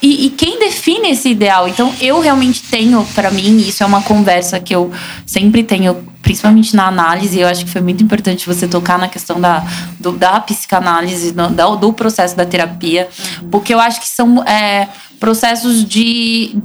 E, 0.03 0.27
e, 0.27 0.31
quem 0.31 0.59
define 0.59 1.11
esse 1.11 1.31
ideal? 1.31 1.67
Então, 1.69 1.93
eu 2.01 2.21
realmente 2.21 2.63
tenho, 2.63 3.05
para 3.15 3.31
mim, 3.31 3.57
isso 3.59 3.83
é 3.83 3.87
uma 3.87 4.03
conversa 4.03 4.61
que 4.61 4.75
eu 4.75 4.93
sempre 5.25 5.63
tenho, 5.63 5.95
principalmente 6.23 6.77
na 6.77 6.87
análise. 6.87 7.39
Eu 7.39 7.49
acho 7.49 7.65
que 7.65 7.71
foi 7.71 7.81
muito 7.81 8.05
importante 8.05 8.47
você 8.47 8.69
tocar 8.69 8.99
na 8.99 9.09
questão 9.09 9.41
da, 9.41 9.65
do, 9.99 10.13
da 10.13 10.39
psicanálise, 10.41 11.33
do, 11.33 11.77
do 11.77 11.93
processo 11.93 12.37
da 12.37 12.45
terapia, 12.45 13.09
porque 13.51 13.73
eu 13.73 13.81
acho 13.81 14.01
que 14.01 14.09
são 14.09 14.43
é, 14.45 14.89
processos 15.19 15.85
de 15.85 16.57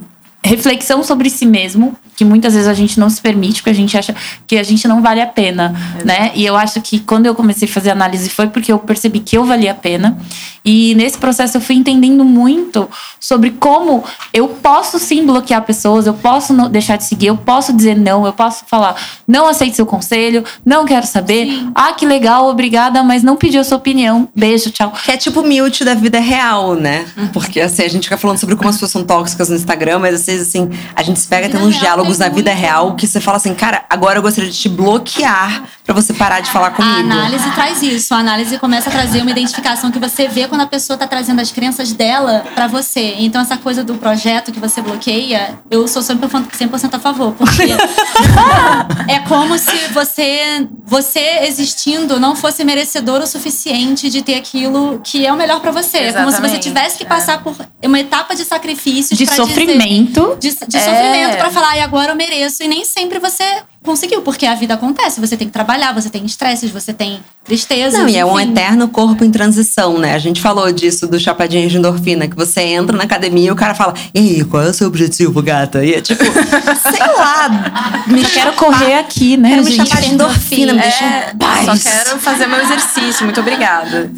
reflexão 0.44 1.04
sobre 1.04 1.30
si 1.30 1.46
mesmo 1.46 1.98
que 2.22 2.26
muitas 2.26 2.54
vezes 2.54 2.68
a 2.68 2.74
gente 2.76 3.00
não 3.00 3.10
se 3.10 3.20
permite, 3.20 3.64
porque 3.64 3.72
a 3.72 3.74
gente 3.74 3.98
acha 3.98 4.16
que 4.46 4.56
a 4.56 4.62
gente 4.62 4.88
não 4.88 5.02
vale 5.02 5.20
a 5.20 5.26
pena, 5.26 5.74
Exato. 5.96 6.06
né? 6.06 6.32
E 6.36 6.46
eu 6.46 6.56
acho 6.56 6.80
que 6.80 7.00
quando 7.00 7.26
eu 7.26 7.34
comecei 7.34 7.68
a 7.68 7.72
fazer 7.72 7.90
análise 7.90 8.30
foi 8.30 8.48
porque 8.48 8.72
eu 8.72 8.78
percebi 8.78 9.20
que 9.20 9.36
eu 9.36 9.44
valia 9.44 9.72
a 9.72 9.74
pena. 9.74 10.20
E 10.64 10.94
nesse 10.94 11.18
processo 11.18 11.58
eu 11.58 11.62
fui 11.62 11.76
entendendo 11.76 12.24
muito 12.24 12.88
sobre 13.20 13.50
como 13.50 14.04
eu 14.32 14.48
posso 14.48 15.00
sim 15.00 15.26
bloquear 15.26 15.64
pessoas, 15.64 16.06
eu 16.06 16.14
posso 16.14 16.54
deixar 16.70 16.98
de 16.98 17.06
seguir, 17.06 17.28
eu 17.28 17.38
posso 17.38 17.74
dizer 17.74 17.98
não, 17.98 18.24
eu 18.24 18.34
posso 18.34 18.66
falar, 18.68 18.96
não 19.28 19.48
aceito 19.48 19.76
seu 19.76 19.86
conselho, 19.88 20.44
não 20.64 20.86
quero 20.86 21.08
saber. 21.08 21.48
Sim. 21.48 21.72
Ah, 21.74 21.94
que 21.94 22.06
legal, 22.06 22.48
obrigada, 22.50 23.02
mas 23.02 23.24
não 23.24 23.36
pedi 23.36 23.58
a 23.58 23.64
sua 23.64 23.78
opinião. 23.78 24.30
Beijo, 24.36 24.70
tchau. 24.70 24.94
Que 25.04 25.14
é 25.14 25.18
tipo 25.18 25.42
mute 25.42 25.84
da 25.84 25.96
vida 25.96 26.20
real, 26.20 26.76
né? 26.76 27.04
Uhum. 27.18 27.28
Porque 27.30 27.60
assim, 27.60 27.82
a 27.82 27.90
gente 27.90 28.04
fica 28.04 28.18
falando 28.18 28.38
sobre 28.38 28.56
como 28.56 28.70
as 28.70 28.76
pessoas 28.76 28.92
são 28.92 29.04
tóxicas 29.04 29.50
no 29.50 29.56
Instagram, 29.56 29.98
mas 29.98 30.14
às 30.14 30.26
vezes 30.28 30.50
assim, 30.50 30.70
a 30.96 31.02
gente 31.02 31.20
se 31.20 31.28
pega 31.28 31.50
tendo 31.50 31.66
uns 31.66 31.80
diálogos 31.80 32.11
na 32.18 32.30
vida 32.30 32.54
real 32.54 32.96
que 32.96 33.08
você 33.08 33.20
fala 33.20 33.38
assim, 33.38 33.54
cara, 33.54 33.86
agora 33.90 34.20
eu 34.20 34.22
gostaria 34.22 34.50
de 34.50 34.58
te 34.58 34.70
bloquear 34.70 35.64
pra 35.94 36.02
você 36.02 36.14
parar 36.14 36.40
de 36.40 36.50
falar 36.50 36.72
comigo. 36.72 36.94
A 36.96 37.00
análise 37.00 37.50
traz 37.52 37.82
isso. 37.82 38.14
A 38.14 38.18
análise 38.18 38.58
começa 38.58 38.90
a 38.90 38.92
trazer 38.92 39.22
uma 39.22 39.32
identificação 39.32 39.92
que 39.92 40.00
você 40.00 40.28
vê 40.28 40.48
quando 40.48 40.62
a 40.62 40.68
pessoa 40.68 40.98
tá 40.98 41.08
trazendo 41.08 41.40
as 41.42 41.52
crenças 41.52 41.92
dela 41.92 42.44
pra 42.56 42.68
você. 42.68 43.16
Então, 43.20 43.42
essa 43.42 43.58
coisa 43.58 43.84
do 43.84 43.96
projeto 43.96 44.52
que 44.52 44.60
você 44.60 44.82
bloqueia, 44.82 45.60
eu 45.70 45.88
sou 45.88 46.02
100% 46.02 46.94
a 46.94 47.00
favor. 47.00 47.34
Porque 47.34 47.64
é 49.08 49.20
como 49.28 49.58
se 49.58 49.88
você, 49.94 50.68
você 50.86 51.40
existindo 51.44 52.20
não 52.20 52.36
fosse 52.36 52.64
merecedor 52.64 53.22
o 53.22 53.28
suficiente 53.28 54.10
de 54.10 54.22
ter 54.22 54.36
aquilo 54.36 55.00
que 55.04 55.26
é 55.26 55.32
o 55.34 55.38
melhor 55.38 55.60
pra 55.60 55.72
você. 55.72 55.98
É 55.98 56.14
como 56.14 56.32
se 56.32 56.38
você 56.38 56.42
Exatamente, 56.58 56.60
tivesse 56.64 56.98
que 56.98 57.04
é. 57.04 57.08
passar 57.08 57.44
por 57.44 57.56
uma 57.84 58.00
etapa 58.00 58.36
de 58.36 58.44
sacrifícios 58.46 59.18
De 59.18 59.26
pra 59.26 59.36
dizer- 59.36 59.48
sofrimento. 59.48 60.38
de, 60.40 60.50
de 60.68 60.78
É. 60.78 60.80
sofrimento 60.80 61.38
pra 61.38 61.50
falar, 61.50 61.78
e 61.78 61.82
agora 61.82 62.12
eu 62.12 62.16
mereço. 62.16 62.64
E 62.64 62.68
nem 62.68 62.86
sempre 62.86 63.20
você 63.20 63.44
conseguiu, 63.84 64.22
porque 64.22 64.46
a 64.46 64.56
vida 64.56 64.76
acontece. 64.76 65.20
Você 65.20 65.36
tem 65.36 65.48
que 65.48 65.54
trabalhar, 65.54 65.94
você 65.94 66.10
tem 66.10 66.26
estresses, 66.26 66.70
você 66.72 66.94
tem 66.94 67.20
tristezas. 67.44 68.00
Não, 68.00 68.08
e 68.08 68.16
é 68.16 68.26
um 68.26 68.40
eterno 68.40 68.88
corpo 68.88 69.24
em 69.24 69.32
transição, 69.32 69.98
né? 69.98 70.14
A 70.14 70.20
gente 70.20 70.40
falou 70.42 70.72
disso 70.72 71.08
do 71.08 71.20
chapadinho 71.20 71.68
de 71.68 71.78
endorfina, 71.78 72.28
que 72.28 72.36
você 72.36 72.62
entra 72.62 72.96
na 72.96 73.04
academia 73.04 73.48
e 73.48 73.52
o 73.52 73.56
cara 73.56 73.74
fala: 73.74 73.94
E 74.14 74.20
aí, 74.20 74.46
qual 74.46 74.64
é 74.64 74.70
o 74.70 74.74
seu 74.74 74.88
objetivo, 74.88 75.42
gata? 75.42 75.84
E 75.84 75.96
é 75.96 76.02
tipo, 76.02 76.24
sei 76.24 77.16
lá, 77.18 78.04
me 78.08 78.24
quero 78.24 78.54
correr 78.54 78.96
aqui, 78.96 79.36
né, 79.38 79.50
quero 79.50 79.64
me 79.64 79.72
gente? 79.72 79.90
chapar 79.90 80.02
de 80.02 80.14
endorfina, 80.14 80.74
me 80.74 80.82
deixa 80.82 81.32
em 81.34 81.38
paz. 81.38 81.66
só 81.66 81.90
quero 81.90 82.20
fazer 82.20 82.48
meu 82.48 82.62
exercício. 82.62 83.26
Muito 83.26 83.40
obrigada. 83.40 84.12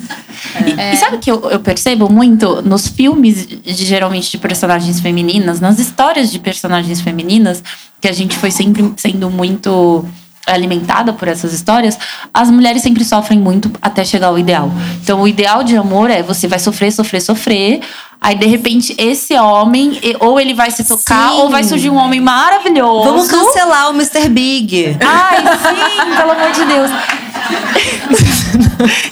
E, 0.66 0.94
e 0.94 0.98
sabe 0.98 1.18
que 1.18 1.32
eu, 1.32 1.42
eu 1.50 1.60
percebo 1.60 2.10
muito? 2.10 2.62
Nos 2.62 2.88
filmes, 2.88 3.48
de, 3.48 3.74
geralmente 3.86 4.32
de 4.32 4.38
personagens 4.38 5.00
femininas, 5.00 5.60
nas 5.60 5.80
histórias 5.80 6.32
de 6.32 6.40
personagens 6.40 7.02
femininas, 7.02 7.64
que 8.00 8.08
a 8.08 8.14
gente 8.14 8.38
foi 8.38 8.52
sempre 8.52 8.94
sendo 8.98 9.30
muito 9.30 10.06
alimentada 10.46 11.14
por 11.14 11.28
essas 11.28 11.54
histórias, 11.54 11.98
as 12.34 12.50
mulheres 12.50 12.82
sempre 12.82 13.04
sofrem 13.06 13.40
muito 13.40 13.72
até 13.82 14.04
chegar 14.04 14.28
ao 14.28 14.38
ideal. 14.40 14.72
Então, 15.02 15.22
o 15.22 15.28
ideal 15.28 15.64
de 15.64 15.76
amor 15.78 16.10
é 16.10 16.22
você 16.24 16.48
vai 16.48 16.60
sofrer, 16.60 16.92
sofrer, 16.92 17.22
sofrer. 17.22 17.80
Aí, 18.20 18.36
de 18.36 18.46
repente, 18.46 18.96
esse 18.98 19.38
homem, 19.38 20.00
ou 20.22 20.40
ele 20.40 20.54
vai 20.54 20.72
se 20.72 20.84
tocar, 20.86 21.32
Sim. 21.32 21.36
ou 21.40 21.50
vai 21.50 21.64
surgir 21.64 21.90
um 21.90 21.98
homem 21.98 22.22
maravilhoso. 22.22 23.04
Vamos 23.04 23.28
cancelar 23.28 23.90
o 23.90 23.94
Mr. 23.94 24.30
Big. 24.30 24.98
Ai, 25.06 25.38
sim, 25.40 26.16
pelo 26.16 26.32
amor 26.32 26.52
de 26.52 26.64
Deus. 26.66 26.90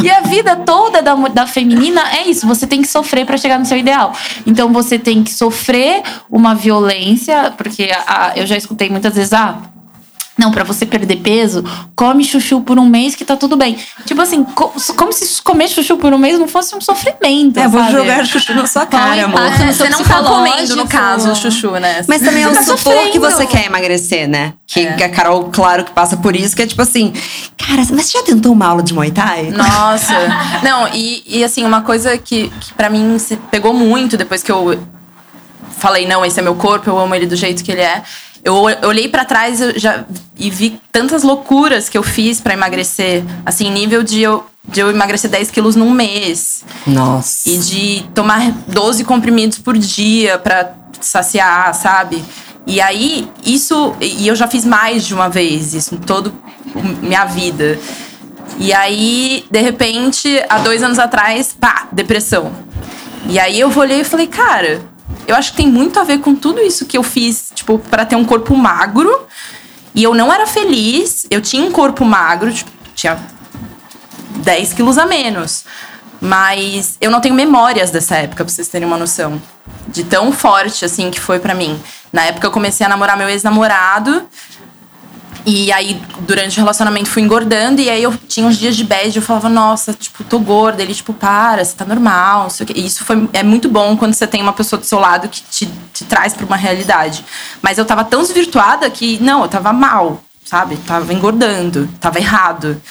e 0.02 0.10
a 0.10 0.22
vida 0.22 0.56
toda 0.56 1.02
da, 1.02 1.14
da 1.16 1.46
feminina 1.48 2.02
é 2.14 2.28
isso. 2.30 2.48
Você 2.48 2.66
tem 2.66 2.82
que 2.82 2.88
sofrer 2.88 3.26
pra 3.26 3.38
chegar 3.38 3.60
no 3.60 3.66
seu 3.66 3.78
ideal. 3.78 4.14
Então 4.46 4.72
você 4.72 4.98
tem 4.98 5.24
que 5.24 5.32
sofrer 5.34 6.04
uma 6.30 6.56
violência, 6.56 7.54
porque 7.58 7.92
a- 7.92 8.28
a- 8.28 8.32
eu 8.38 8.46
já 8.46 8.56
escutei 8.56 8.90
muitas 8.90 9.14
vezes, 9.16 9.34
ah. 9.34 9.58
Não, 10.42 10.52
pra 10.52 10.64
você 10.64 10.88
perder 10.88 11.18
peso, 11.18 11.64
come 11.96 12.24
chuchu 12.24 12.62
por 12.62 12.80
um 12.80 12.86
mês 12.88 13.14
que 13.14 13.24
tá 13.24 13.36
tudo 13.38 13.56
bem. 13.56 13.78
Tipo 14.06 14.22
assim, 14.24 14.44
co- 14.44 14.74
como 14.98 15.14
se 15.14 15.40
comer 15.44 15.68
chuchu 15.68 15.98
por 15.98 16.12
um 16.14 16.18
mês 16.18 16.40
não 16.40 16.48
fosse 16.48 16.76
um 16.76 16.82
sofrimento. 16.82 17.60
É, 17.60 17.68
vou 17.68 17.84
jogar 17.92 18.26
chuchu 18.26 18.56
na 18.56 18.66
sua 18.66 18.88
cara, 18.88 19.26
amor. 19.26 19.40
seu 19.56 19.86
Você 19.86 19.90
não 19.90 20.04
tá 20.04 20.24
comendo, 20.24 20.76
no 20.76 20.88
caso, 20.88 21.32
o 21.32 21.36
chuchu, 21.36 21.72
né? 21.74 22.04
Mas 22.08 22.22
também 22.24 22.42
é 22.42 22.48
o 22.48 22.54
tá 22.54 22.64
supor 22.64 22.94
que 23.12 23.20
sofrendo. 23.20 23.20
você 23.20 23.46
quer 23.46 23.66
emagrecer, 23.68 24.28
né? 24.28 24.54
Que 24.66 24.88
a 24.88 25.10
Carol, 25.10 25.50
claro, 25.52 25.84
que 25.84 25.92
passa 25.92 26.18
por 26.18 26.36
isso, 26.36 26.56
que 26.56 26.64
é 26.64 26.68
tipo 26.68 26.82
assim, 26.82 27.14
cara, 27.58 27.84
mas 27.92 28.08
você 28.08 28.18
já 28.18 28.24
tentou 28.24 28.52
uma 28.52 28.66
aula 28.66 28.82
de 28.82 28.94
Muay 28.96 29.12
Thai? 29.12 29.52
Nossa. 29.52 30.14
Não, 30.64 30.88
e, 30.94 31.22
e 31.28 31.44
assim, 31.44 31.64
uma 31.64 31.82
coisa 31.82 32.18
que, 32.18 32.50
que 32.62 32.74
para 32.74 32.90
mim 32.90 33.20
se 33.20 33.36
pegou 33.52 33.74
muito 33.74 34.18
depois 34.18 34.42
que 34.42 34.52
eu 34.52 34.80
falei, 35.78 36.06
não, 36.08 36.24
esse 36.26 36.40
é 36.40 36.44
meu 36.44 36.56
corpo, 36.56 36.90
eu 36.90 36.98
amo 36.98 37.14
ele 37.16 37.26
do 37.26 37.36
jeito 37.36 37.64
que 37.64 37.72
ele 37.72 37.82
é. 37.82 38.02
Eu 38.44 38.56
olhei 38.56 39.08
pra 39.08 39.24
trás 39.24 39.60
já, 39.76 40.04
e 40.38 40.50
vi 40.50 40.80
tantas 40.92 41.22
loucuras 41.22 41.90
que 41.90 41.98
eu 41.98 42.04
fiz 42.04 42.42
pra 42.42 42.54
emagrecer. 42.54 43.24
Assim, 43.46 43.70
nível 43.70 44.02
de 44.02 44.22
eu, 44.22 44.44
de 44.68 44.80
eu 44.80 44.90
emagrecer 44.90 45.30
10 45.30 45.52
quilos 45.52 45.76
num 45.76 45.92
mês. 45.92 46.64
Nossa. 46.88 47.48
E 47.48 47.58
de 47.58 48.06
tomar 48.16 48.52
12 48.68 49.04
comprimidos 49.04 49.60
por 49.60 49.78
dia 49.78 50.40
pra 50.40 50.74
saciar, 51.00 51.74
sabe? 51.76 52.24
E 52.66 52.82
aí, 52.82 53.30
isso. 53.46 53.96
E 54.02 54.28
eu 54.28 54.36
já 54.36 54.48
fiz 54.48 54.66
mais 54.66 55.06
de 55.06 55.14
uma 55.14 55.30
vez, 55.30 55.74
isso 55.74 55.94
em 55.96 56.00
toda 56.00 56.34
minha 57.02 57.26
vida. 57.26 57.80
E 58.58 58.74
aí, 58.74 59.46
de 59.50 59.62
repente, 59.62 60.44
há 60.50 60.60
dois 60.60 60.84
anos 60.84 61.00
atrás, 61.00 61.56
pá, 61.60 61.88
depressão. 61.92 62.52
E 63.28 63.40
aí 63.40 63.60
eu 63.60 63.72
olhei 63.76 64.02
e 64.02 64.04
falei, 64.04 64.28
cara, 64.28 64.82
eu 65.28 65.36
acho 65.36 65.52
que 65.52 65.58
tem 65.58 65.68
muito 65.68 66.00
a 66.00 66.04
ver 66.04 66.20
com 66.20 66.36
tudo 66.36 66.60
isso 66.60 66.86
que 66.86 66.98
eu 66.98 67.04
fiz, 67.04 67.52
tipo, 67.54 67.80
pra 67.80 68.06
ter 68.06 68.16
um 68.16 68.26
corpo 68.26 68.56
magro. 68.56 69.28
E 69.94 70.04
eu 70.04 70.14
não 70.14 70.32
era 70.32 70.48
feliz, 70.48 71.26
eu 71.30 71.42
tinha 71.42 71.64
um 71.64 71.72
corpo 71.72 72.06
magro, 72.06 72.54
tipo, 72.54 72.72
tinha 72.96 73.20
10 74.38 74.74
quilos 74.74 74.98
a 74.98 75.06
menos. 75.06 75.66
Mas 76.20 76.98
eu 77.02 77.10
não 77.10 77.20
tenho 77.20 77.34
memórias 77.34 77.90
dessa 77.90 78.16
época, 78.16 78.46
pra 78.46 78.54
vocês 78.54 78.68
terem 78.68 78.88
uma 78.88 78.98
noção. 78.98 79.42
De 79.88 80.04
tão 80.04 80.32
forte, 80.32 80.86
assim, 80.86 81.10
que 81.10 81.20
foi 81.20 81.40
pra 81.40 81.56
mim. 81.56 81.82
Na 82.14 82.26
época 82.26 82.48
eu 82.48 82.52
comecei 82.52 82.86
a 82.86 82.90
namorar 82.90 83.18
meu 83.18 83.28
ex-namorado. 83.28 84.28
E 85.46 85.72
aí, 85.72 86.02
durante 86.22 86.58
o 86.58 86.62
relacionamento, 86.62 87.10
fui 87.10 87.22
engordando. 87.22 87.82
E 87.82 87.90
aí, 87.90 88.04
eu 88.04 88.14
tinha 88.28 88.46
uns 88.46 88.58
dias 88.58 88.76
de 88.76 88.84
bad. 88.84 89.16
Eu 89.16 89.22
falava, 89.22 89.50
nossa, 89.50 89.94
tipo, 89.94 90.24
tô 90.24 90.40
gorda. 90.40 90.82
Ele, 90.82 90.94
tipo, 90.94 91.14
para, 91.14 91.64
você 91.64 91.76
tá 91.76 91.86
normal. 91.86 92.44
Não 92.44 92.50
sei 92.50 92.64
o 92.64 92.68
quê. 92.68 92.74
E 92.76 92.86
isso 92.86 93.04
foi, 93.04 93.30
é 93.34 93.44
muito 93.44 93.70
bom 93.70 93.98
quando 93.98 94.14
você 94.14 94.28
tem 94.28 94.42
uma 94.42 94.54
pessoa 94.54 94.80
do 94.80 94.86
seu 94.86 95.00
lado 95.00 95.28
que 95.28 95.42
te, 95.50 95.70
te 95.94 96.04
traz 96.06 96.34
pra 96.34 96.46
uma 96.46 96.56
realidade. 96.56 97.26
Mas 97.62 97.78
eu 97.78 97.86
tava 97.86 98.04
tão 98.04 98.22
desvirtuada 98.22 98.90
que, 98.90 99.22
não, 99.22 99.42
eu 99.42 99.48
tava 99.48 99.74
mal, 99.74 100.24
sabe? 100.44 100.78
Tava 100.78 101.14
engordando, 101.14 101.90
tava 102.00 102.20
errado. 102.20 102.82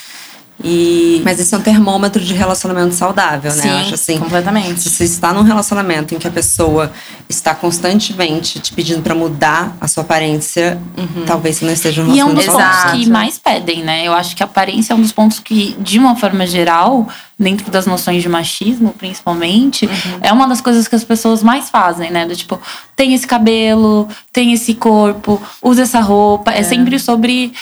E. 0.62 1.22
Mas 1.24 1.38
isso 1.40 1.54
é 1.54 1.58
um 1.58 1.62
termômetro 1.62 2.22
de 2.22 2.34
relacionamento 2.34 2.94
saudável, 2.94 3.52
né? 3.54 3.62
Sim, 3.62 3.68
Eu 3.68 3.76
acho 3.78 3.94
assim. 3.94 4.18
completamente. 4.18 4.80
Se 4.80 4.90
você 4.90 5.04
está 5.04 5.32
num 5.32 5.42
relacionamento 5.42 6.14
em 6.14 6.18
que 6.18 6.28
a 6.28 6.30
pessoa 6.30 6.92
está 7.28 7.54
constantemente 7.54 8.60
te 8.60 8.72
pedindo 8.72 9.02
pra 9.02 9.14
mudar 9.14 9.76
a 9.80 9.88
sua 9.88 10.02
aparência, 10.02 10.80
talvez 11.26 11.56
você 11.56 11.64
não 11.64 11.72
esteja 11.72 12.02
num 12.04 12.14
E 12.14 12.20
é 12.20 12.24
um 12.24 12.34
dos 12.34 12.44
relacionamento 12.44 12.70
pontos 12.72 12.80
saudável. 12.82 13.00
que 13.04 13.10
mais 13.10 13.38
pedem, 13.38 13.82
né? 13.82 14.06
Eu 14.06 14.12
acho 14.12 14.36
que 14.36 14.42
a 14.42 14.46
aparência 14.46 14.92
é 14.92 14.96
um 14.96 15.00
dos 15.00 15.12
pontos 15.12 15.38
que, 15.38 15.74
de 15.78 15.98
uma 15.98 16.14
forma 16.16 16.46
geral, 16.46 17.08
dentro 17.38 17.70
das 17.70 17.86
noções 17.86 18.22
de 18.22 18.28
machismo, 18.28 18.92
principalmente, 18.98 19.88
é 20.20 20.30
uma 20.32 20.46
das 20.46 20.60
coisas 20.60 20.86
que 20.86 20.94
as 20.94 21.04
pessoas 21.04 21.42
mais 21.42 21.70
fazem, 21.70 22.10
né? 22.10 22.26
Do 22.26 22.36
tipo, 22.36 22.60
tem 22.94 23.14
esse 23.14 23.26
cabelo, 23.26 24.06
tem 24.32 24.52
esse 24.52 24.74
corpo, 24.74 25.40
usa 25.62 25.82
essa 25.82 26.00
roupa. 26.00 26.50
É, 26.52 26.62
sempre 26.62 26.98
sobre 26.98 27.52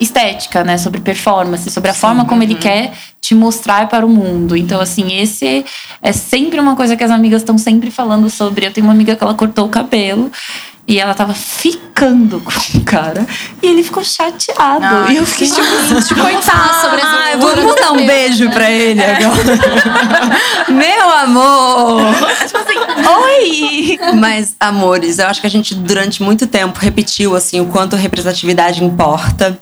estética, 0.00 0.64
né? 0.64 0.78
Sobre 0.78 1.00
performance, 1.00 1.70
sobre 1.70 1.90
a 1.90 1.94
forma 1.94 2.24
como 2.24 2.42
ele 2.42 2.54
quer 2.54 2.92
te 3.20 3.34
mostrar 3.34 3.88
para 3.88 4.04
o 4.04 4.08
mundo. 4.08 4.56
Então, 4.56 4.80
assim, 4.80 5.18
esse 5.18 5.64
é 6.02 6.12
sempre 6.12 6.60
uma 6.60 6.76
coisa 6.76 6.96
que 6.96 7.04
as 7.04 7.10
amigas 7.10 7.42
estão 7.42 7.56
sempre 7.56 7.90
falando 7.90 8.28
sobre. 8.28 8.66
Eu 8.66 8.72
tenho 8.72 8.86
uma 8.86 8.92
amiga 8.92 9.16
que 9.16 9.24
ela 9.24 9.34
cortou 9.34 9.66
o 9.66 9.70
cabelo. 9.70 10.30
E 10.86 11.00
ela 11.00 11.14
tava 11.14 11.32
ficando 11.32 12.40
com 12.40 12.78
o 12.78 12.84
cara. 12.84 13.26
E 13.62 13.66
ele 13.66 13.82
ficou 13.82 14.04
chateado. 14.04 14.84
Ai, 14.84 15.14
e 15.14 15.16
eu 15.16 15.24
fiquei 15.24 15.48
tipo, 15.48 15.62
gente, 15.88 16.14
coitado. 16.14 16.80
sobre 16.82 17.00
essa 17.00 17.36
loucura 17.36 17.62
vamos 17.62 17.80
dar 17.80 17.92
um 17.92 18.06
beijo 18.06 18.50
pra 18.50 18.70
ele 18.70 19.02
agora. 19.02 19.58
Meu 20.68 21.10
amor! 21.10 22.14
tipo 22.46 22.58
assim, 22.58 22.78
oi! 23.08 23.98
Mas, 24.14 24.54
amores, 24.60 25.18
eu 25.18 25.26
acho 25.26 25.40
que 25.40 25.46
a 25.46 25.50
gente 25.50 25.74
durante 25.74 26.22
muito 26.22 26.46
tempo 26.46 26.78
repetiu 26.78 27.34
assim 27.34 27.60
o 27.60 27.66
quanto 27.66 27.96
a 27.96 27.98
representatividade 27.98 28.84
importa. 28.84 29.58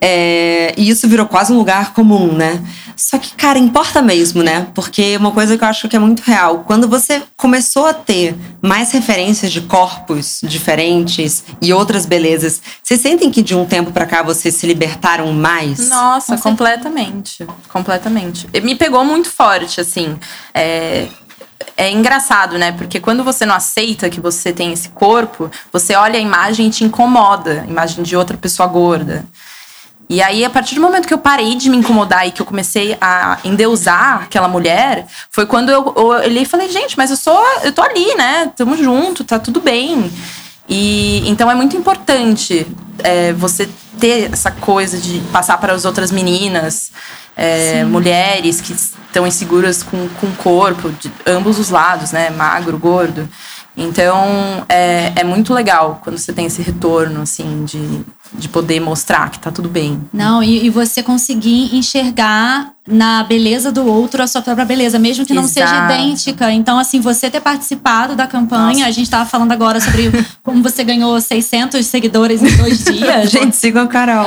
É, 0.00 0.74
e 0.76 0.88
isso 0.88 1.06
virou 1.08 1.26
quase 1.26 1.52
um 1.52 1.56
lugar 1.56 1.92
comum, 1.92 2.32
né? 2.32 2.60
Só 2.96 3.18
que, 3.18 3.34
cara, 3.34 3.58
importa 3.58 4.00
mesmo, 4.00 4.42
né? 4.42 4.68
Porque 4.74 5.16
uma 5.16 5.32
coisa 5.32 5.56
que 5.56 5.64
eu 5.64 5.68
acho 5.68 5.88
que 5.88 5.96
é 5.96 5.98
muito 5.98 6.20
real, 6.20 6.64
quando 6.66 6.88
você 6.88 7.22
começou 7.36 7.86
a 7.86 7.94
ter 7.94 8.36
mais 8.62 8.92
referências 8.92 9.52
de 9.52 9.60
corpos 9.62 10.40
diferentes 10.42 11.44
e 11.60 11.72
outras 11.72 12.06
belezas, 12.06 12.60
vocês 12.82 13.00
sentem 13.00 13.30
que 13.30 13.42
de 13.42 13.54
um 13.54 13.64
tempo 13.64 13.92
pra 13.92 14.06
cá 14.06 14.22
vocês 14.22 14.54
se 14.54 14.66
libertaram 14.66 15.32
mais? 15.32 15.88
Nossa, 15.88 16.38
completamente. 16.38 17.46
Completamente. 17.68 18.48
E 18.52 18.60
Me 18.60 18.74
pegou 18.74 19.04
muito 19.04 19.28
forte, 19.30 19.80
assim. 19.80 20.16
É, 20.52 21.08
é 21.76 21.90
engraçado, 21.90 22.58
né? 22.58 22.72
Porque 22.72 23.00
quando 23.00 23.24
você 23.24 23.44
não 23.44 23.54
aceita 23.54 24.08
que 24.08 24.20
você 24.20 24.52
tem 24.52 24.72
esse 24.72 24.88
corpo, 24.90 25.50
você 25.72 25.94
olha 25.94 26.18
a 26.18 26.22
imagem 26.22 26.68
e 26.68 26.70
te 26.70 26.84
incomoda 26.84 27.62
a 27.62 27.66
imagem 27.66 28.02
de 28.04 28.16
outra 28.16 28.36
pessoa 28.36 28.68
gorda. 28.68 29.24
E 30.14 30.22
aí, 30.22 30.44
a 30.44 30.50
partir 30.50 30.76
do 30.76 30.80
momento 30.80 31.08
que 31.08 31.12
eu 31.12 31.18
parei 31.18 31.56
de 31.56 31.68
me 31.68 31.76
incomodar 31.76 32.24
e 32.24 32.30
que 32.30 32.40
eu 32.40 32.46
comecei 32.46 32.96
a 33.00 33.36
endeusar 33.42 34.22
aquela 34.22 34.46
mulher, 34.46 35.06
foi 35.28 35.44
quando 35.44 35.70
eu, 35.70 35.92
eu 35.96 36.06
olhei 36.06 36.44
e 36.44 36.46
falei, 36.46 36.68
gente, 36.68 36.96
mas 36.96 37.10
eu 37.10 37.16
sou. 37.16 37.44
Eu 37.64 37.72
tô 37.72 37.82
ali, 37.82 38.14
né? 38.14 38.52
Tamo 38.54 38.76
junto, 38.76 39.24
tá 39.24 39.40
tudo 39.40 39.60
bem. 39.60 40.08
E 40.68 41.28
então 41.28 41.50
é 41.50 41.54
muito 41.56 41.76
importante 41.76 42.64
é, 43.02 43.32
você 43.32 43.68
ter 43.98 44.32
essa 44.32 44.52
coisa 44.52 44.98
de 44.98 45.18
passar 45.32 45.58
para 45.58 45.72
as 45.72 45.84
outras 45.84 46.12
meninas, 46.12 46.92
é, 47.36 47.82
mulheres 47.82 48.60
que 48.60 48.72
estão 48.72 49.26
inseguras 49.26 49.82
com, 49.82 50.08
com 50.20 50.28
o 50.28 50.36
corpo, 50.36 50.90
de 50.92 51.10
ambos 51.26 51.58
os 51.58 51.70
lados, 51.70 52.12
né? 52.12 52.30
Magro, 52.30 52.78
gordo. 52.78 53.28
Então 53.76 54.64
é, 54.68 55.12
é 55.16 55.24
muito 55.24 55.52
legal 55.52 56.00
quando 56.04 56.18
você 56.18 56.32
tem 56.32 56.46
esse 56.46 56.62
retorno, 56.62 57.22
assim, 57.22 57.64
de, 57.64 58.04
de 58.36 58.48
poder 58.48 58.80
mostrar 58.80 59.30
que 59.30 59.38
tá 59.38 59.50
tudo 59.50 59.68
bem. 59.68 60.02
Não, 60.12 60.42
e, 60.42 60.66
e 60.66 60.70
você 60.70 61.02
conseguir 61.02 61.74
enxergar 61.74 62.74
na 62.86 63.24
beleza 63.24 63.72
do 63.72 63.86
outro 63.86 64.22
a 64.22 64.26
sua 64.26 64.42
própria 64.42 64.64
beleza, 64.64 64.98
mesmo 64.98 65.24
que 65.24 65.32
não 65.32 65.48
seja 65.48 65.64
Exato. 65.66 65.92
idêntica. 65.94 66.52
Então, 66.52 66.78
assim, 66.78 67.00
você 67.00 67.30
ter 67.30 67.40
participado 67.40 68.14
da 68.14 68.26
campanha, 68.26 68.80
Nossa. 68.80 68.86
a 68.88 68.90
gente 68.90 69.08
tava 69.08 69.24
falando 69.24 69.52
agora 69.52 69.80
sobre 69.80 70.12
como 70.42 70.62
você 70.62 70.84
ganhou 70.84 71.18
600 71.18 71.84
seguidores 71.86 72.42
em 72.42 72.56
dois 72.56 72.84
dias. 72.84 73.30
Gente, 73.30 73.56
sigam 73.56 73.84
a 73.84 73.86
Carol. 73.86 74.26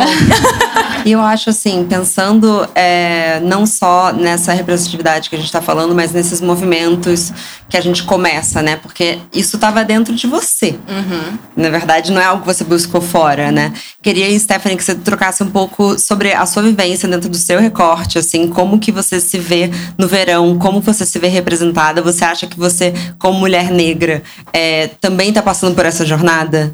e 1.05 1.11
eu 1.11 1.21
acho 1.21 1.51
assim, 1.51 1.85
pensando 1.87 2.67
é, 2.73 3.39
não 3.41 3.67
só 3.67 4.11
nessa 4.11 4.53
representatividade 4.53 5.29
que 5.29 5.35
a 5.35 5.39
gente 5.39 5.51
tá 5.51 5.61
falando, 5.61 5.93
mas 5.93 6.11
nesses 6.11 6.41
movimentos 6.41 7.31
que 7.69 7.77
a 7.77 7.81
gente 7.81 8.03
começa, 8.03 8.63
né? 8.63 8.75
Porque 8.77 9.19
isso 9.31 9.59
tava 9.59 9.83
dentro 9.83 10.15
de 10.15 10.25
você. 10.25 10.79
Na 11.55 11.69
verdade, 11.69 12.11
não 12.11 12.19
é 12.19 12.25
algo 12.25 12.41
que 12.41 12.47
você 12.47 12.63
buscou 12.63 13.01
fora, 13.01 13.51
né? 13.51 13.71
Queria, 14.07 14.39
Stephanie, 14.39 14.77
que 14.77 14.85
você 14.85 14.95
trocasse 14.95 15.43
um 15.43 15.51
pouco 15.51 15.99
sobre 15.99 16.31
a 16.31 16.45
sua 16.45 16.63
vivência 16.63 17.09
dentro 17.09 17.27
do 17.27 17.35
seu 17.35 17.59
recorte, 17.59 18.17
assim, 18.17 18.47
como 18.47 18.79
que 18.79 18.89
você 18.89 19.19
se 19.19 19.37
vê 19.37 19.69
no 19.97 20.07
verão, 20.07 20.57
como 20.57 20.79
você 20.79 21.05
se 21.05 21.19
vê 21.19 21.27
representada. 21.27 22.01
Você 22.01 22.23
acha 22.23 22.47
que 22.47 22.57
você, 22.57 22.93
como 23.19 23.37
mulher 23.37 23.69
negra, 23.69 24.23
é, 24.53 24.87
também 25.01 25.33
tá 25.33 25.41
passando 25.41 25.75
por 25.75 25.85
essa 25.85 26.05
jornada? 26.05 26.73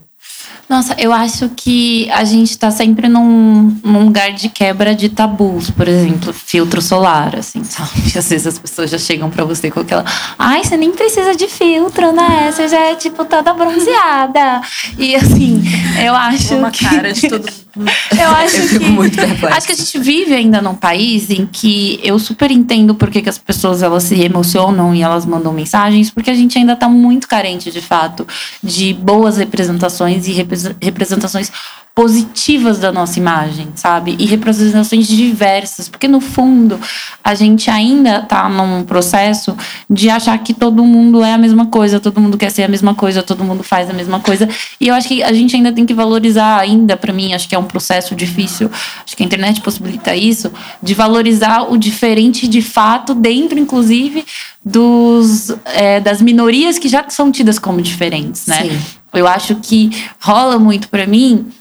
Nossa, 0.69 0.95
eu 0.97 1.12
acho 1.13 1.49
que 1.49 2.10
a 2.12 2.23
gente 2.23 2.58
tá 2.58 2.71
sempre 2.71 3.08
num, 3.08 3.78
num 3.84 4.06
lugar 4.06 4.32
de 4.32 4.49
quebra 4.49 4.95
de 4.95 5.10
tabus, 5.10 5.69
por 5.69 5.88
exemplo, 5.88 6.34
filtro 6.34 6.82
solar, 6.82 7.36
assim, 7.36 7.63
sabe? 7.63 7.91
Às 8.17 8.30
vezes 8.30 8.47
as 8.47 8.60
pessoas 8.60 8.89
já 8.89 8.97
chegam 8.97 9.30
pra 9.30 9.43
você 9.43 9.69
com 9.69 9.82
aquela. 9.82 10.06
Ai, 10.38 10.63
você 10.63 10.78
nem 10.78 10.91
precisa 10.91 11.36
de 11.36 11.47
filtro, 11.47 12.12
né? 12.12 12.52
Você 12.52 12.67
já 12.67 12.80
é, 12.80 12.95
tipo, 12.95 13.26
toda 13.26 13.54
bronzeada. 13.54 14.62
E 14.97 15.15
assim, 15.15 15.63
eu 16.04 16.15
acho. 16.15 16.56
Uma 16.56 16.71
que... 16.71 16.86
cara 16.86 17.12
de 17.12 17.30
todo 17.30 17.62
Eu 17.75 18.29
acho 18.29 18.57
Eu 18.57 19.38
que. 19.39 19.45
Acho 19.47 19.67
que 19.67 19.73
a 19.73 19.75
gente 19.75 19.99
vive 19.99 20.33
ainda 20.33 20.62
num 20.62 20.75
país 20.75 21.29
em 21.29 21.45
que 21.45 21.99
eu 22.03 22.19
super 22.19 22.51
entendo 22.51 22.93
por 22.93 23.09
que, 23.09 23.27
as 23.27 23.38
pessoas 23.38 23.81
elas 23.81 24.03
se 24.03 24.21
emocionam 24.21 24.93
e 24.93 25.01
elas 25.01 25.25
mandam 25.25 25.51
mensagens, 25.51 26.12
porque 26.12 26.29
a 26.29 26.36
gente 26.36 26.57
ainda 26.57 26.75
tá 26.75 26.88
muito 26.88 27.27
carente, 27.27 27.71
de 27.71 27.81
fato, 27.81 28.27
de 28.62 28.93
boas 28.93 29.38
representações 29.38 30.27
e 30.27 30.31
repre- 30.33 30.75
representações 30.81 31.51
positivas 31.95 32.79
da 32.79 32.91
nossa 32.91 33.19
imagem, 33.19 33.67
sabe? 33.75 34.15
E 34.17 34.25
representações 34.25 35.08
diversas, 35.08 35.88
porque 35.88 36.08
no 36.08 36.19
fundo 36.19 36.79
a 37.23 37.36
gente 37.36 37.69
ainda 37.69 38.23
tá 38.23 38.49
num 38.49 38.84
processo 38.84 39.56
de 39.88 40.10
achar 40.10 40.36
que 40.39 40.56
todo 40.56 40.84
mundo 40.84 41.23
é 41.23 41.34
a 41.34 41.38
mesma 41.38 41.67
coisa, 41.67 41.99
todo 41.99 42.19
mundo 42.19 42.36
quer 42.36 42.49
ser 42.49 42.63
a 42.63 42.67
mesma 42.67 42.95
coisa, 42.95 43.21
todo 43.21 43.43
mundo 43.43 43.63
faz 43.63 43.91
a 43.91 43.93
mesma 43.93 44.19
coisa. 44.19 44.49
E 44.82 44.88
eu 44.88 44.95
acho 44.95 45.08
que 45.08 45.21
a 45.21 45.32
gente 45.34 45.56
ainda 45.56 45.71
tem 45.71 45.86
que 45.86 45.93
valorizar 45.93 46.58
ainda, 46.58 46.97
para 46.97 47.13
mim, 47.13 47.32
acho 47.34 47.47
que 47.47 47.53
é 47.53 47.60
um 47.60 47.65
processo 47.65 48.15
difícil, 48.15 48.71
acho 49.06 49.15
que 49.15 49.21
a 49.21 49.25
internet 49.25 49.62
possibilita 49.62 50.15
isso, 50.15 50.51
de 50.82 50.95
valorizar 50.95 51.71
o 51.71 51.77
diferente 51.77 52.47
de 52.47 52.63
fato 52.63 53.13
dentro, 53.13 53.60
inclusive, 53.60 54.25
dos 54.65 55.51
é, 55.65 55.99
das 55.99 56.23
minorias 56.23 56.79
que 56.79 56.88
já 56.88 57.06
são 57.08 57.32
tidas 57.32 57.60
como 57.60 57.84
diferentes, 57.84 58.47
né? 58.47 58.63
Sim. 58.63 58.79
Eu 59.13 59.27
acho 59.27 59.58
que 59.58 59.91
rola 60.19 60.58
muito 60.58 60.89
para 60.89 61.06
mim 61.06 61.51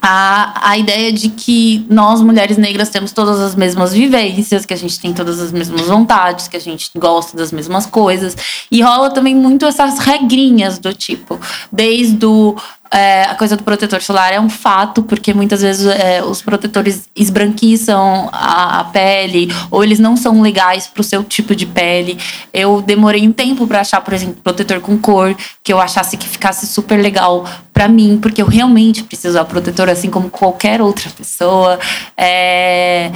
a, 0.00 0.70
a 0.70 0.78
ideia 0.78 1.12
de 1.12 1.28
que 1.28 1.84
nós, 1.90 2.20
mulheres 2.20 2.56
negras, 2.56 2.88
temos 2.88 3.12
todas 3.12 3.40
as 3.40 3.54
mesmas 3.54 3.92
vivências, 3.92 4.64
que 4.64 4.72
a 4.72 4.76
gente 4.76 4.98
tem 5.00 5.12
todas 5.12 5.40
as 5.40 5.50
mesmas 5.50 5.82
vontades, 5.82 6.46
que 6.46 6.56
a 6.56 6.60
gente 6.60 6.90
gosta 6.96 7.36
das 7.36 7.50
mesmas 7.50 7.84
coisas. 7.84 8.36
E 8.70 8.80
rola 8.80 9.10
também 9.10 9.34
muito 9.34 9.66
essas 9.66 9.98
regrinhas 9.98 10.78
do 10.78 10.94
tipo, 10.94 11.40
desde 11.72 12.24
o. 12.24 12.56
é, 12.90 13.24
a 13.24 13.34
coisa 13.34 13.56
do 13.56 13.62
protetor 13.62 14.02
solar 14.02 14.32
é 14.32 14.40
um 14.40 14.48
fato, 14.48 15.02
porque 15.02 15.34
muitas 15.34 15.62
vezes 15.62 15.86
é, 15.86 16.22
os 16.22 16.40
protetores 16.40 17.08
esbranquiçam 17.14 18.28
a, 18.32 18.80
a 18.80 18.84
pele, 18.84 19.52
ou 19.70 19.84
eles 19.84 19.98
não 19.98 20.16
são 20.16 20.40
legais 20.40 20.86
pro 20.86 21.02
seu 21.02 21.22
tipo 21.22 21.54
de 21.54 21.66
pele. 21.66 22.18
Eu 22.52 22.80
demorei 22.80 23.26
um 23.26 23.32
tempo 23.32 23.66
para 23.66 23.80
achar, 23.80 24.00
por 24.00 24.14
exemplo, 24.14 24.36
protetor 24.42 24.80
com 24.80 24.96
cor, 24.98 25.36
que 25.62 25.72
eu 25.72 25.80
achasse 25.80 26.16
que 26.16 26.28
ficasse 26.28 26.66
super 26.66 26.96
legal 26.96 27.44
pra 27.72 27.86
mim, 27.86 28.18
porque 28.20 28.42
eu 28.42 28.46
realmente 28.46 29.04
preciso 29.04 29.28
usar 29.28 29.44
protetor 29.44 29.88
assim 29.88 30.10
como 30.10 30.28
qualquer 30.28 30.82
outra 30.82 31.08
pessoa. 31.10 31.78
É, 32.16 33.12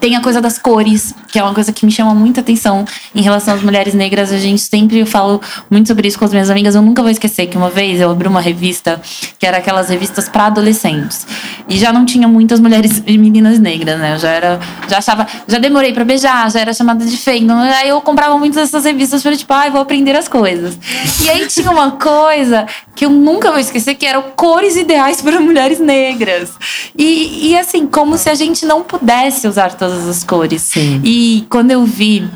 Tem 0.00 0.16
a 0.16 0.22
coisa 0.22 0.40
das 0.40 0.58
cores, 0.58 1.14
que 1.28 1.38
é 1.38 1.42
uma 1.42 1.52
coisa 1.52 1.70
que 1.72 1.84
me 1.84 1.92
chama 1.92 2.14
muita 2.14 2.40
atenção 2.40 2.86
em 3.14 3.20
relação 3.20 3.54
às 3.54 3.62
mulheres 3.62 3.92
negras. 3.92 4.32
A 4.32 4.38
gente 4.38 4.62
sempre 4.62 5.00
eu 5.00 5.06
falo 5.06 5.40
muito 5.70 5.88
sobre 5.88 6.08
isso 6.08 6.18
com 6.18 6.24
as 6.24 6.30
minhas 6.30 6.48
amigas. 6.48 6.74
Eu 6.74 6.80
nunca 6.80 7.02
vou 7.02 7.10
esquecer 7.10 7.46
que 7.46 7.58
uma 7.58 7.68
vez 7.68 8.00
eu 8.00 8.10
abri 8.10 8.26
uma 8.26 8.40
revista 8.40 9.02
que 9.38 9.46
era 9.46 9.58
aquelas 9.58 9.88
revistas 9.88 10.28
para 10.28 10.46
adolescentes 10.46 11.26
e 11.68 11.76
já 11.78 11.92
não 11.92 12.04
tinha 12.04 12.28
muitas 12.28 12.60
mulheres 12.60 13.02
e 13.06 13.18
meninas 13.18 13.58
negras, 13.58 13.98
né? 13.98 14.14
Eu 14.14 14.18
já 14.18 14.30
era, 14.30 14.60
já 14.88 14.98
achava, 14.98 15.26
já 15.46 15.58
demorei 15.58 15.92
pra 15.92 16.04
beijar, 16.04 16.50
já 16.50 16.60
era 16.60 16.72
chamada 16.72 17.04
de 17.04 17.16
feia. 17.16 17.38
Então, 17.38 17.58
aí 17.58 17.88
eu 17.88 18.00
comprava 18.00 18.38
muitas 18.38 18.62
dessas 18.62 18.84
revistas 18.84 19.22
para 19.22 19.36
tipo, 19.36 19.52
ai, 19.52 19.70
vou 19.70 19.80
aprender 19.80 20.16
as 20.16 20.28
coisas. 20.28 20.78
E 21.22 21.30
aí 21.30 21.46
tinha 21.46 21.70
uma 21.70 21.92
coisa 21.92 22.66
que 22.94 23.04
eu 23.04 23.10
nunca 23.10 23.50
vou 23.50 23.60
esquecer 23.60 23.94
que 23.94 24.06
eram 24.06 24.22
cores 24.34 24.76
ideais 24.76 25.20
para 25.20 25.40
mulheres 25.40 25.80
negras. 25.80 26.52
E, 26.96 27.50
e 27.50 27.58
assim, 27.58 27.86
como 27.86 28.16
se 28.16 28.30
a 28.30 28.34
gente 28.34 28.64
não 28.64 28.82
pudesse 28.82 29.46
usar 29.46 29.74
todas 29.74 30.08
as 30.08 30.24
cores. 30.24 30.62
Sim. 30.62 31.00
E 31.04 31.46
quando 31.48 31.70
eu 31.70 31.84
vi 31.84 32.28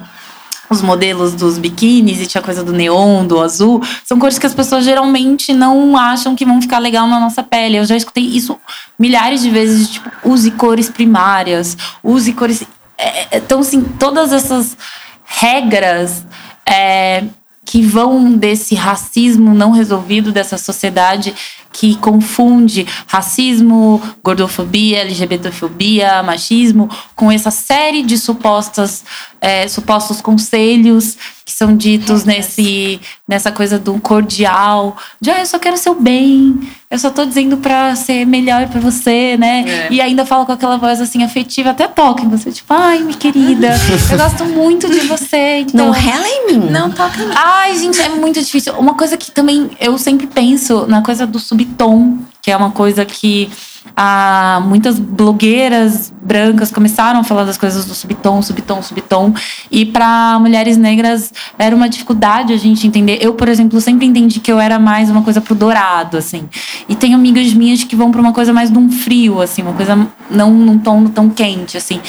os 0.70 0.80
modelos 0.80 1.34
dos 1.34 1.58
biquínis 1.58 2.20
e 2.20 2.26
tinha 2.26 2.40
coisa 2.40 2.62
do 2.62 2.72
neon, 2.72 3.26
do 3.26 3.40
azul, 3.40 3.82
são 4.04 4.20
cores 4.20 4.38
que 4.38 4.46
as 4.46 4.54
pessoas 4.54 4.84
geralmente 4.84 5.52
não 5.52 5.96
acham 5.96 6.36
que 6.36 6.44
vão 6.44 6.62
ficar 6.62 6.78
legal 6.78 7.08
na 7.08 7.18
nossa 7.18 7.42
pele. 7.42 7.76
Eu 7.76 7.84
já 7.84 7.96
escutei 7.96 8.22
isso 8.22 8.56
milhares 8.96 9.42
de 9.42 9.50
vezes, 9.50 9.90
tipo, 9.90 10.08
use 10.24 10.52
cores 10.52 10.88
primárias, 10.88 11.76
use 12.04 12.32
cores. 12.32 12.62
é, 12.96 13.22
é, 13.22 13.28
Então, 13.38 13.60
assim, 13.60 13.82
todas 13.82 14.32
essas 14.32 14.76
regras 15.24 16.24
é, 16.64 17.24
que 17.64 17.82
vão 17.82 18.32
desse 18.32 18.76
racismo 18.76 19.52
não 19.52 19.72
resolvido 19.72 20.30
dessa 20.30 20.56
sociedade 20.56 21.34
que 21.72 21.96
confunde 21.96 22.86
racismo, 23.06 24.02
gordofobia, 24.22 25.00
LGBTfobia, 25.00 26.22
machismo 26.22 26.88
com 27.14 27.30
essa 27.30 27.50
série 27.50 28.02
de 28.02 28.18
supostas 28.18 29.04
é, 29.40 29.66
supostos 29.68 30.20
conselhos 30.20 31.16
que 31.44 31.52
são 31.52 31.76
ditos 31.76 32.24
nesse 32.24 33.00
nessa 33.26 33.50
coisa 33.50 33.78
do 33.78 33.98
cordial, 34.00 34.96
de 35.20 35.30
ah, 35.30 35.40
eu 35.40 35.46
só 35.46 35.58
quero 35.58 35.76
seu 35.76 35.98
bem, 35.98 36.60
eu 36.90 36.98
só 36.98 37.08
tô 37.08 37.24
dizendo 37.24 37.56
pra 37.56 37.94
ser 37.94 38.24
melhor 38.26 38.68
pra 38.68 38.80
você, 38.80 39.36
né? 39.36 39.64
É. 39.64 39.88
E 39.92 40.00
ainda 40.00 40.26
fala 40.26 40.44
com 40.44 40.50
aquela 40.50 40.76
voz 40.76 41.00
assim 41.00 41.22
afetiva, 41.22 41.70
até 41.70 41.86
toca 41.86 42.24
em 42.24 42.28
você, 42.28 42.50
tipo, 42.50 42.74
ai, 42.74 42.98
minha 42.98 43.16
querida, 43.16 43.68
eu 44.10 44.18
gosto 44.18 44.44
muito 44.46 44.90
de 44.90 45.00
você, 45.06 45.58
então 45.58 45.86
Não 45.86 45.92
rela 45.92 46.26
em 46.26 46.46
mim. 46.48 46.68
Não 46.68 46.90
toca 46.90 47.22
em 47.22 47.30
Ai, 47.32 47.78
gente, 47.78 48.00
é 48.00 48.08
muito 48.08 48.40
difícil. 48.40 48.74
Uma 48.74 48.94
coisa 48.94 49.16
que 49.16 49.30
também 49.30 49.70
eu 49.78 49.96
sempre 49.98 50.26
penso 50.26 50.84
na 50.88 51.00
coisa 51.00 51.24
do 51.24 51.38
subtom, 51.38 52.18
que 52.42 52.50
é 52.50 52.56
uma 52.56 52.72
coisa 52.72 53.04
que 53.04 53.48
ah, 53.96 54.62
muitas 54.64 54.98
blogueiras 54.98 56.12
brancas 56.22 56.70
começaram 56.70 57.20
a 57.20 57.24
falar 57.24 57.44
das 57.44 57.56
coisas 57.56 57.84
do 57.84 57.94
subtom, 57.94 58.40
subtom, 58.42 58.82
subtom. 58.82 59.34
E 59.70 59.84
para 59.84 60.38
mulheres 60.38 60.76
negras 60.76 61.32
era 61.58 61.74
uma 61.74 61.88
dificuldade 61.88 62.52
a 62.52 62.56
gente 62.56 62.86
entender. 62.86 63.18
Eu, 63.20 63.34
por 63.34 63.48
exemplo, 63.48 63.80
sempre 63.80 64.06
entendi 64.06 64.40
que 64.40 64.52
eu 64.52 64.60
era 64.60 64.78
mais 64.78 65.10
uma 65.10 65.22
coisa 65.22 65.40
pro 65.40 65.54
dourado, 65.54 66.16
assim. 66.16 66.48
E 66.88 66.94
tem 66.94 67.14
amigas 67.14 67.52
minhas 67.52 67.82
que 67.84 67.96
vão 67.96 68.10
para 68.10 68.20
uma 68.20 68.32
coisa 68.32 68.52
mais 68.52 68.70
de 68.70 68.78
um 68.78 68.90
frio, 68.90 69.40
assim, 69.40 69.62
uma 69.62 69.72
coisa 69.72 70.08
não 70.30 70.52
num 70.52 70.78
tom 70.78 71.06
tão 71.06 71.28
quente, 71.28 71.76
assim. 71.76 72.00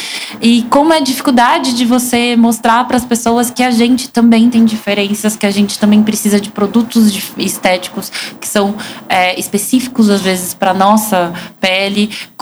E 0.41 0.63
como 0.70 0.94
é 0.94 0.98
a 0.98 1.02
dificuldade 1.02 1.74
de 1.74 1.86
você 1.86 2.36
mostrar 2.36 2.84
para 2.86 2.98
as 2.98 3.06
pessoas 3.06 3.50
que 3.50 3.63
a 3.63 3.72
gente 3.72 4.10
também 4.10 4.50
tem 4.50 4.65
diferenças, 4.65 5.36
que 5.36 5.46
a 5.46 5.52
gente 5.52 5.80
também 5.80 6.04
precisa 6.04 6.39
de 6.39 6.50
produtos 6.50 7.32
estéticos 7.38 8.12
que 8.39 8.48
são 8.48 8.76
é, 9.10 9.39
específicos 9.39 10.10
às 10.10 10.22
vezes 10.22 10.54
para 10.54 10.74
nossa 10.74 11.34
pele, 11.60 11.70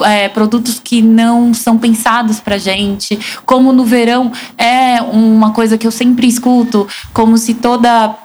é, 0.02 0.28
produtos 0.28 0.80
que 0.82 1.02
não 1.02 1.54
são 1.54 1.78
pensados 1.78 2.40
pra 2.40 2.58
gente, 2.58 3.18
como 3.46 3.72
no 3.72 3.84
verão 3.84 4.32
é 4.56 5.00
uma 5.02 5.52
coisa 5.52 5.78
que 5.78 5.86
eu 5.86 5.90
sempre 5.90 6.26
escuto, 6.26 6.86
como 7.12 7.36
se 7.38 7.54
toda 7.54 8.16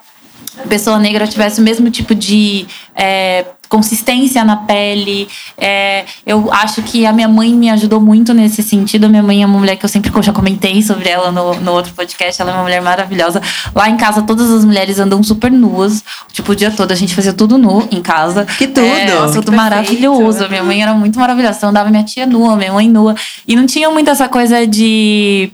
pessoa 0.69 0.97
negra 0.97 1.27
tivesse 1.27 1.59
o 1.59 1.63
mesmo 1.63 1.89
tipo 1.89 2.15
de 2.15 2.65
é, 2.95 3.45
consistência 3.67 4.43
na 4.43 4.55
pele. 4.55 5.27
É, 5.57 6.05
eu 6.25 6.51
acho 6.51 6.81
que 6.83 7.05
a 7.05 7.13
minha 7.13 7.27
mãe 7.27 7.53
me 7.53 7.69
ajudou 7.69 7.99
muito 7.99 8.33
nesse 8.33 8.63
sentido. 8.63 9.05
A 9.05 9.09
minha 9.09 9.23
mãe 9.23 9.43
é 9.43 9.45
uma 9.45 9.59
mulher 9.59 9.75
que 9.75 9.85
eu 9.85 9.89
sempre 9.89 10.11
já 10.21 10.31
comentei 10.31 10.81
sobre 10.81 11.09
ela 11.09 11.31
no, 11.31 11.55
no 11.55 11.71
outro 11.71 11.93
podcast. 11.93 12.41
Ela 12.41 12.51
é 12.51 12.53
uma 12.53 12.63
mulher 12.63 12.81
maravilhosa. 12.81 13.41
Lá 13.73 13.89
em 13.89 13.97
casa, 13.97 14.21
todas 14.21 14.49
as 14.51 14.65
mulheres 14.65 14.99
andam 14.99 15.21
super 15.23 15.51
nuas. 15.51 16.03
Tipo, 16.31 16.51
o 16.51 16.55
dia 16.55 16.71
todo 16.71 16.91
a 16.91 16.95
gente 16.95 17.13
fazia 17.13 17.33
tudo 17.33 17.57
nu 17.57 17.87
em 17.91 18.01
casa. 18.01 18.45
Que 18.45 18.67
tudo! 18.67 18.85
É, 18.85 19.13
nossa, 19.13 19.41
tudo 19.41 19.51
maravilhoso. 19.51 20.47
Minha 20.49 20.63
mãe 20.63 20.81
era 20.81 20.93
muito 20.93 21.19
maravilhosa. 21.19 21.57
Então, 21.57 21.69
andava 21.69 21.89
minha 21.89 22.03
tia 22.03 22.25
nua, 22.25 22.55
minha 22.55 22.73
mãe 22.73 22.89
nua. 22.89 23.15
E 23.47 23.55
não 23.55 23.65
tinha 23.65 23.89
muito 23.89 24.09
essa 24.09 24.27
coisa 24.27 24.65
de. 24.65 25.51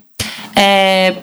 é, 0.56 1.16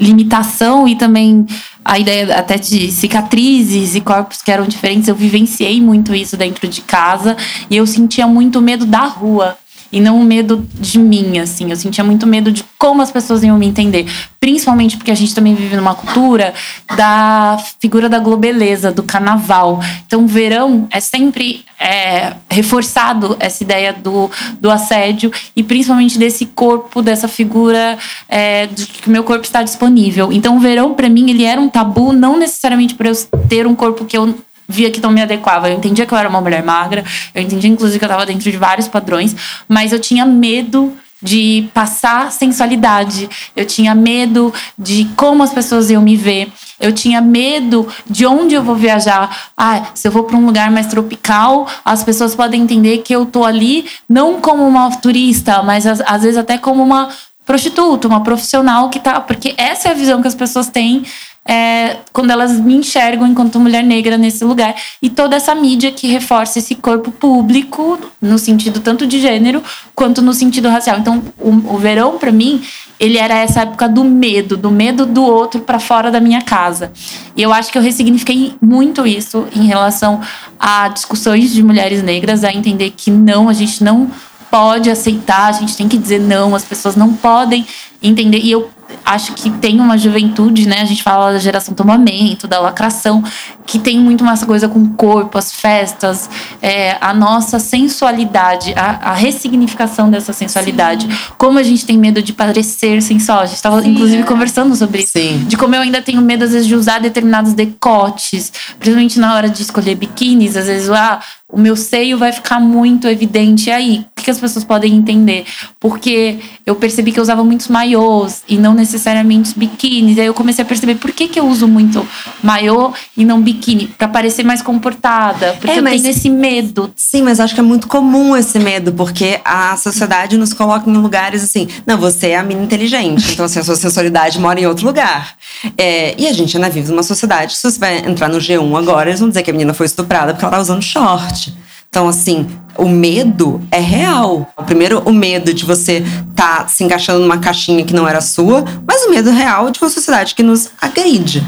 limitação 0.00 0.88
e 0.88 0.96
também 0.96 1.46
a 1.84 1.98
ideia 1.98 2.34
até 2.36 2.56
de 2.56 2.90
cicatrizes 2.90 3.94
e 3.94 4.00
corpos 4.00 4.42
que 4.42 4.50
eram 4.50 4.66
diferentes. 4.66 5.08
Eu 5.08 5.14
vivenciei 5.14 5.80
muito 5.80 6.14
isso 6.14 6.36
dentro 6.36 6.68
de 6.68 6.80
casa 6.82 7.36
e 7.68 7.76
eu 7.76 7.86
sentia 7.86 8.26
muito 8.26 8.60
medo 8.60 8.86
da 8.86 9.04
rua 9.04 9.56
e 9.92 10.00
não 10.00 10.20
o 10.20 10.24
medo 10.24 10.66
de 10.74 10.98
mim, 10.98 11.38
assim. 11.38 11.70
Eu 11.70 11.76
sentia 11.76 12.04
muito 12.04 12.26
medo 12.26 12.52
de 12.52 12.64
como 12.78 13.02
as 13.02 13.10
pessoas 13.10 13.42
iam 13.42 13.58
me 13.58 13.66
entender. 13.66 14.06
Principalmente 14.38 14.96
porque 14.96 15.10
a 15.10 15.14
gente 15.14 15.34
também 15.34 15.54
vive 15.54 15.76
numa 15.76 15.94
cultura 15.94 16.54
da 16.96 17.58
figura 17.80 18.08
da 18.08 18.18
globeleza, 18.18 18.90
do 18.92 19.02
carnaval. 19.02 19.80
Então, 20.06 20.26
verão 20.26 20.88
é 20.90 21.00
sempre 21.00 21.64
é, 21.78 22.34
reforçado 22.48 23.36
essa 23.40 23.62
ideia 23.62 23.92
do, 23.92 24.30
do 24.60 24.70
assédio 24.70 25.32
e 25.54 25.62
principalmente 25.62 26.18
desse 26.18 26.46
corpo, 26.46 27.02
dessa 27.02 27.28
figura 27.28 27.98
é, 28.28 28.66
de 28.66 28.86
que 28.86 29.08
o 29.08 29.10
meu 29.10 29.24
corpo 29.24 29.44
está 29.44 29.62
disponível. 29.62 30.32
Então, 30.32 30.60
verão, 30.60 30.94
para 30.94 31.08
mim, 31.08 31.30
ele 31.30 31.44
era 31.44 31.60
um 31.60 31.68
tabu, 31.68 32.12
não 32.12 32.38
necessariamente 32.38 32.94
para 32.94 33.08
eu 33.08 33.14
ter 33.48 33.66
um 33.66 33.74
corpo 33.74 34.04
que 34.04 34.16
eu 34.16 34.34
via 34.70 34.90
que 34.90 35.00
não 35.00 35.10
me 35.10 35.20
adequava. 35.20 35.68
Eu 35.68 35.76
entendia 35.76 36.06
que 36.06 36.14
eu 36.14 36.18
era 36.18 36.28
uma 36.28 36.40
mulher 36.40 36.62
magra, 36.62 37.04
eu 37.34 37.42
entendia 37.42 37.68
inclusive 37.68 37.98
que 37.98 38.04
eu 38.04 38.08
estava 38.08 38.24
dentro 38.24 38.50
de 38.50 38.56
vários 38.56 38.88
padrões, 38.88 39.36
mas 39.68 39.92
eu 39.92 39.98
tinha 39.98 40.24
medo 40.24 40.96
de 41.22 41.68
passar 41.74 42.32
sensualidade. 42.32 43.28
Eu 43.54 43.66
tinha 43.66 43.94
medo 43.94 44.52
de 44.78 45.06
como 45.16 45.42
as 45.42 45.52
pessoas 45.52 45.90
iam 45.90 46.02
me 46.02 46.16
ver. 46.16 46.50
Eu 46.78 46.92
tinha 46.92 47.20
medo 47.20 47.86
de 48.08 48.24
onde 48.24 48.54
eu 48.54 48.62
vou 48.62 48.74
viajar. 48.74 49.50
Ah, 49.56 49.82
se 49.94 50.08
eu 50.08 50.12
vou 50.12 50.24
para 50.24 50.36
um 50.36 50.46
lugar 50.46 50.70
mais 50.70 50.86
tropical, 50.86 51.68
as 51.84 52.02
pessoas 52.02 52.34
podem 52.34 52.62
entender 52.62 52.98
que 52.98 53.14
eu 53.14 53.26
tô 53.26 53.44
ali 53.44 53.86
não 54.08 54.40
como 54.40 54.66
uma 54.66 54.90
turista, 54.96 55.62
mas 55.62 55.86
às, 55.86 56.00
às 56.00 56.22
vezes 56.22 56.38
até 56.38 56.56
como 56.56 56.82
uma 56.82 57.10
prostituta, 57.44 58.06
uma 58.06 58.22
profissional 58.22 58.88
que 58.88 59.00
tá, 59.00 59.20
porque 59.20 59.54
essa 59.56 59.88
é 59.88 59.90
a 59.90 59.94
visão 59.94 60.22
que 60.22 60.28
as 60.28 60.34
pessoas 60.34 60.68
têm 60.68 61.04
é, 61.46 61.96
quando 62.12 62.30
elas 62.30 62.58
me 62.60 62.74
enxergam 62.74 63.26
enquanto 63.26 63.58
mulher 63.58 63.82
negra 63.82 64.16
nesse 64.18 64.44
lugar. 64.44 64.74
E 65.02 65.08
toda 65.08 65.36
essa 65.36 65.54
mídia 65.54 65.90
que 65.90 66.06
reforça 66.06 66.58
esse 66.58 66.74
corpo 66.74 67.10
público, 67.10 67.98
no 68.20 68.38
sentido 68.38 68.80
tanto 68.80 69.06
de 69.06 69.20
gênero 69.20 69.62
quanto 69.94 70.22
no 70.22 70.32
sentido 70.32 70.68
racial. 70.68 70.98
Então, 70.98 71.22
o, 71.38 71.74
o 71.74 71.78
verão, 71.78 72.18
para 72.18 72.30
mim, 72.30 72.62
ele 72.98 73.16
era 73.16 73.34
essa 73.34 73.62
época 73.62 73.88
do 73.88 74.04
medo, 74.04 74.56
do 74.56 74.70
medo 74.70 75.06
do 75.06 75.22
outro 75.22 75.60
para 75.60 75.78
fora 75.78 76.10
da 76.10 76.20
minha 76.20 76.42
casa. 76.42 76.92
E 77.34 77.42
eu 77.42 77.52
acho 77.52 77.72
que 77.72 77.78
eu 77.78 77.82
ressignifiquei 77.82 78.54
muito 78.60 79.06
isso 79.06 79.46
em 79.54 79.66
relação 79.66 80.20
a 80.58 80.88
discussões 80.88 81.52
de 81.52 81.62
mulheres 81.62 82.02
negras, 82.02 82.44
a 82.44 82.52
entender 82.52 82.92
que 82.96 83.10
não, 83.10 83.48
a 83.48 83.52
gente 83.52 83.82
não 83.82 84.10
pode 84.50 84.90
aceitar, 84.90 85.46
a 85.46 85.52
gente 85.52 85.76
tem 85.76 85.88
que 85.88 85.96
dizer 85.96 86.20
não, 86.20 86.54
as 86.54 86.64
pessoas 86.64 86.96
não 86.96 87.14
podem 87.14 87.64
entender. 88.02 88.38
E 88.38 88.50
eu 88.50 88.68
acho 89.04 89.32
que 89.34 89.50
tem 89.50 89.80
uma 89.80 89.96
juventude, 89.98 90.68
né? 90.68 90.80
A 90.82 90.84
gente 90.84 91.02
fala 91.02 91.32
da 91.32 91.38
geração 91.38 91.74
tomamento, 91.74 92.46
da 92.46 92.60
lacração, 92.60 93.22
que 93.66 93.78
tem 93.78 93.98
muito 93.98 94.24
mais 94.24 94.42
coisa 94.42 94.68
com 94.68 94.80
o 94.80 94.90
corpo, 94.90 95.38
as 95.38 95.52
festas, 95.52 96.28
é, 96.60 96.96
a 97.00 97.14
nossa 97.14 97.58
sensualidade, 97.58 98.74
a, 98.74 99.10
a, 99.10 99.14
ressignificação 99.14 100.10
dessa 100.10 100.32
sensualidade. 100.32 101.06
Sim. 101.06 101.32
Como 101.38 101.58
a 101.58 101.62
gente 101.62 101.86
tem 101.86 101.96
medo 101.96 102.22
de 102.22 102.32
parecer 102.32 103.00
sensual. 103.00 103.40
A 103.40 103.46
gente 103.46 103.56
estava, 103.56 103.86
inclusive, 103.86 104.24
conversando 104.24 104.74
sobre 104.74 105.02
isso. 105.02 105.12
Sim. 105.12 105.44
De 105.46 105.56
como 105.56 105.74
eu 105.74 105.82
ainda 105.82 106.02
tenho 106.02 106.20
medo, 106.20 106.44
às 106.44 106.52
vezes, 106.52 106.66
de 106.66 106.74
usar 106.74 107.00
determinados 107.00 107.52
decotes, 107.52 108.52
principalmente 108.78 109.18
na 109.20 109.34
hora 109.34 109.48
de 109.48 109.62
escolher 109.62 109.94
biquínis, 109.94 110.56
às 110.56 110.66
vezes, 110.66 110.90
ah, 110.90 111.20
o 111.52 111.58
meu 111.58 111.76
seio 111.76 112.16
vai 112.16 112.32
ficar 112.32 112.60
muito 112.60 113.06
evidente. 113.06 113.68
E 113.68 113.72
aí, 113.72 114.06
o 114.16 114.22
que 114.22 114.30
as 114.30 114.38
pessoas 114.38 114.64
podem 114.64 114.94
entender? 114.94 115.44
Porque 115.78 116.38
eu 116.64 116.76
percebi 116.76 117.12
que 117.12 117.18
eu 117.18 117.22
usava 117.22 117.42
muitos 117.44 117.68
maiôs 117.68 118.42
e 118.48 118.56
não 118.56 118.74
necessariamente 118.80 119.56
biquínis. 119.56 120.16
E 120.16 120.20
aí 120.20 120.26
eu 120.26 120.34
comecei 120.34 120.62
a 120.62 120.66
perceber 120.66 120.96
por 120.96 121.12
que, 121.12 121.28
que 121.28 121.38
eu 121.38 121.46
uso 121.46 121.68
muito 121.68 122.06
maiô 122.42 122.92
e 123.16 123.24
não 123.24 123.40
biquíni. 123.40 123.86
Pra 123.86 124.08
parecer 124.08 124.42
mais 124.42 124.62
comportada. 124.62 125.56
Porque 125.60 125.70
é, 125.70 125.78
eu 125.78 125.84
tenho 125.84 126.08
esse 126.08 126.28
medo. 126.28 126.92
Sim, 126.96 127.22
mas 127.22 127.38
acho 127.38 127.54
que 127.54 127.60
é 127.60 127.62
muito 127.62 127.86
comum 127.86 128.36
esse 128.36 128.58
medo, 128.58 128.92
porque 128.92 129.40
a 129.44 129.76
sociedade 129.76 130.36
nos 130.36 130.52
coloca 130.52 130.88
em 130.88 130.94
lugares 130.94 131.44
assim. 131.44 131.68
Não, 131.86 131.98
você 131.98 132.28
é 132.28 132.38
a 132.38 132.42
mina 132.42 132.62
inteligente. 132.62 133.32
Então, 133.32 133.44
assim, 133.44 133.60
a 133.60 133.64
sua 133.64 133.76
sensualidade 133.76 134.38
mora 134.40 134.58
em 134.58 134.66
outro 134.66 134.86
lugar. 134.86 135.36
É, 135.76 136.14
e 136.18 136.26
a 136.26 136.32
gente 136.32 136.56
ainda 136.56 136.70
vive 136.70 136.90
numa 136.90 137.02
sociedade. 137.02 137.54
Se 137.54 137.70
você 137.70 137.78
vai 137.78 137.98
entrar 137.98 138.28
no 138.28 138.38
G1 138.38 138.78
agora, 138.78 139.10
eles 139.10 139.20
vão 139.20 139.28
dizer 139.28 139.42
que 139.42 139.50
a 139.50 139.52
menina 139.52 139.74
foi 139.74 139.86
estuprada 139.86 140.32
porque 140.32 140.44
ela 140.44 140.54
tá 140.54 140.60
usando 140.60 140.82
short. 140.82 141.54
Então, 141.92 142.06
assim, 142.06 142.46
o 142.78 142.88
medo 142.88 143.60
é 143.68 143.80
real. 143.80 144.48
Primeiro, 144.64 145.00
o 145.00 145.12
medo 145.12 145.52
de 145.52 145.64
você 145.64 146.04
tá 146.36 146.68
se 146.68 146.84
encaixando 146.84 147.18
numa 147.18 147.38
caixinha 147.38 147.84
que 147.84 147.92
não 147.92 148.06
era 148.06 148.20
sua, 148.20 148.64
mas 148.86 149.02
o 149.02 149.10
medo 149.10 149.32
real 149.32 149.72
de 149.72 149.80
uma 149.82 149.90
sociedade 149.90 150.36
que 150.36 150.42
nos 150.44 150.70
agride. 150.80 151.44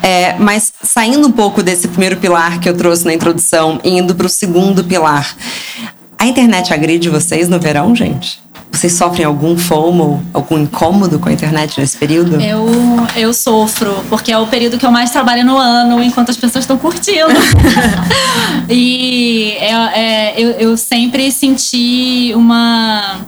É, 0.00 0.34
mas 0.38 0.72
saindo 0.80 1.26
um 1.26 1.32
pouco 1.32 1.60
desse 1.60 1.88
primeiro 1.88 2.18
pilar 2.18 2.60
que 2.60 2.68
eu 2.68 2.76
trouxe 2.76 3.04
na 3.04 3.12
introdução 3.12 3.80
indo 3.82 4.14
para 4.14 4.26
o 4.26 4.30
segundo 4.30 4.84
pilar. 4.84 5.34
A 6.16 6.24
internet 6.24 6.72
agride 6.72 7.08
vocês 7.08 7.48
no 7.48 7.58
verão, 7.58 7.96
gente? 7.96 8.40
Vocês 8.80 8.94
sofrem 8.94 9.26
algum 9.26 9.58
FOMO, 9.58 10.24
algum 10.32 10.56
incômodo 10.56 11.18
com 11.18 11.28
a 11.28 11.32
internet 11.34 11.78
nesse 11.78 11.98
período? 11.98 12.40
Eu, 12.40 12.66
eu 13.14 13.34
sofro, 13.34 13.94
porque 14.08 14.32
é 14.32 14.38
o 14.38 14.46
período 14.46 14.78
que 14.78 14.86
eu 14.86 14.90
mais 14.90 15.10
trabalho 15.10 15.44
no 15.44 15.58
ano, 15.58 16.02
enquanto 16.02 16.30
as 16.30 16.38
pessoas 16.38 16.64
estão 16.64 16.78
curtindo. 16.78 17.28
e 18.70 19.52
é, 19.58 19.72
é, 20.00 20.34
eu, 20.42 20.50
eu 20.52 20.76
sempre 20.78 21.30
senti 21.30 22.32
uma 22.34 23.20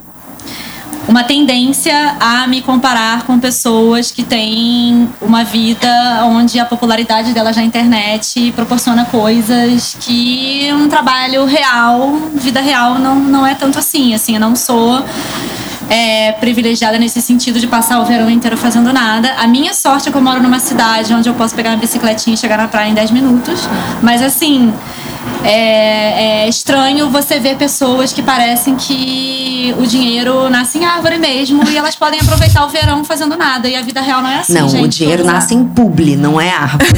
uma 1.08 1.24
tendência 1.24 2.16
a 2.20 2.46
me 2.46 2.62
comparar 2.62 3.24
com 3.24 3.38
pessoas 3.38 4.10
que 4.10 4.22
têm 4.22 5.08
uma 5.20 5.44
vida 5.44 5.88
onde 6.24 6.58
a 6.58 6.64
popularidade 6.64 7.32
delas 7.32 7.56
na 7.56 7.62
internet 7.62 8.52
proporciona 8.54 9.04
coisas 9.04 9.96
que 10.00 10.70
um 10.72 10.88
trabalho 10.88 11.44
real, 11.44 12.16
vida 12.34 12.60
real, 12.60 12.98
não, 12.98 13.16
não 13.16 13.46
é 13.46 13.54
tanto 13.54 13.78
assim. 13.78 14.14
Assim, 14.14 14.34
eu 14.34 14.40
não 14.40 14.54
sou 14.54 15.04
é, 15.88 16.32
privilegiada 16.32 16.98
nesse 16.98 17.20
sentido 17.20 17.58
de 17.58 17.66
passar 17.66 18.00
o 18.00 18.04
verão 18.04 18.30
inteiro 18.30 18.56
fazendo 18.56 18.92
nada. 18.92 19.34
A 19.34 19.46
minha 19.46 19.74
sorte 19.74 20.08
é 20.08 20.12
que 20.12 20.16
eu 20.16 20.22
moro 20.22 20.42
numa 20.42 20.58
cidade 20.58 21.12
onde 21.12 21.28
eu 21.28 21.34
posso 21.34 21.54
pegar 21.54 21.70
uma 21.70 21.76
bicicletinha 21.76 22.34
e 22.34 22.36
chegar 22.38 22.56
na 22.56 22.68
praia 22.68 22.90
em 22.90 22.94
10 22.94 23.10
minutos. 23.10 23.68
Mas 24.00 24.22
assim, 24.22 24.72
é, 25.44 26.44
é, 26.44 26.48
estranho 26.48 27.10
você 27.10 27.38
ver 27.38 27.56
pessoas 27.56 28.12
que 28.12 28.22
parecem 28.22 28.76
que 28.76 29.74
o 29.78 29.86
dinheiro 29.86 30.48
nasce 30.48 30.78
em 30.78 30.84
árvore 30.84 31.18
mesmo 31.18 31.62
e 31.68 31.76
elas 31.76 31.96
podem 31.96 32.20
aproveitar 32.20 32.64
o 32.64 32.68
verão 32.68 33.04
fazendo 33.04 33.36
nada. 33.36 33.68
E 33.68 33.76
a 33.76 33.82
vida 33.82 34.00
real 34.00 34.22
não 34.22 34.30
é 34.30 34.38
assim. 34.38 34.54
Não, 34.54 34.68
gente, 34.68 34.84
o 34.84 34.88
dinheiro 34.88 35.24
nasce 35.24 35.54
em 35.54 35.64
publi, 35.64 36.16
não 36.16 36.40
é 36.40 36.50
árvore. 36.50 36.86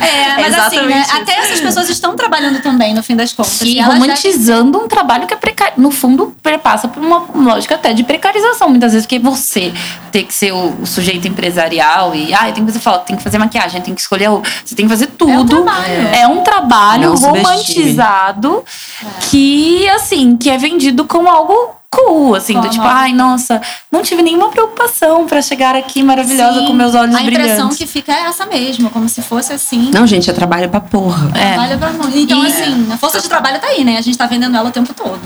é, 0.00 0.36
mas 0.42 0.54
assim, 0.54 0.80
né, 0.86 1.04
até 1.12 1.40
essas 1.40 1.60
pessoas 1.60 1.88
estão 1.88 2.14
trabalhando 2.14 2.60
também, 2.62 2.94
no 2.94 3.02
fim 3.02 3.16
das 3.16 3.32
contas. 3.32 3.60
E, 3.62 3.78
e 3.78 3.80
romantizando 3.80 4.78
um 4.78 4.86
trabalho 4.88 5.26
que 5.26 5.34
é 5.34 5.36
precário. 5.36 5.74
No 5.76 5.90
fundo, 5.90 6.34
passa 6.62 6.86
por 6.86 7.02
uma 7.02 7.24
lógica 7.34 7.74
até 7.74 7.92
de 7.92 8.04
precarização, 8.04 8.68
muitas 8.68 8.92
vezes, 8.92 9.06
porque 9.06 9.18
você 9.18 9.72
tem 10.12 10.24
que 10.24 10.32
ser 10.32 10.52
o, 10.52 10.86
sujeito 10.86 11.26
empresarial 11.26 12.14
e 12.14 12.32
ah, 12.32 12.50
tem 12.52 12.64
que 12.64 12.72
fazer 12.72 12.98
tem 13.04 13.16
que 13.16 13.22
fazer 13.22 13.38
maquiagem, 13.38 13.80
tem 13.80 13.94
que 13.94 14.00
escolher, 14.00 14.28
você 14.64 14.74
tem 14.74 14.86
que 14.86 14.90
fazer 14.90 15.08
tudo. 15.08 15.32
É 15.32 15.38
um 15.38 15.46
trabalho. 15.46 16.08
É 16.14 16.28
um 16.28 16.42
trabalho 16.42 16.63
trabalho 16.68 17.14
romantizado 17.14 18.64
é. 19.02 19.06
que, 19.30 19.88
assim, 19.90 20.36
que 20.36 20.50
é 20.50 20.58
vendido 20.58 21.04
como 21.04 21.28
algo 21.28 21.74
cool, 21.94 22.34
assim, 22.34 22.60
do 22.60 22.68
tipo, 22.68 22.84
ai, 22.84 23.12
nossa, 23.12 23.60
não 23.90 24.02
tive 24.02 24.22
nenhuma 24.22 24.48
preocupação 24.48 25.26
para 25.26 25.40
chegar 25.40 25.74
aqui 25.76 26.02
maravilhosa 26.02 26.60
Sim, 26.60 26.66
com 26.66 26.72
meus 26.72 26.94
olhos 26.94 27.14
brilhantes. 27.14 27.38
A 27.38 27.54
impressão 27.54 27.68
que 27.70 27.86
fica 27.86 28.12
é 28.12 28.26
essa 28.26 28.46
mesmo, 28.46 28.90
como 28.90 29.08
se 29.08 29.22
fosse 29.22 29.52
assim. 29.52 29.90
Não, 29.92 30.06
gente, 30.06 30.28
é 30.28 30.32
trabalho 30.32 30.68
pra 30.68 30.80
porra. 30.80 31.30
É. 31.34 31.52
Trabalho 31.52 31.78
pra 31.78 31.90
porra. 31.90 32.10
Então, 32.14 32.44
e, 32.44 32.46
assim, 32.46 32.86
a 32.92 32.96
força 32.96 33.20
de 33.20 33.28
trabalho 33.28 33.60
tá 33.60 33.68
aí, 33.68 33.84
né? 33.84 33.96
A 33.98 34.00
gente 34.00 34.16
tá 34.16 34.26
vendendo 34.26 34.56
ela 34.56 34.68
o 34.68 34.72
tempo 34.72 34.92
todo. 34.94 35.20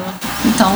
Então, 0.45 0.71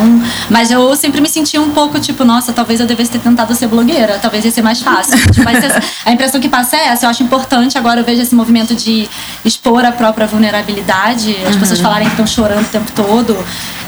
mas 0.50 0.70
eu 0.70 0.94
sempre 0.96 1.20
me 1.20 1.28
senti 1.28 1.58
um 1.58 1.70
pouco, 1.70 1.98
tipo, 2.00 2.24
nossa, 2.24 2.52
talvez 2.52 2.80
eu 2.80 2.86
devesse 2.86 3.10
ter 3.10 3.18
tentado 3.18 3.54
ser 3.54 3.66
blogueira, 3.66 4.18
talvez 4.20 4.44
ia 4.44 4.50
ser 4.50 4.62
mais 4.62 4.80
fácil. 4.80 5.18
tipo, 5.32 5.44
mas 5.44 5.62
a 6.04 6.12
impressão 6.12 6.40
que 6.40 6.48
passa 6.48 6.76
é 6.76 6.88
essa, 6.88 7.06
eu 7.06 7.10
acho 7.10 7.22
importante, 7.22 7.78
agora 7.78 8.00
eu 8.00 8.04
vejo 8.04 8.22
esse 8.22 8.34
movimento 8.34 8.74
de 8.74 9.08
expor 9.44 9.84
a 9.84 9.92
própria 9.92 10.26
vulnerabilidade, 10.26 11.36
as 11.46 11.54
uhum. 11.54 11.60
pessoas 11.60 11.80
falarem 11.80 12.06
que 12.06 12.12
estão 12.12 12.26
chorando 12.26 12.64
o 12.64 12.68
tempo 12.68 12.90
todo. 12.92 13.36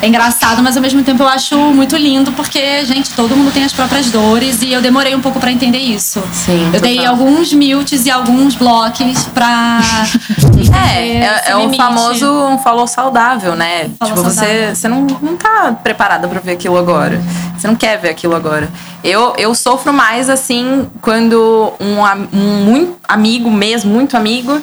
É 0.02 0.06
engraçado, 0.06 0.62
mas 0.62 0.76
ao 0.76 0.82
mesmo 0.82 1.02
tempo 1.02 1.22
eu 1.22 1.28
acho 1.28 1.56
muito 1.56 1.93
lindo, 1.96 2.32
porque, 2.32 2.84
gente, 2.84 3.10
todo 3.10 3.36
mundo 3.36 3.52
tem 3.52 3.64
as 3.64 3.72
próprias 3.72 4.10
dores 4.10 4.62
e 4.62 4.72
eu 4.72 4.80
demorei 4.80 5.14
um 5.14 5.20
pouco 5.20 5.40
para 5.40 5.50
entender 5.50 5.78
isso. 5.78 6.22
Sim. 6.32 6.70
Eu 6.72 6.80
dei 6.80 7.04
alguns 7.04 7.52
mutes 7.52 8.06
e 8.06 8.10
alguns 8.10 8.54
blocos 8.54 9.24
pra. 9.34 9.80
é, 10.94 11.18
é, 11.18 11.42
é 11.48 11.56
o 11.56 11.72
famoso 11.74 12.26
um 12.26 12.58
falou 12.58 12.86
saudável, 12.86 13.54
né? 13.54 13.90
Falou 13.98 14.14
tipo, 14.14 14.30
saudável. 14.30 14.68
você, 14.68 14.74
você 14.74 14.88
não, 14.88 15.06
não 15.22 15.36
tá 15.36 15.76
preparada 15.82 16.28
para 16.28 16.40
ver 16.40 16.52
aquilo 16.52 16.76
agora. 16.76 17.20
Você 17.56 17.66
não 17.66 17.76
quer 17.76 17.98
ver 17.98 18.10
aquilo 18.10 18.34
agora. 18.34 18.68
Eu, 19.02 19.34
eu 19.36 19.54
sofro 19.54 19.92
mais 19.92 20.28
assim 20.28 20.88
quando 21.00 21.72
um, 21.80 22.36
um 22.36 22.64
muito 22.64 22.96
amigo 23.06 23.50
mesmo, 23.50 23.92
muito 23.92 24.16
amigo, 24.16 24.60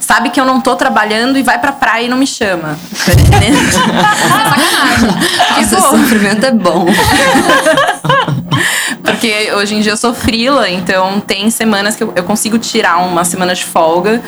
sabe 0.00 0.30
que 0.30 0.40
eu 0.40 0.44
não 0.44 0.60
tô 0.60 0.76
trabalhando 0.76 1.38
e 1.38 1.42
vai 1.42 1.58
pra 1.58 1.72
praia 1.72 2.06
e 2.06 2.08
não 2.08 2.16
me 2.16 2.26
chama. 2.26 2.78
Tá 3.04 3.12
entendendo? 3.12 3.56
é 3.58 3.70
sacanagem. 4.28 5.10
Esse 5.60 5.76
tipo, 5.76 5.88
sofrimento 5.90 6.46
é 6.46 6.50
bom. 6.52 6.86
Porque 9.02 9.52
hoje 9.52 9.74
em 9.74 9.80
dia 9.80 9.92
eu 9.92 9.96
sou 9.96 10.14
frila, 10.14 10.68
então 10.68 11.20
tem 11.20 11.50
semanas 11.50 11.96
que 11.96 12.02
eu, 12.02 12.12
eu 12.16 12.24
consigo 12.24 12.58
tirar 12.58 12.98
uma 12.98 13.24
semana 13.24 13.54
de 13.54 13.64
folga. 13.64 14.22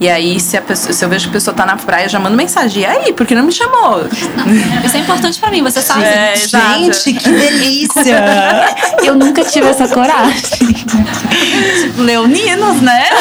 E 0.00 0.08
aí, 0.08 0.40
se, 0.40 0.56
a 0.56 0.62
pessoa, 0.62 0.92
se 0.92 1.04
eu 1.04 1.08
vejo 1.08 1.24
que 1.24 1.30
a 1.30 1.32
pessoa 1.32 1.54
tá 1.54 1.64
na 1.64 1.76
praia, 1.76 2.08
já 2.08 2.18
mando 2.18 2.36
mensagem. 2.36 2.82
E 2.82 2.86
aí, 2.86 3.12
por 3.12 3.26
que 3.26 3.34
não 3.34 3.44
me 3.44 3.52
chamou? 3.52 4.04
Isso 4.84 4.96
é 4.96 5.00
importante 5.00 5.38
pra 5.38 5.50
mim, 5.50 5.62
você 5.62 5.80
sabe. 5.80 6.02
É. 6.04 6.34
Gente, 6.36 7.14
que 7.14 7.30
delícia! 7.30 8.24
Eu 9.04 9.14
nunca 9.14 9.44
tive 9.44 9.68
essa 9.68 9.86
coragem. 9.88 10.34
tipo, 11.80 12.02
leoninos, 12.02 12.80
né? 12.80 13.04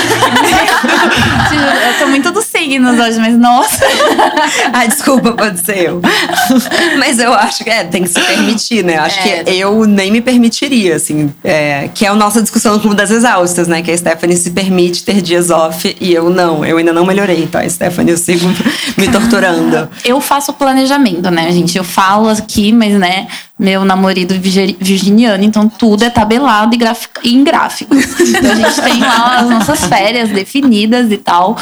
Eu 1.88 2.00
tô 2.00 2.08
muito 2.08 2.32
dos 2.32 2.46
signos 2.64 2.98
hoje, 3.00 3.20
mas 3.20 3.38
nossa. 3.38 3.84
ah, 4.72 4.86
desculpa, 4.86 5.34
pode 5.34 5.60
ser 5.60 5.90
eu. 5.90 6.02
Mas 6.98 7.20
eu 7.20 7.34
acho 7.34 7.64
que 7.64 7.70
é, 7.70 7.84
tem 7.84 8.04
que 8.04 8.10
se 8.10 8.20
permitir, 8.20 8.84
né? 8.84 8.98
Acho 8.98 9.20
É. 9.20 9.44
que 9.44 9.52
eu 9.58 9.86
nem 9.86 10.12
me 10.12 10.22
permitiria, 10.22 10.96
assim. 10.96 11.34
é, 11.44 11.90
que 11.94 12.06
é 12.06 12.10
a 12.10 12.16
nossa 12.16 12.42
discussão 12.42 12.74
no 12.74 12.80
Clube 12.80 12.96
das 12.96 13.12
Exaustas, 13.12 13.68
né? 13.68 13.82
Que 13.82 13.92
a 13.92 13.98
Stephanie 13.98 14.38
se 14.38 14.52
permite 14.52 15.04
ter 15.04 15.22
dias 15.22 15.50
off 15.50 15.96
e 16.00 16.14
eu 16.14 16.30
não. 16.30 16.64
Eu 16.66 16.78
ainda 16.78 16.94
não 16.94 17.06
melhorei, 17.06 17.48
tá? 17.48 17.68
Stephanie, 17.68 18.12
eu 18.12 18.18
sigo 18.18 18.48
me 18.98 19.08
torturando. 19.10 19.90
Eu 20.06 20.22
faço 20.22 20.54
planejamento, 20.54 21.30
né, 21.30 21.52
gente? 21.52 21.78
Eu 21.78 21.84
falo 21.84 22.30
aqui, 22.30 22.72
mas, 22.72 22.94
né, 22.94 23.28
meu 23.58 23.86
namorado 23.86 24.34
virgi- 24.40 24.76
virginiano, 24.80 25.44
então 25.44 25.70
tudo 25.70 26.04
é 26.04 26.10
tabelado 26.10 26.74
e 26.74 26.78
gráfico, 26.78 27.22
em 27.24 27.44
gráfico. 27.44 27.96
Então 27.96 28.52
a 28.52 28.56
gente 28.56 28.82
tem 28.82 29.00
lá 29.00 29.38
as 29.38 29.50
nossas 29.50 29.86
férias 29.86 30.30
definidas 30.30 31.12
e 31.12 31.18
tal. 31.18 31.58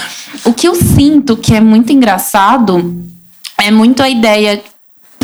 O 0.46 0.54
que 0.54 0.68
eu 0.68 0.76
sinto 0.76 1.36
que 1.36 1.54
é 1.54 1.60
muito 1.60 1.92
engraçado 1.92 3.04
é 3.58 3.70
muito 3.70 4.02
a 4.02 4.10
ideia. 4.10 4.62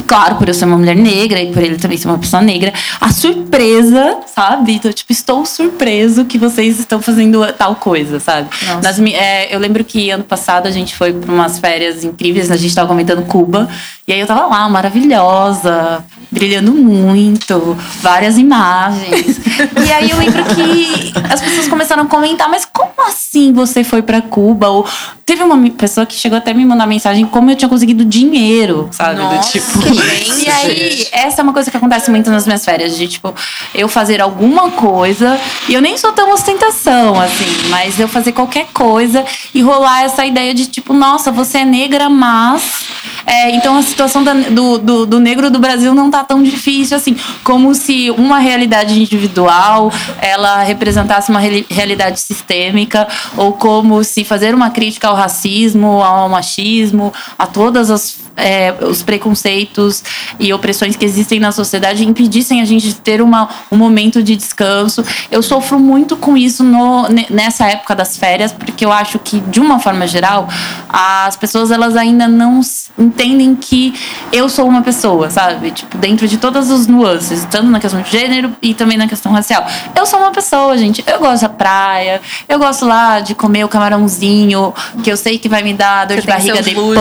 Claro, 0.05 0.35
por 0.35 0.47
eu 0.47 0.53
ser 0.53 0.63
uma 0.63 0.77
mulher 0.77 0.95
negra 0.95 1.41
e 1.41 1.51
por 1.51 1.61
ele 1.61 1.75
também 1.75 1.97
ser 1.97 2.07
uma 2.07 2.17
pessoa 2.17 2.41
negra, 2.41 2.71
a 3.01 3.09
surpresa, 3.11 4.19
sabe? 4.33 4.75
Então, 4.75 4.93
tipo, 4.93 5.11
estou 5.11 5.45
surpreso 5.45 6.23
que 6.23 6.37
vocês 6.37 6.79
estão 6.79 7.01
fazendo 7.01 7.45
tal 7.53 7.75
coisa, 7.75 8.17
sabe? 8.17 8.47
Nas 8.81 8.99
é, 8.99 9.53
eu 9.53 9.59
lembro 9.59 9.83
que 9.83 10.09
ano 10.09 10.23
passado 10.23 10.65
a 10.65 10.71
gente 10.71 10.95
foi 10.95 11.11
para 11.11 11.29
umas 11.29 11.59
férias 11.59 12.05
incríveis, 12.05 12.49
a 12.51 12.55
gente 12.55 12.73
tava 12.73 12.87
comentando 12.87 13.25
Cuba, 13.25 13.67
e 14.07 14.13
aí 14.13 14.21
eu 14.21 14.25
tava 14.25 14.45
lá, 14.45 14.69
maravilhosa, 14.69 16.01
brilhando 16.31 16.71
muito, 16.71 17.77
várias 18.01 18.37
imagens. 18.37 19.37
e 19.85 19.91
aí 19.91 20.09
eu 20.09 20.17
lembro 20.17 20.45
que 20.45 21.13
as 21.29 21.41
pessoas 21.41 21.67
começaram 21.67 22.03
a 22.03 22.05
comentar, 22.05 22.47
mas 22.47 22.65
como 22.65 22.93
assim 23.05 23.51
você 23.51 23.83
foi 23.83 24.01
para 24.01 24.21
Cuba? 24.21 24.69
Ou 24.69 24.87
teve 25.25 25.43
uma 25.43 25.69
pessoa 25.71 26.05
que 26.05 26.15
chegou 26.15 26.37
até 26.37 26.53
me 26.53 26.65
mandar 26.65 26.87
mensagem 26.87 27.25
como 27.25 27.51
eu 27.51 27.55
tinha 27.57 27.67
conseguido 27.67 28.05
dinheiro, 28.05 28.87
sabe? 28.93 29.15
Do 29.15 29.23
Nossa, 29.23 29.51
tipo. 29.51 29.93
gente. 29.93 30.45
E 30.45 30.49
aí, 30.49 31.07
essa 31.11 31.41
é 31.41 31.43
uma 31.43 31.51
coisa 31.51 31.69
que 31.69 31.75
acontece 31.75 32.09
muito 32.09 32.31
nas 32.31 32.45
minhas 32.45 32.63
férias, 32.63 32.95
de 32.95 33.09
tipo, 33.09 33.35
eu 33.75 33.89
fazer 33.89 34.21
alguma 34.21 34.71
coisa, 34.71 35.37
e 35.67 35.73
eu 35.73 35.81
nem 35.81 35.97
sou 35.97 36.13
tão 36.13 36.31
ostentação, 36.31 37.19
assim, 37.19 37.67
mas 37.69 37.99
eu 37.99 38.07
fazer 38.07 38.31
qualquer 38.31 38.67
coisa 38.73 39.25
e 39.53 39.61
rolar 39.61 40.03
essa 40.03 40.25
ideia 40.25 40.53
de 40.53 40.65
tipo, 40.67 40.93
nossa, 40.93 41.29
você 41.29 41.57
é 41.57 41.65
negra, 41.65 42.09
mas. 42.09 42.85
é, 43.25 43.51
então 43.51 43.75
a 43.77 43.81
situação 43.97 44.23
da- 44.23 44.33
do, 44.33 44.77
do, 44.77 45.05
do 45.07 45.19
negro 45.19 45.49
do 45.49 45.57
Brasil 45.57 45.91
não 45.95 46.11
tá 46.11 46.23
tão 46.23 46.43
difícil 46.43 46.95
assim, 46.95 47.15
como 47.43 47.73
se 47.73 48.11
uma 48.11 48.37
realidade 48.37 48.99
individual 49.01 49.91
ela 50.21 50.61
representasse 50.61 51.31
uma 51.31 51.39
reali- 51.39 51.65
realidade 51.67 52.19
sistêmica, 52.19 53.07
ou 53.35 53.53
como 53.53 54.03
se 54.03 54.23
fazer 54.23 54.53
uma 54.53 54.69
crítica 54.69 55.07
ao 55.07 55.15
racismo, 55.15 56.03
ao 56.03 56.29
machismo, 56.29 57.11
a 57.39 57.47
todas 57.47 57.89
as 57.89 58.26
é, 58.37 58.73
os 58.81 59.01
preconceitos 59.01 60.03
e 60.39 60.53
opressões 60.53 60.95
que 60.95 61.03
existem 61.03 61.39
na 61.39 61.51
sociedade 61.51 62.05
impedissem 62.05 62.61
a 62.61 62.65
gente 62.65 62.87
de 62.87 62.95
ter 62.95 63.21
uma, 63.21 63.49
um 63.71 63.75
momento 63.77 64.21
de 64.23 64.35
descanso. 64.35 65.03
Eu 65.31 65.41
sofro 65.41 65.79
muito 65.79 66.15
com 66.15 66.37
isso 66.37 66.63
no, 66.63 67.07
ne- 67.09 67.25
nessa 67.29 67.65
época 67.67 67.95
das 67.95 68.15
férias, 68.15 68.51
porque 68.51 68.85
eu 68.85 68.91
acho 68.91 69.17
que, 69.19 69.39
de 69.41 69.59
uma 69.59 69.79
forma 69.79 70.05
geral, 70.07 70.47
as 70.87 71.35
pessoas 71.35 71.71
elas 71.71 71.95
ainda 71.97 72.27
não 72.27 72.61
entendem 72.97 73.55
que 73.55 73.93
eu 74.31 74.47
sou 74.49 74.67
uma 74.67 74.81
pessoa, 74.81 75.29
sabe? 75.29 75.71
Tipo, 75.71 75.97
dentro 75.97 76.27
de 76.27 76.37
todas 76.37 76.69
as 76.71 76.87
nuances, 76.87 77.45
tanto 77.49 77.67
na 77.67 77.79
questão 77.79 78.01
de 78.01 78.09
gênero 78.11 78.55
e 78.61 78.73
também 78.73 78.97
na 78.97 79.07
questão 79.07 79.31
racial. 79.31 79.65
Eu 79.95 80.05
sou 80.05 80.19
uma 80.19 80.31
pessoa, 80.31 80.77
gente. 80.77 81.03
Eu 81.07 81.19
gosto 81.19 81.41
da 81.43 81.49
praia, 81.49 82.21
eu 82.47 82.57
gosto 82.59 82.85
lá 82.85 83.19
de 83.19 83.35
comer 83.35 83.63
o 83.63 83.67
camarãozinho, 83.67 84.73
que 85.03 85.11
eu 85.11 85.17
sei 85.17 85.37
que 85.37 85.49
vai 85.49 85.63
me 85.63 85.73
dar 85.73 86.05
dor 86.05 86.15
Você 86.15 86.21
de 86.21 86.27
barriga 86.27 86.61
depois. 86.61 86.97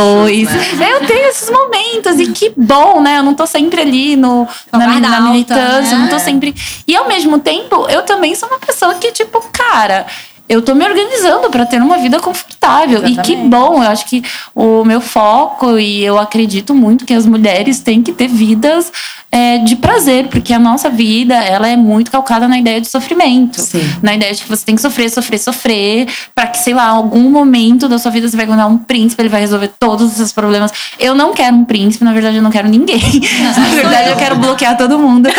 luxos, 0.48 0.72
né? 0.78 0.92
Eu 0.92 1.06
tenho 1.06 1.25
esses 1.26 1.50
momentos 1.50 2.18
e 2.18 2.32
que 2.32 2.52
bom, 2.56 3.00
né? 3.00 3.18
Eu 3.18 3.22
não 3.22 3.34
tô 3.34 3.46
sempre 3.46 3.80
ali 3.80 4.16
no, 4.16 4.46
na, 4.72 5.00
na 5.00 5.16
alta, 5.16 5.30
militância, 5.30 5.94
eu 5.94 5.98
não 5.98 6.08
tô 6.08 6.16
né? 6.16 6.20
sempre. 6.20 6.54
E 6.86 6.96
ao 6.96 7.08
mesmo 7.08 7.38
tempo, 7.38 7.86
eu 7.88 8.02
também 8.02 8.34
sou 8.34 8.48
uma 8.48 8.58
pessoa 8.58 8.94
que, 8.94 9.12
tipo, 9.12 9.40
cara. 9.52 10.06
Eu 10.48 10.62
tô 10.62 10.76
me 10.76 10.84
organizando 10.84 11.50
pra 11.50 11.66
ter 11.66 11.82
uma 11.82 11.98
vida 11.98 12.20
confortável. 12.20 13.00
E 13.00 13.16
que 13.16 13.32
Exatamente. 13.32 13.48
bom, 13.48 13.82
eu 13.82 13.90
acho 13.90 14.06
que 14.06 14.22
o 14.54 14.84
meu 14.84 15.00
foco, 15.00 15.76
e 15.76 16.04
eu 16.04 16.20
acredito 16.20 16.72
muito 16.72 17.04
que 17.04 17.12
as 17.12 17.26
mulheres 17.26 17.80
têm 17.80 18.00
que 18.00 18.12
ter 18.12 18.28
vidas 18.28 18.92
é, 19.36 19.58
de 19.58 19.76
prazer, 19.76 20.28
porque 20.28 20.50
a 20.54 20.58
nossa 20.58 20.88
vida, 20.88 21.34
ela 21.34 21.68
é 21.68 21.76
muito 21.76 22.10
calcada 22.10 22.48
na 22.48 22.58
ideia 22.58 22.80
de 22.80 22.88
sofrimento. 22.88 23.60
Sim. 23.60 23.86
Na 24.02 24.14
ideia 24.14 24.32
de 24.32 24.42
que 24.42 24.48
você 24.48 24.64
tem 24.64 24.74
que 24.74 24.80
sofrer, 24.80 25.10
sofrer, 25.10 25.38
sofrer, 25.38 26.08
pra 26.34 26.46
que, 26.46 26.56
sei 26.56 26.72
lá, 26.72 26.86
algum 26.86 27.28
momento 27.28 27.86
da 27.86 27.98
sua 27.98 28.10
vida 28.10 28.26
você 28.26 28.34
vai 28.34 28.46
encontrar 28.46 28.66
um 28.66 28.78
príncipe, 28.78 29.20
ele 29.20 29.28
vai 29.28 29.42
resolver 29.42 29.68
todos 29.78 30.06
os 30.06 30.12
seus 30.14 30.32
problemas. 30.32 30.72
Eu 30.98 31.14
não 31.14 31.34
quero 31.34 31.54
um 31.54 31.66
príncipe, 31.66 32.02
na 32.02 32.14
verdade 32.14 32.38
eu 32.38 32.42
não 32.42 32.50
quero 32.50 32.66
ninguém. 32.66 32.96
na 33.58 33.74
verdade 33.74 34.08
eu 34.08 34.16
quero 34.16 34.36
bloquear 34.36 34.74
todo 34.74 34.98
mundo. 34.98 35.28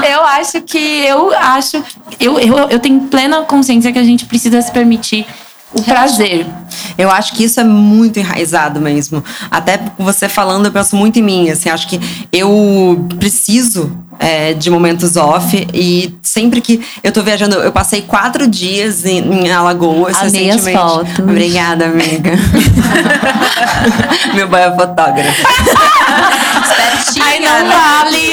É, 0.00 0.14
eu 0.14 0.22
acho 0.22 0.60
que 0.60 0.78
eu 0.78 1.34
acho 1.34 1.82
eu, 2.20 2.38
eu, 2.38 2.56
eu 2.68 2.78
tenho 2.78 3.00
plena 3.00 3.42
consciência 3.42 3.92
que 3.92 3.98
a 3.98 4.04
gente 4.04 4.26
precisa 4.26 4.62
se 4.62 4.70
permitir 4.70 5.26
o 5.72 5.82
prazer. 5.82 6.46
Eu 6.96 7.10
acho 7.10 7.34
que 7.34 7.44
isso 7.44 7.60
é 7.60 7.64
muito 7.64 8.18
enraizado 8.18 8.80
mesmo. 8.80 9.22
Até 9.50 9.80
você 9.98 10.28
falando, 10.28 10.66
eu 10.66 10.72
penso 10.72 10.96
muito 10.96 11.18
em 11.18 11.22
mim. 11.22 11.50
Assim, 11.50 11.68
acho 11.68 11.88
que 11.88 12.00
eu 12.32 13.06
preciso 13.18 13.96
é, 14.18 14.52
de 14.54 14.70
momentos 14.70 15.16
off 15.16 15.66
e 15.72 16.14
sempre 16.22 16.60
que 16.60 16.80
eu 17.02 17.12
tô 17.12 17.22
viajando, 17.22 17.56
eu 17.56 17.72
passei 17.72 18.02
quatro 18.02 18.46
dias 18.46 19.04
em, 19.04 19.18
em 19.18 19.50
Alagoas 19.52 20.16
Amei 20.16 20.50
as 20.50 20.56
recentemente. 20.56 20.78
fotos. 20.78 21.18
Obrigada, 21.20 21.86
amiga. 21.86 22.32
Meu 24.34 24.48
boy 24.48 24.60
é 24.60 24.70
fotógrafo. 24.74 25.42
Espertinha, 26.62 27.62
né? 27.62 27.76
vale. 27.76 28.32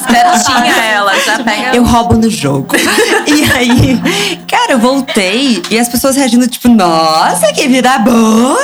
Espertinha 0.00 0.74
ela, 0.84 1.18
já 1.20 1.38
pega. 1.38 1.76
Eu 1.76 1.84
roubo 1.84 2.14
no 2.16 2.30
jogo. 2.30 2.74
e 3.26 3.44
aí, 3.52 4.00
cara, 4.48 4.72
eu 4.72 4.78
voltei 4.78 5.62
e 5.70 5.78
as 5.78 5.88
pessoas 5.88 6.16
reagindo, 6.16 6.46
tipo, 6.46 6.68
nossa, 6.68 7.52
que 7.52 7.66
vida 7.68 7.98
boa! 7.98 8.58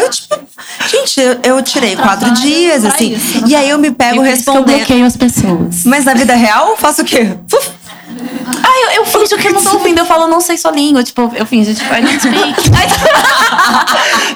Eu, 0.00 0.10
tipo, 0.10 0.38
gente, 0.90 1.20
eu, 1.20 1.38
eu 1.42 1.62
tirei 1.62 1.96
quatro 1.96 2.30
dias, 2.32 2.84
assim. 2.84 3.14
isso, 3.14 3.44
e 3.46 3.54
aí 3.56 3.70
eu 3.70 3.78
me 3.78 3.90
pego 3.90 4.16
E 4.16 4.18
que 4.18 4.18
eu 4.18 4.22
respondendo. 4.24 4.76
bloqueio 4.76 5.06
as 5.06 5.16
pessoas. 5.16 5.77
Mas 5.84 6.04
na 6.04 6.14
vida 6.14 6.34
real, 6.34 6.76
faço 6.76 7.02
o 7.02 7.04
quê? 7.04 7.28
Fuf. 7.48 7.77
Ah, 8.62 8.94
eu, 8.94 9.02
eu 9.02 9.06
finjo 9.06 9.36
que 9.36 9.48
eu 9.48 9.52
não 9.52 9.62
tô 9.62 9.72
ouvindo. 9.72 9.98
Eu 9.98 10.06
falo, 10.06 10.26
não 10.28 10.40
sei 10.40 10.56
sua 10.56 10.70
língua. 10.70 11.02
Tipo, 11.02 11.30
eu 11.34 11.46
finjo, 11.46 11.74
tipo, 11.74 11.92
I 11.92 12.00
don't 12.00 12.20
speak. 12.20 12.62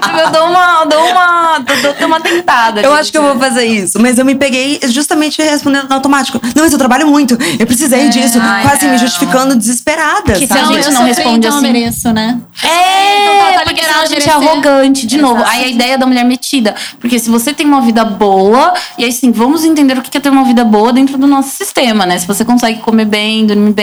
tipo, 0.03 0.17
eu 0.19 0.31
dou 0.31 0.47
uma, 0.47 0.85
dou 0.85 1.05
uma, 1.11 1.59
dou, 1.59 1.95
dou 1.95 2.07
uma 2.07 2.21
tentada. 2.21 2.81
Eu 2.81 2.91
gente. 2.91 3.01
acho 3.01 3.13
que 3.13 3.19
eu 3.19 3.23
vou 3.23 3.39
fazer 3.39 3.65
isso. 3.65 4.01
Mas 4.01 4.19
eu 4.19 4.25
me 4.25 4.35
peguei 4.35 4.81
justamente 4.85 5.41
respondendo 5.43 5.89
no 5.89 5.95
automático. 5.95 6.41
Não, 6.55 6.63
mas 6.63 6.73
eu 6.73 6.79
trabalho 6.79 7.07
muito. 7.07 7.37
Eu 7.59 7.67
precisei 7.67 8.09
disso. 8.09 8.39
ai, 8.41 8.63
quase 8.63 8.87
me 8.87 8.99
justificando 8.99 9.55
desesperada. 9.57 10.35
Que 10.35 10.47
sabe? 10.47 10.61
a 10.61 10.65
gente 10.65 10.87
eu 10.87 10.93
não 10.93 11.05
responde 11.05 11.39
então 11.39 11.57
assim. 11.59 11.67
Eu 11.67 11.73
mereço, 11.73 12.13
né? 12.13 12.39
É, 12.63 13.23
Então 13.23 13.55
tá 13.55 13.65
porque 13.65 13.81
liberado 13.81 13.93
senão 13.93 14.03
a 14.03 14.07
gente 14.07 14.29
é 14.29 14.33
arrogante, 14.33 15.07
de 15.07 15.19
novo. 15.19 15.37
Exato. 15.41 15.51
Aí 15.51 15.65
a 15.65 15.69
ideia 15.69 15.99
da 15.99 16.07
mulher 16.07 16.25
metida. 16.25 16.75
Porque 17.01 17.19
se 17.19 17.31
você 17.31 17.53
tem 17.53 17.67
uma 17.67 17.81
vida 17.81 18.05
boa, 18.05 18.75
e 18.99 19.05
aí 19.05 19.13
sim, 19.13 19.31
vamos 19.33 19.65
entender 19.65 19.99
o 19.99 20.03
que 20.03 20.17
é 20.17 20.21
ter 20.21 20.31
uma 20.31 20.45
vida 20.45 20.65
boa 20.65 20.93
dentro 20.93 21.17
do 21.19 21.27
nosso 21.27 21.51
sistema, 21.51 22.07
né? 22.07 22.19
Se 22.19 22.27
você 22.27 22.45
consegue 22.45 22.81
comer 22.81 23.05
bem, 23.05 23.47
dormir 23.47 23.73
bem, 23.73 23.82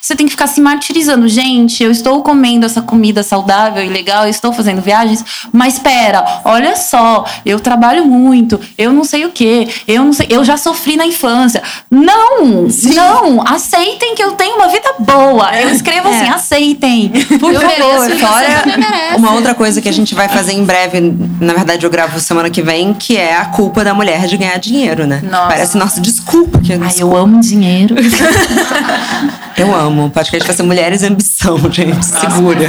você 0.00 0.16
tem 0.16 0.26
que 0.26 0.32
ficar 0.32 0.46
se 0.46 0.60
martirizando. 0.60 1.28
Gente, 1.28 1.82
eu 1.82 1.90
estou 1.90 2.22
comendo 2.22 2.66
essa 2.66 2.82
comida 2.82 3.22
saudável 3.22 3.82
e 3.84 3.88
legal, 3.88 4.24
eu 4.24 4.30
estou 4.30 4.52
fazendo 4.52 4.80
viagens, 4.80 5.24
mas 5.52 5.74
espera, 5.74 6.40
olha 6.44 6.76
só, 6.76 7.24
eu 7.44 7.60
trabalho 7.60 8.04
muito, 8.04 8.60
eu 8.76 8.92
não 8.92 9.04
sei 9.04 9.24
o 9.24 9.30
quê, 9.30 9.68
eu 9.86 10.04
não 10.04 10.12
sei, 10.12 10.26
eu 10.30 10.44
já 10.44 10.56
sofri 10.56 10.96
na 10.96 11.06
infância. 11.06 11.62
Não! 11.90 12.66
Não! 12.94 13.42
Aceitem 13.46 14.14
que 14.14 14.22
eu 14.22 14.32
tenho 14.32 14.56
uma 14.56 14.68
vida 14.68 14.94
boa. 14.98 15.50
Eu 15.56 15.70
escrevo 15.70 16.08
assim, 16.08 16.28
aceitem. 16.28 17.10
Por 17.38 17.52
Eu 17.52 17.60
favor. 17.60 18.08
mereço, 18.08 18.18
Fora 18.18 19.16
uma 19.16 19.32
outra 19.32 19.54
coisa 19.54 19.80
que 19.80 19.88
a 19.88 19.92
gente 19.92 20.14
vai 20.14 20.28
fazer 20.28 20.52
em 20.52 20.64
breve, 20.64 21.00
na 21.40 21.52
verdade 21.52 21.84
eu 21.84 21.90
gravo 21.90 22.18
semana 22.20 22.50
que 22.50 22.62
vem, 22.62 22.94
que 22.94 23.16
é 23.16 23.36
a 23.36 23.46
culpa 23.46 23.84
da 23.84 23.94
mulher 23.94 24.26
de 24.26 24.36
ganhar 24.36 24.58
dinheiro, 24.58 25.06
né? 25.06 25.20
Nossa. 25.22 25.48
Parece, 25.48 25.78
nossa, 25.78 26.00
desculpa. 26.00 26.58
Que 26.58 26.72
Ai, 26.72 26.94
eu 26.98 27.16
amo 27.16 27.40
dinheiro. 27.40 27.94
Eu 29.56 29.74
amo. 29.74 30.06
O 30.06 30.10
podcast 30.10 30.46
vai 30.46 30.56
ser 30.56 30.62
Mulheres 30.62 31.02
e 31.02 31.06
Ambição, 31.06 31.58
gente. 31.70 32.04
Segura. 32.04 32.60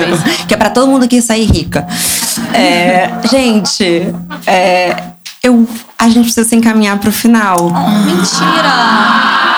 Que 0.48 0.54
é 0.54 0.58
pra 0.58 0.70
todo 0.70 0.88
mundo 0.88 1.06
aqui 1.06 1.22
sair 1.22 1.46
rica. 1.46 1.88
É, 2.54 3.10
gente, 3.30 4.14
é, 4.46 4.96
eu, 5.44 5.68
a 5.98 6.08
gente 6.08 6.26
precisa 6.26 6.48
se 6.48 6.56
encaminhar 6.56 7.00
pro 7.00 7.12
final. 7.12 7.70
Mentira! 8.06 9.51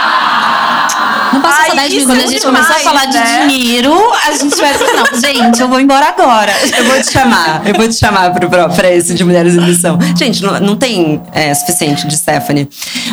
Passou 1.42 1.62
Ai, 1.62 1.70
só 1.70 1.76
10 1.76 1.94
isso 1.94 2.08
minutos. 2.08 2.16
Quando 2.16 2.28
a 2.28 2.32
gente 2.32 2.46
começou 2.46 2.76
a 2.76 2.80
demais, 2.80 2.84
falar 2.84 3.06
de 3.06 3.18
né? 3.18 3.48
dinheiro, 3.48 4.12
a 4.26 4.32
gente 4.32 4.56
vai. 4.56 4.74
Não, 4.74 5.20
gente, 5.20 5.62
eu 5.62 5.68
vou 5.68 5.80
embora 5.80 6.08
agora. 6.08 6.54
Eu 6.78 6.86
vou 6.86 7.02
te 7.02 7.12
chamar, 7.12 7.62
eu 7.66 7.74
vou 7.74 7.88
te 7.88 7.96
chamar 7.96 8.34
pro, 8.34 8.50
pro, 8.50 8.70
pra 8.70 8.92
esse 8.92 9.14
de 9.14 9.24
Mulheres 9.24 9.56
em 9.56 9.62
Missão. 9.62 9.98
Gente, 10.18 10.42
não, 10.44 10.60
não 10.60 10.76
tem 10.76 11.22
é, 11.32 11.54
suficiente 11.54 12.08
de 12.08 12.18
Stephanie. 12.18 12.70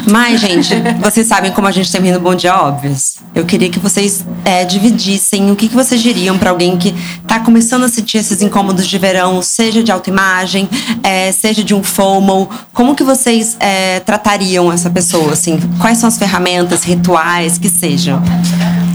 Mas, 0.09 0.41
gente, 0.41 0.75
vocês 1.01 1.27
sabem 1.27 1.53
como 1.53 1.66
a 1.66 1.71
gente 1.71 1.91
termina 1.91 2.18
o 2.18 2.21
Bom 2.21 2.35
Dia 2.35 2.57
Óbvios. 2.57 3.16
Eu 3.35 3.45
queria 3.45 3.71
que 3.71 3.79
vocês 3.79 4.25
é, 4.45 4.64
dividissem 4.64 5.51
o 5.51 5.57
que, 5.57 5.68
que 5.68 5.75
vocês 5.75 6.03
diriam 6.03 6.39
pra 6.39 6.51
alguém 6.51 6.77
que 6.77 6.95
tá 7.27 7.41
começando 7.41 7.85
a 7.85 7.89
sentir 7.89 8.18
esses 8.18 8.43
incômodos 8.43 8.87
de 8.87 8.99
verão, 8.99 9.41
seja 9.43 9.83
de 9.83 9.93
autoimagem, 9.93 10.68
é, 11.03 11.33
seja 11.33 11.62
de 11.62 11.75
um 11.75 11.83
FOMO. 11.83 12.49
Como 12.73 12.95
que 12.95 13.05
vocês 13.05 13.57
é, 13.61 14.01
tratariam 14.01 14.73
essa 14.73 14.91
pessoa, 14.91 15.33
assim? 15.33 15.59
Quais 15.81 15.99
são 15.99 16.09
as 16.09 16.18
ferramentas, 16.18 16.83
rituais, 16.83 17.59
que 17.59 17.68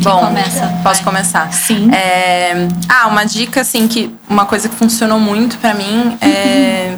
Bom, 0.03 0.19
começa? 0.19 0.67
posso 0.83 1.03
começar? 1.03 1.51
Sim. 1.51 1.89
É, 1.91 2.67
ah, 2.87 3.07
uma 3.07 3.23
dica, 3.25 3.61
assim, 3.61 3.87
que 3.87 4.13
uma 4.29 4.45
coisa 4.45 4.69
que 4.69 4.75
funcionou 4.75 5.19
muito 5.19 5.57
pra 5.57 5.73
mim 5.73 6.17
é. 6.21 6.97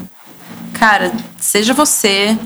Cara, 0.73 1.11
seja 1.39 1.73
você. 1.73 2.37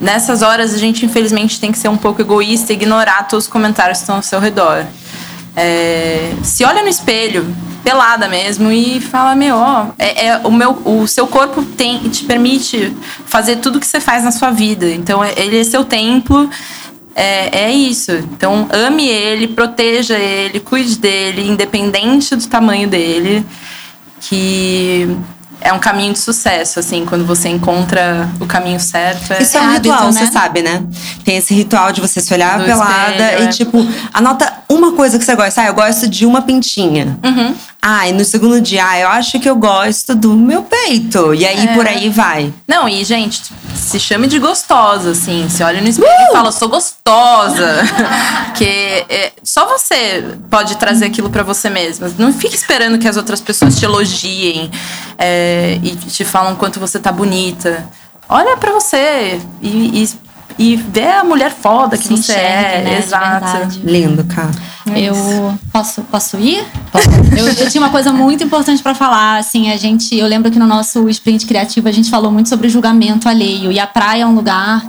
Nessas 0.00 0.42
horas 0.42 0.74
a 0.74 0.78
gente, 0.78 1.06
infelizmente, 1.06 1.60
tem 1.60 1.70
que 1.70 1.78
ser 1.78 1.88
um 1.88 1.96
pouco 1.96 2.20
egoísta 2.20 2.72
e 2.72 2.76
ignorar 2.76 3.28
todos 3.28 3.46
os 3.46 3.50
comentários 3.50 3.98
que 3.98 4.02
estão 4.02 4.16
ao 4.16 4.22
seu 4.22 4.40
redor. 4.40 4.84
É, 5.56 6.32
se 6.42 6.64
olha 6.64 6.82
no 6.82 6.88
espelho, 6.88 7.46
pelada 7.84 8.26
mesmo, 8.26 8.72
e 8.72 9.00
fala, 9.00 9.36
meu, 9.36 9.56
ó, 9.56 9.86
é, 9.98 10.26
é 10.26 10.36
o, 10.38 10.50
meu, 10.50 10.82
o 10.84 11.06
seu 11.06 11.26
corpo 11.26 11.62
tem, 11.62 11.98
te 12.08 12.24
permite 12.24 12.96
fazer 13.26 13.56
tudo 13.56 13.78
que 13.78 13.86
você 13.86 14.00
faz 14.00 14.24
na 14.24 14.32
sua 14.32 14.50
vida. 14.50 14.86
Então, 14.90 15.22
é- 15.22 15.34
ele 15.36 15.60
é 15.60 15.64
seu 15.64 15.84
templo. 15.84 16.50
É, 17.14 17.66
é 17.66 17.72
isso. 17.72 18.12
Então, 18.12 18.68
ame 18.72 19.06
ele, 19.08 19.48
proteja 19.48 20.18
ele, 20.18 20.60
cuide 20.60 20.98
dele, 20.98 21.48
independente 21.48 22.34
do 22.34 22.46
tamanho 22.46 22.88
dele. 22.88 23.44
Que 24.20 25.16
é 25.60 25.72
um 25.72 25.78
caminho 25.78 26.12
de 26.12 26.18
sucesso, 26.18 26.78
assim, 26.78 27.06
quando 27.06 27.24
você 27.24 27.48
encontra 27.48 28.28
o 28.38 28.46
caminho 28.46 28.78
certo. 28.78 29.32
É... 29.32 29.42
Isso 29.42 29.56
é 29.56 29.60
um 29.60 29.64
hábito, 29.64 29.88
ritual, 29.88 30.12
né? 30.12 30.12
você 30.12 30.26
sabe, 30.26 30.62
né? 30.62 30.84
Tem 31.24 31.36
esse 31.36 31.54
ritual 31.54 31.90
de 31.90 32.00
você 32.00 32.20
se 32.20 32.34
olhar 32.34 32.58
Do 32.58 32.64
pelada 32.64 33.10
espelho, 33.10 33.42
e, 33.42 33.44
é. 33.44 33.48
tipo, 33.48 33.86
anota 34.12 34.52
uma 34.68 34.92
coisa 34.92 35.18
que 35.18 35.24
você 35.24 35.34
gosta. 35.34 35.62
Ah, 35.62 35.66
eu 35.66 35.74
gosto 35.74 36.08
de 36.08 36.24
uma 36.26 36.42
pintinha. 36.42 37.18
Uhum. 37.22 37.54
Ah, 37.80 38.08
e 38.08 38.12
no 38.12 38.24
segundo 38.24 38.60
dia, 38.60 38.86
ah, 38.86 38.98
eu 38.98 39.08
acho 39.08 39.38
que 39.38 39.48
eu 39.48 39.56
gosto 39.56 40.14
do 40.14 40.34
meu 40.34 40.62
peito. 40.62 41.34
E 41.34 41.44
aí, 41.44 41.66
É. 41.68 41.74
por 41.74 41.86
aí 41.86 42.08
vai. 42.08 42.52
Não, 42.66 42.88
e, 42.88 43.04
gente, 43.04 43.42
se 43.74 44.00
chame 44.00 44.26
de 44.26 44.38
gostosa, 44.38 45.10
assim. 45.10 45.46
Você 45.48 45.62
olha 45.62 45.80
no 45.80 45.88
espelho 45.88 46.08
e 46.28 46.32
fala, 46.32 46.50
sou 46.50 46.68
gostosa. 46.68 47.82
Porque 48.46 49.04
é, 49.08 49.32
só 49.42 49.66
você 49.66 50.24
pode 50.50 50.76
trazer 50.76 51.06
aquilo 51.06 51.28
pra 51.28 51.42
você 51.42 51.68
mesma. 51.68 52.10
Não 52.18 52.32
fique 52.32 52.56
esperando 52.56 52.98
que 52.98 53.06
as 53.08 53.16
outras 53.16 53.40
pessoas 53.40 53.78
te 53.78 53.84
elogiem 53.84 54.70
é, 55.18 55.78
e 55.82 55.94
te 55.96 56.24
falam 56.24 56.56
quanto 56.56 56.80
você 56.80 56.98
tá 56.98 57.12
bonita. 57.12 57.86
Olha 58.28 58.56
pra 58.56 58.72
você 58.72 59.38
e, 59.60 60.02
e, 60.02 60.08
e 60.58 60.76
vê 60.76 61.08
a 61.08 61.24
mulher 61.24 61.50
foda 61.50 61.96
que 61.96 62.04
Se 62.06 62.16
você 62.16 62.32
é. 62.32 62.82
né, 62.84 62.98
Exato. 62.98 63.80
Lindo, 63.84 64.24
cara. 64.24 64.50
Eu 64.94 65.58
posso, 65.72 66.02
posso 66.02 66.36
ir? 66.38 66.62
Eu, 67.36 67.46
eu 67.46 67.70
tinha 67.70 67.82
uma 67.82 67.90
coisa 67.90 68.12
muito 68.12 68.44
importante 68.44 68.82
pra 68.82 68.94
falar, 68.94 69.38
assim, 69.38 69.70
a 69.72 69.76
gente, 69.78 70.14
eu 70.14 70.26
lembro 70.26 70.50
que 70.50 70.58
no 70.58 70.66
nosso 70.66 71.08
sprint 71.08 71.46
criativo 71.46 71.88
a 71.88 71.92
gente 71.92 72.10
falou 72.10 72.30
muito 72.30 72.48
sobre 72.50 72.68
julgamento 72.68 73.26
alheio 73.28 73.72
e 73.72 73.80
a 73.80 73.86
praia 73.86 74.22
é 74.22 74.26
um 74.26 74.34
lugar 74.34 74.86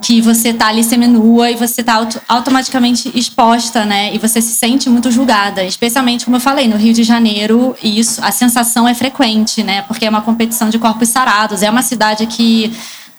que 0.00 0.20
você 0.20 0.52
tá 0.52 0.66
ali 0.68 0.82
seminua 0.82 1.50
e 1.50 1.54
você 1.54 1.82
tá 1.84 1.94
auto- 1.94 2.20
automaticamente 2.28 3.12
exposta, 3.14 3.84
né? 3.84 4.12
E 4.12 4.18
você 4.18 4.42
se 4.42 4.52
sente 4.54 4.90
muito 4.90 5.10
julgada, 5.10 5.62
especialmente 5.64 6.24
como 6.24 6.36
eu 6.36 6.40
falei, 6.40 6.66
no 6.66 6.76
Rio 6.76 6.92
de 6.92 7.04
Janeiro, 7.04 7.76
isso, 7.82 8.20
a 8.24 8.32
sensação 8.32 8.88
é 8.88 8.94
frequente, 8.94 9.62
né? 9.62 9.82
Porque 9.82 10.04
é 10.04 10.10
uma 10.10 10.22
competição 10.22 10.68
de 10.68 10.78
corpos 10.78 11.08
sarados, 11.08 11.62
é 11.62 11.70
uma 11.70 11.82
cidade 11.82 12.26
que 12.26 12.72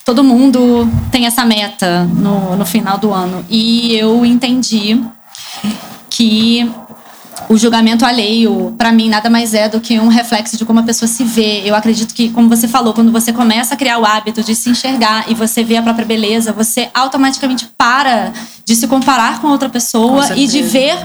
todo 0.06 0.24
mundo 0.24 0.89
tem 1.12 1.26
essa 1.26 1.45
meta 1.45 2.04
no, 2.06 2.56
no 2.56 2.66
final 2.66 2.97
do 2.97 3.14
ano. 3.14 3.45
E 3.49 3.95
eu 3.95 4.26
entendi 4.26 5.01
que 6.10 6.70
o 7.49 7.58
julgamento 7.58 8.06
alheio, 8.06 8.74
pra 8.78 8.91
mim, 8.91 9.10
nada 9.10 9.30
mais 9.30 9.54
é 9.54 9.68
do 9.68 9.80
que 9.80 9.99
um 9.99 10.08
reflexo 10.08 10.58
de 10.58 10.66
como 10.66 10.80
a 10.80 10.84
pessoa 10.84 11.08
se 11.08 11.24
vê. 11.24 11.62
Eu 11.66 11.76
acredito 11.76 12.14
que, 12.14 12.30
como 12.30 12.49
você 12.49 12.68
falou, 12.68 12.93
quando 12.93 13.12
você 13.12 13.34
começa 13.34 13.74
a 13.74 13.78
criar 13.78 13.97
o 13.97 14.06
hábito 14.06 14.43
de 14.43 14.56
se 14.56 14.70
enxergar 14.70 15.30
e 15.30 15.34
você 15.34 15.64
vê 15.64 15.78
a 15.78 15.82
própria 15.82 16.06
beleza, 16.06 16.51
você 16.51 16.89
automaticamente 16.93 17.68
para 17.78 18.32
de 18.66 18.76
se 18.76 18.88
comparar 18.88 19.41
com 19.41 19.47
outra 19.47 19.70
pessoa 19.70 20.28
Com 20.28 20.36
e 20.36 20.47
de 20.47 20.62
ver 20.62 20.97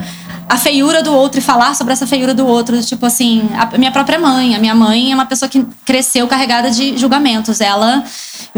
a 0.49 0.57
feiura 0.57 1.03
do 1.03 1.13
outro 1.13 1.41
e 1.41 1.43
falar 1.43 1.75
sobre 1.75 1.93
essa 1.93 2.07
feiura 2.07 2.33
do 2.33 2.47
outro. 2.47 2.81
Tipo 2.83 3.07
assim, 3.07 3.49
a 3.55 3.77
minha 3.77 3.91
própria 3.91 4.19
mãe. 4.19 4.55
A 4.55 4.59
minha 4.59 4.75
mãe 4.75 5.13
é 5.13 5.15
uma 5.15 5.27
pessoa 5.27 5.49
que 5.49 5.67
cresceu 5.85 6.27
carregada 6.27 6.71
de 6.71 6.97
julgamentos. 6.97 7.61
Ela 7.61 8.05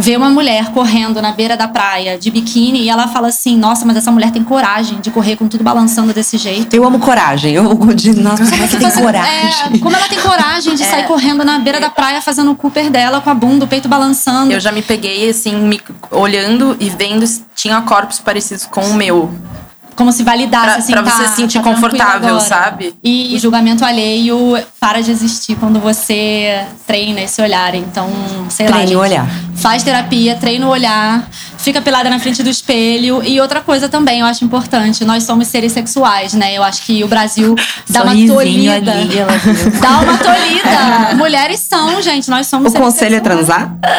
vê 0.01 0.16
uma 0.16 0.30
mulher 0.30 0.70
correndo 0.72 1.20
na 1.22 1.30
beira 1.32 1.57
da 1.57 1.68
praia 1.68 2.18
de 2.18 2.30
biquíni 2.30 2.80
e 2.82 2.88
ela 2.88 3.07
fala 3.09 3.28
assim: 3.28 3.57
Nossa, 3.57 3.84
mas 3.84 3.96
essa 3.96 4.11
mulher 4.11 4.30
tem 4.32 4.42
coragem 4.42 5.01
de 5.01 5.11
correr 5.11 5.36
com 5.36 5.46
tudo 5.46 5.62
balançando 5.62 6.12
desse 6.12 6.36
jeito. 6.38 6.74
Eu 6.74 6.84
amo 6.84 6.98
coragem. 6.98 7.53
Eu 7.55 7.74
digo, 7.94 8.18
nossa, 8.22 8.44
como 8.44 8.62
é 8.64 8.66
que 8.68 8.76
tem 8.76 8.90
Você- 8.90 9.01
coragem? 9.01 9.74
é, 9.74 9.78
como 9.78 9.94
ela 9.96 10.09
tem 10.09 10.20
coragem 10.20 10.74
de 10.74 10.84
sair 10.84 11.07
correndo 11.07 11.44
na 11.44 11.59
beira 11.59 11.78
da 11.80 11.90
praia 11.90 12.20
fazendo 12.20 12.51
o 12.51 12.55
Cooper 12.57 12.90
dela 12.90 13.20
com 13.20 13.30
a 13.30 13.34
bunda, 13.34 13.64
o 13.64 13.68
peito 13.68 13.88
balançando. 13.88 14.53
Eu 14.53 14.61
já 14.61 14.72
me 14.72 14.82
peguei, 14.82 15.28
assim, 15.28 15.55
me 15.57 15.80
olhando 16.11 16.76
e 16.80 16.88
vendo 16.90 17.26
se 17.26 17.44
tinha 17.55 17.80
corpos 17.82 18.18
parecidos 18.18 18.66
com 18.66 18.80
o 18.82 18.94
meu. 18.94 19.32
Como 20.01 20.12
se 20.12 20.22
validasse, 20.22 20.64
Pra- 20.64 20.74
assim, 20.76 20.92
pra 20.92 21.03
tá, 21.03 21.11
você 21.11 21.28
se 21.28 21.36
sentir 21.36 21.59
tá 21.59 21.64
confortável, 21.64 22.28
agora. 22.36 22.40
sabe? 22.40 22.94
E 23.05 23.38
julgamento 23.38 23.84
alheio 23.84 24.57
para 24.80 25.03
de 25.03 25.11
existir 25.11 25.57
quando 25.57 25.78
você 25.78 26.64
treina 26.86 27.20
esse 27.20 27.42
olhar. 27.42 27.74
Então, 27.74 28.09
sei 28.48 28.66
lá. 28.66 28.76
Treine 28.76 28.96
o 28.96 28.98
olhar. 28.98 29.26
Faz 29.57 29.82
terapia, 29.82 30.36
treina 30.36 30.66
o 30.66 30.70
olhar, 30.70 31.28
fica 31.59 31.82
pelada 31.82 32.09
na 32.09 32.18
frente 32.18 32.42
do 32.42 32.48
espelho. 32.48 33.22
E 33.22 33.38
outra 33.42 33.61
coisa 33.61 33.90
também, 33.90 34.20
eu 34.20 34.26
acho 34.26 34.42
importante, 34.42 35.05
nós 35.05 35.24
somos 35.24 35.48
seres 35.48 35.72
sexuais, 35.72 36.32
né? 36.32 36.55
Eu 36.55 36.62
acho 36.62 36.80
que 36.80 37.05
o 37.05 37.07
Brasil 37.07 37.55
dá 37.90 38.03
uma 38.03 38.14
tolhida. 38.26 38.92
ali, 38.92 39.18
ela 39.18 39.36
viu. 39.36 39.55
Dá 39.82 39.90
uma 40.01 40.16
tolhida. 40.16 41.14
Mulheres 41.16 41.61
são, 41.61 42.01
gente, 42.01 42.30
nós 42.30 42.46
somos 42.46 42.68
O 42.68 42.70
seres 42.72 42.86
conselho 42.86 43.16
é 43.16 43.18
sexuais. 43.18 43.46
transar? 43.46 43.76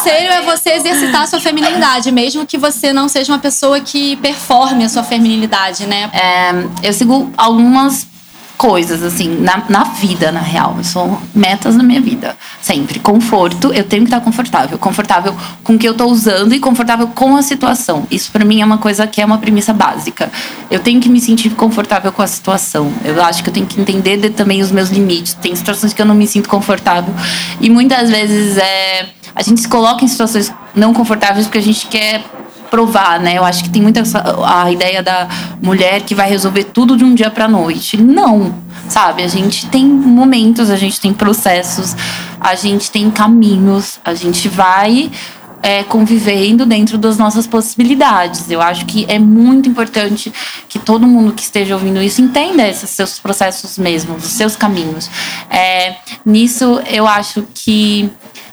Conselho 0.00 0.32
é 0.32 0.40
você 0.40 0.70
exercitar 0.70 1.22
a 1.22 1.26
sua 1.26 1.40
feminilidade, 1.40 2.10
mesmo 2.10 2.46
que 2.46 2.56
você 2.56 2.90
não 2.90 3.06
seja 3.06 3.30
uma 3.30 3.38
pessoa 3.38 3.80
que 3.80 4.16
performe 4.16 4.82
a 4.82 4.88
sua 4.88 5.02
feminilidade, 5.04 5.86
né? 5.86 6.08
É, 6.14 6.88
eu 6.88 6.92
sigo 6.94 7.30
algumas 7.36 8.06
coisas, 8.56 9.02
assim, 9.02 9.28
na, 9.40 9.62
na 9.68 9.84
vida, 9.84 10.32
na 10.32 10.40
real. 10.40 10.76
São 10.82 11.20
metas 11.34 11.76
na 11.76 11.82
minha 11.82 12.00
vida. 12.00 12.34
Sempre. 12.62 12.98
Conforto, 12.98 13.74
eu 13.74 13.84
tenho 13.84 14.02
que 14.04 14.08
estar 14.08 14.20
confortável. 14.20 14.78
Confortável 14.78 15.36
com 15.62 15.74
o 15.74 15.78
que 15.78 15.86
eu 15.86 15.92
tô 15.94 16.06
usando 16.06 16.54
e 16.54 16.60
confortável 16.60 17.08
com 17.08 17.36
a 17.36 17.42
situação. 17.42 18.06
Isso 18.10 18.30
pra 18.32 18.42
mim 18.44 18.62
é 18.62 18.64
uma 18.64 18.78
coisa 18.78 19.06
que 19.06 19.20
é 19.20 19.24
uma 19.24 19.36
premissa 19.38 19.72
básica. 19.74 20.30
Eu 20.70 20.80
tenho 20.80 20.98
que 21.00 21.10
me 21.10 21.20
sentir 21.20 21.50
confortável 21.50 22.10
com 22.10 22.22
a 22.22 22.26
situação. 22.26 22.90
Eu 23.04 23.22
acho 23.22 23.42
que 23.42 23.50
eu 23.50 23.52
tenho 23.52 23.66
que 23.66 23.78
entender 23.78 24.16
de- 24.16 24.30
também 24.30 24.62
os 24.62 24.70
meus 24.70 24.88
limites. 24.88 25.34
Tem 25.34 25.54
situações 25.54 25.92
que 25.92 26.00
eu 26.00 26.06
não 26.06 26.14
me 26.14 26.26
sinto 26.26 26.48
confortável. 26.48 27.14
E 27.62 27.68
muitas 27.70 28.10
vezes 28.10 28.58
é, 28.58 29.06
a 29.34 29.42
gente 29.42 29.60
se 29.60 29.68
coloca 29.68 30.04
em 30.04 30.08
situações 30.08 30.52
não 30.74 30.92
confortáveis 30.92 31.46
porque 31.46 31.58
a 31.58 31.62
gente 31.62 31.86
quer 31.86 32.22
provar, 32.70 33.18
né? 33.18 33.36
Eu 33.36 33.44
acho 33.44 33.64
que 33.64 33.70
tem 33.70 33.82
muita 33.82 34.02
a 34.46 34.70
ideia 34.70 35.02
da 35.02 35.28
mulher 35.60 36.02
que 36.02 36.14
vai 36.14 36.28
resolver 36.28 36.64
tudo 36.64 36.96
de 36.96 37.04
um 37.04 37.14
dia 37.14 37.30
pra 37.30 37.48
noite. 37.48 37.96
Não, 37.96 38.54
sabe? 38.88 39.22
A 39.22 39.28
gente 39.28 39.66
tem 39.66 39.84
momentos, 39.84 40.70
a 40.70 40.76
gente 40.76 41.00
tem 41.00 41.12
processos, 41.12 41.96
a 42.40 42.54
gente 42.54 42.90
tem 42.90 43.10
caminhos, 43.10 43.98
a 44.04 44.14
gente 44.14 44.48
vai 44.48 45.10
é, 45.62 45.82
convivendo 45.82 46.64
dentro 46.64 46.96
das 46.96 47.18
nossas 47.18 47.46
possibilidades. 47.46 48.50
Eu 48.50 48.62
acho 48.62 48.86
que 48.86 49.04
é 49.08 49.18
muito 49.18 49.68
importante 49.68 50.32
que 50.68 50.78
todo 50.78 51.06
mundo 51.06 51.32
que 51.32 51.42
esteja 51.42 51.74
ouvindo 51.74 52.00
isso 52.00 52.22
entenda 52.22 52.66
esses 52.66 52.90
seus 52.90 53.18
processos 53.18 53.78
mesmos, 53.78 54.24
os 54.24 54.32
seus 54.32 54.56
caminhos. 54.56 55.10
É, 55.50 55.96
nisso, 56.24 56.80
eu 56.88 57.06
acho 57.06 57.46
que 57.52 58.10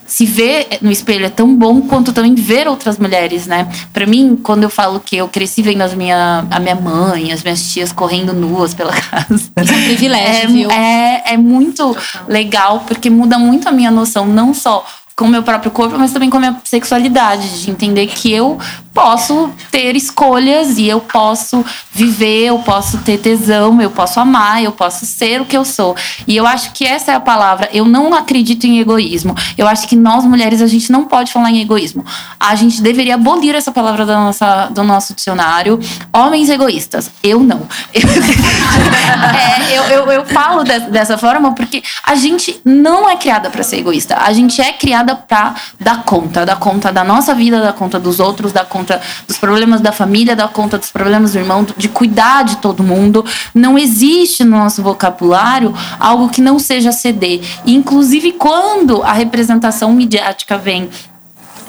se 0.08 0.26
ver 0.26 0.80
no 0.82 0.90
espelho 0.92 1.26
é 1.26 1.30
tão 1.30 1.54
bom 1.56 1.82
quanto 1.82 2.14
também 2.14 2.34
ver 2.34 2.68
outras 2.68 2.98
mulheres, 2.98 3.46
né? 3.46 3.68
Pra 3.92 4.06
mim, 4.06 4.40
quando 4.42 4.64
eu 4.64 4.70
falo 4.70 5.00
que 5.00 5.18
eu 5.18 5.28
cresci 5.28 5.62
vendo 5.62 5.82
as 5.82 5.94
minha, 5.94 6.46
a 6.50 6.60
minha 6.60 6.76
mãe, 6.76 7.32
as 7.32 7.44
minhas 7.44 7.62
tias 7.72 7.92
correndo 7.92 8.34
nuas 8.34 8.74
pela 8.74 8.94
casa. 9.12 9.26
Isso 9.36 9.52
é 9.56 9.62
um 9.62 9.84
privilégio, 9.84 10.44
É, 10.44 10.48
viu? 10.48 10.72
é, 10.72 11.24
é 11.34 11.38
muito 11.38 11.96
legal, 12.28 12.86
porque 12.88 13.10
muda 13.10 13.38
muito 13.38 13.68
a 13.68 13.72
minha 13.72 13.92
noção, 13.92 14.26
não 14.26 14.54
só 14.54 14.86
com 15.16 15.26
o 15.26 15.28
meu 15.28 15.42
próprio 15.42 15.72
corpo, 15.72 15.98
mas 15.98 16.12
também 16.12 16.30
com 16.30 16.38
a 16.38 16.40
minha 16.40 16.62
sexualidade, 16.64 17.64
de 17.64 17.72
entender 17.72 18.06
que 18.06 18.32
eu 18.32 18.60
posso 18.98 19.52
ter 19.70 19.96
escolhas 19.96 20.80
e 20.80 20.88
eu 20.88 21.00
posso 21.00 21.64
viver, 21.92 22.48
eu 22.48 22.58
posso 22.58 22.98
ter 22.98 23.20
tesão, 23.20 23.80
eu 23.80 23.92
posso 23.92 24.20
amar, 24.20 24.64
eu 24.64 24.72
posso 24.72 25.06
ser 25.06 25.40
o 25.40 25.46
que 25.46 25.56
eu 25.56 25.64
sou. 25.64 25.96
E 26.28 26.36
eu 26.36 26.48
acho 26.48 26.72
que 26.72 26.84
essa 26.84 27.12
é 27.12 27.16
a 27.16 27.20
palavra. 27.20 27.70
Eu 27.72 27.86
não 27.86 28.12
acredito 28.16 28.66
em 28.66 28.80
egoísmo. 28.80 29.36
Eu 29.56 29.68
acho 29.68 29.88
que 29.88 29.96
nós 29.96 30.26
mulheres 30.26 30.64
a 30.64 30.68
gente 30.68 30.92
não 30.92 31.06
pode 31.06 31.32
falar 31.32 31.52
em 31.52 31.62
egoísmo. 31.62 32.04
A 32.40 32.56
gente 32.56 32.82
deveria 32.82 33.14
abolir 33.14 33.54
essa 33.54 33.72
palavra 33.72 34.04
da 34.04 34.16
nossa, 34.16 34.66
do 34.72 34.84
nosso 34.84 35.14
dicionário. 35.14 35.80
Homens 36.12 36.50
egoístas. 36.50 37.12
Eu 37.22 37.40
não. 37.40 37.68
é, 37.94 39.78
eu, 39.78 39.84
eu, 39.84 40.12
eu, 40.12 40.26
falo 40.26 40.64
de, 40.64 40.80
dessa 40.90 41.20
forma 41.20 41.54
porque 41.54 41.84
a 42.04 42.16
gente 42.16 42.60
não 42.66 43.08
é 43.08 43.16
criada 43.16 43.52
para 43.52 43.62
ser 43.62 43.78
egoísta. 43.78 44.18
A 44.18 44.34
gente 44.34 44.60
é 44.60 44.74
criada 44.74 45.16
para 45.16 45.54
dar 45.80 46.04
conta, 46.04 46.44
dar 46.44 46.56
conta 46.56 46.92
da 46.92 47.04
nossa 47.04 47.36
vida, 47.36 47.62
dar 47.62 47.74
conta 47.74 48.00
dos 48.00 48.20
outros, 48.20 48.52
dar 48.52 48.66
conta 48.66 48.87
dos 49.28 49.38
problemas 49.38 49.82
da 49.82 49.92
família, 49.92 50.36
dar 50.36 50.48
conta 50.50 50.78
dos 50.78 50.92
problemas 50.92 51.34
do 51.34 51.40
irmão, 51.40 51.66
de 51.76 51.90
cuidar 51.90 52.44
de 52.44 52.58
todo 52.58 52.84
mundo. 52.84 53.26
Não 53.54 53.78
existe 53.78 54.44
no 54.44 54.58
nosso 54.58 54.82
vocabulário 54.82 55.74
algo 56.00 56.30
que 56.30 56.42
não 56.42 56.60
seja 56.60 56.92
ceder. 56.92 57.42
E, 57.66 57.74
inclusive, 57.74 58.34
quando 58.34 59.04
a 59.04 59.14
representação 59.14 59.92
midiática 59.92 60.58
vem 60.58 60.90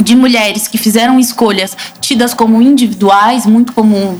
de 0.00 0.14
mulheres 0.14 0.68
que 0.68 0.78
fizeram 0.78 1.18
escolhas 1.18 1.76
tidas 2.00 2.32
como 2.32 2.62
individuais, 2.62 3.44
muito 3.46 3.72
comum 3.72 4.18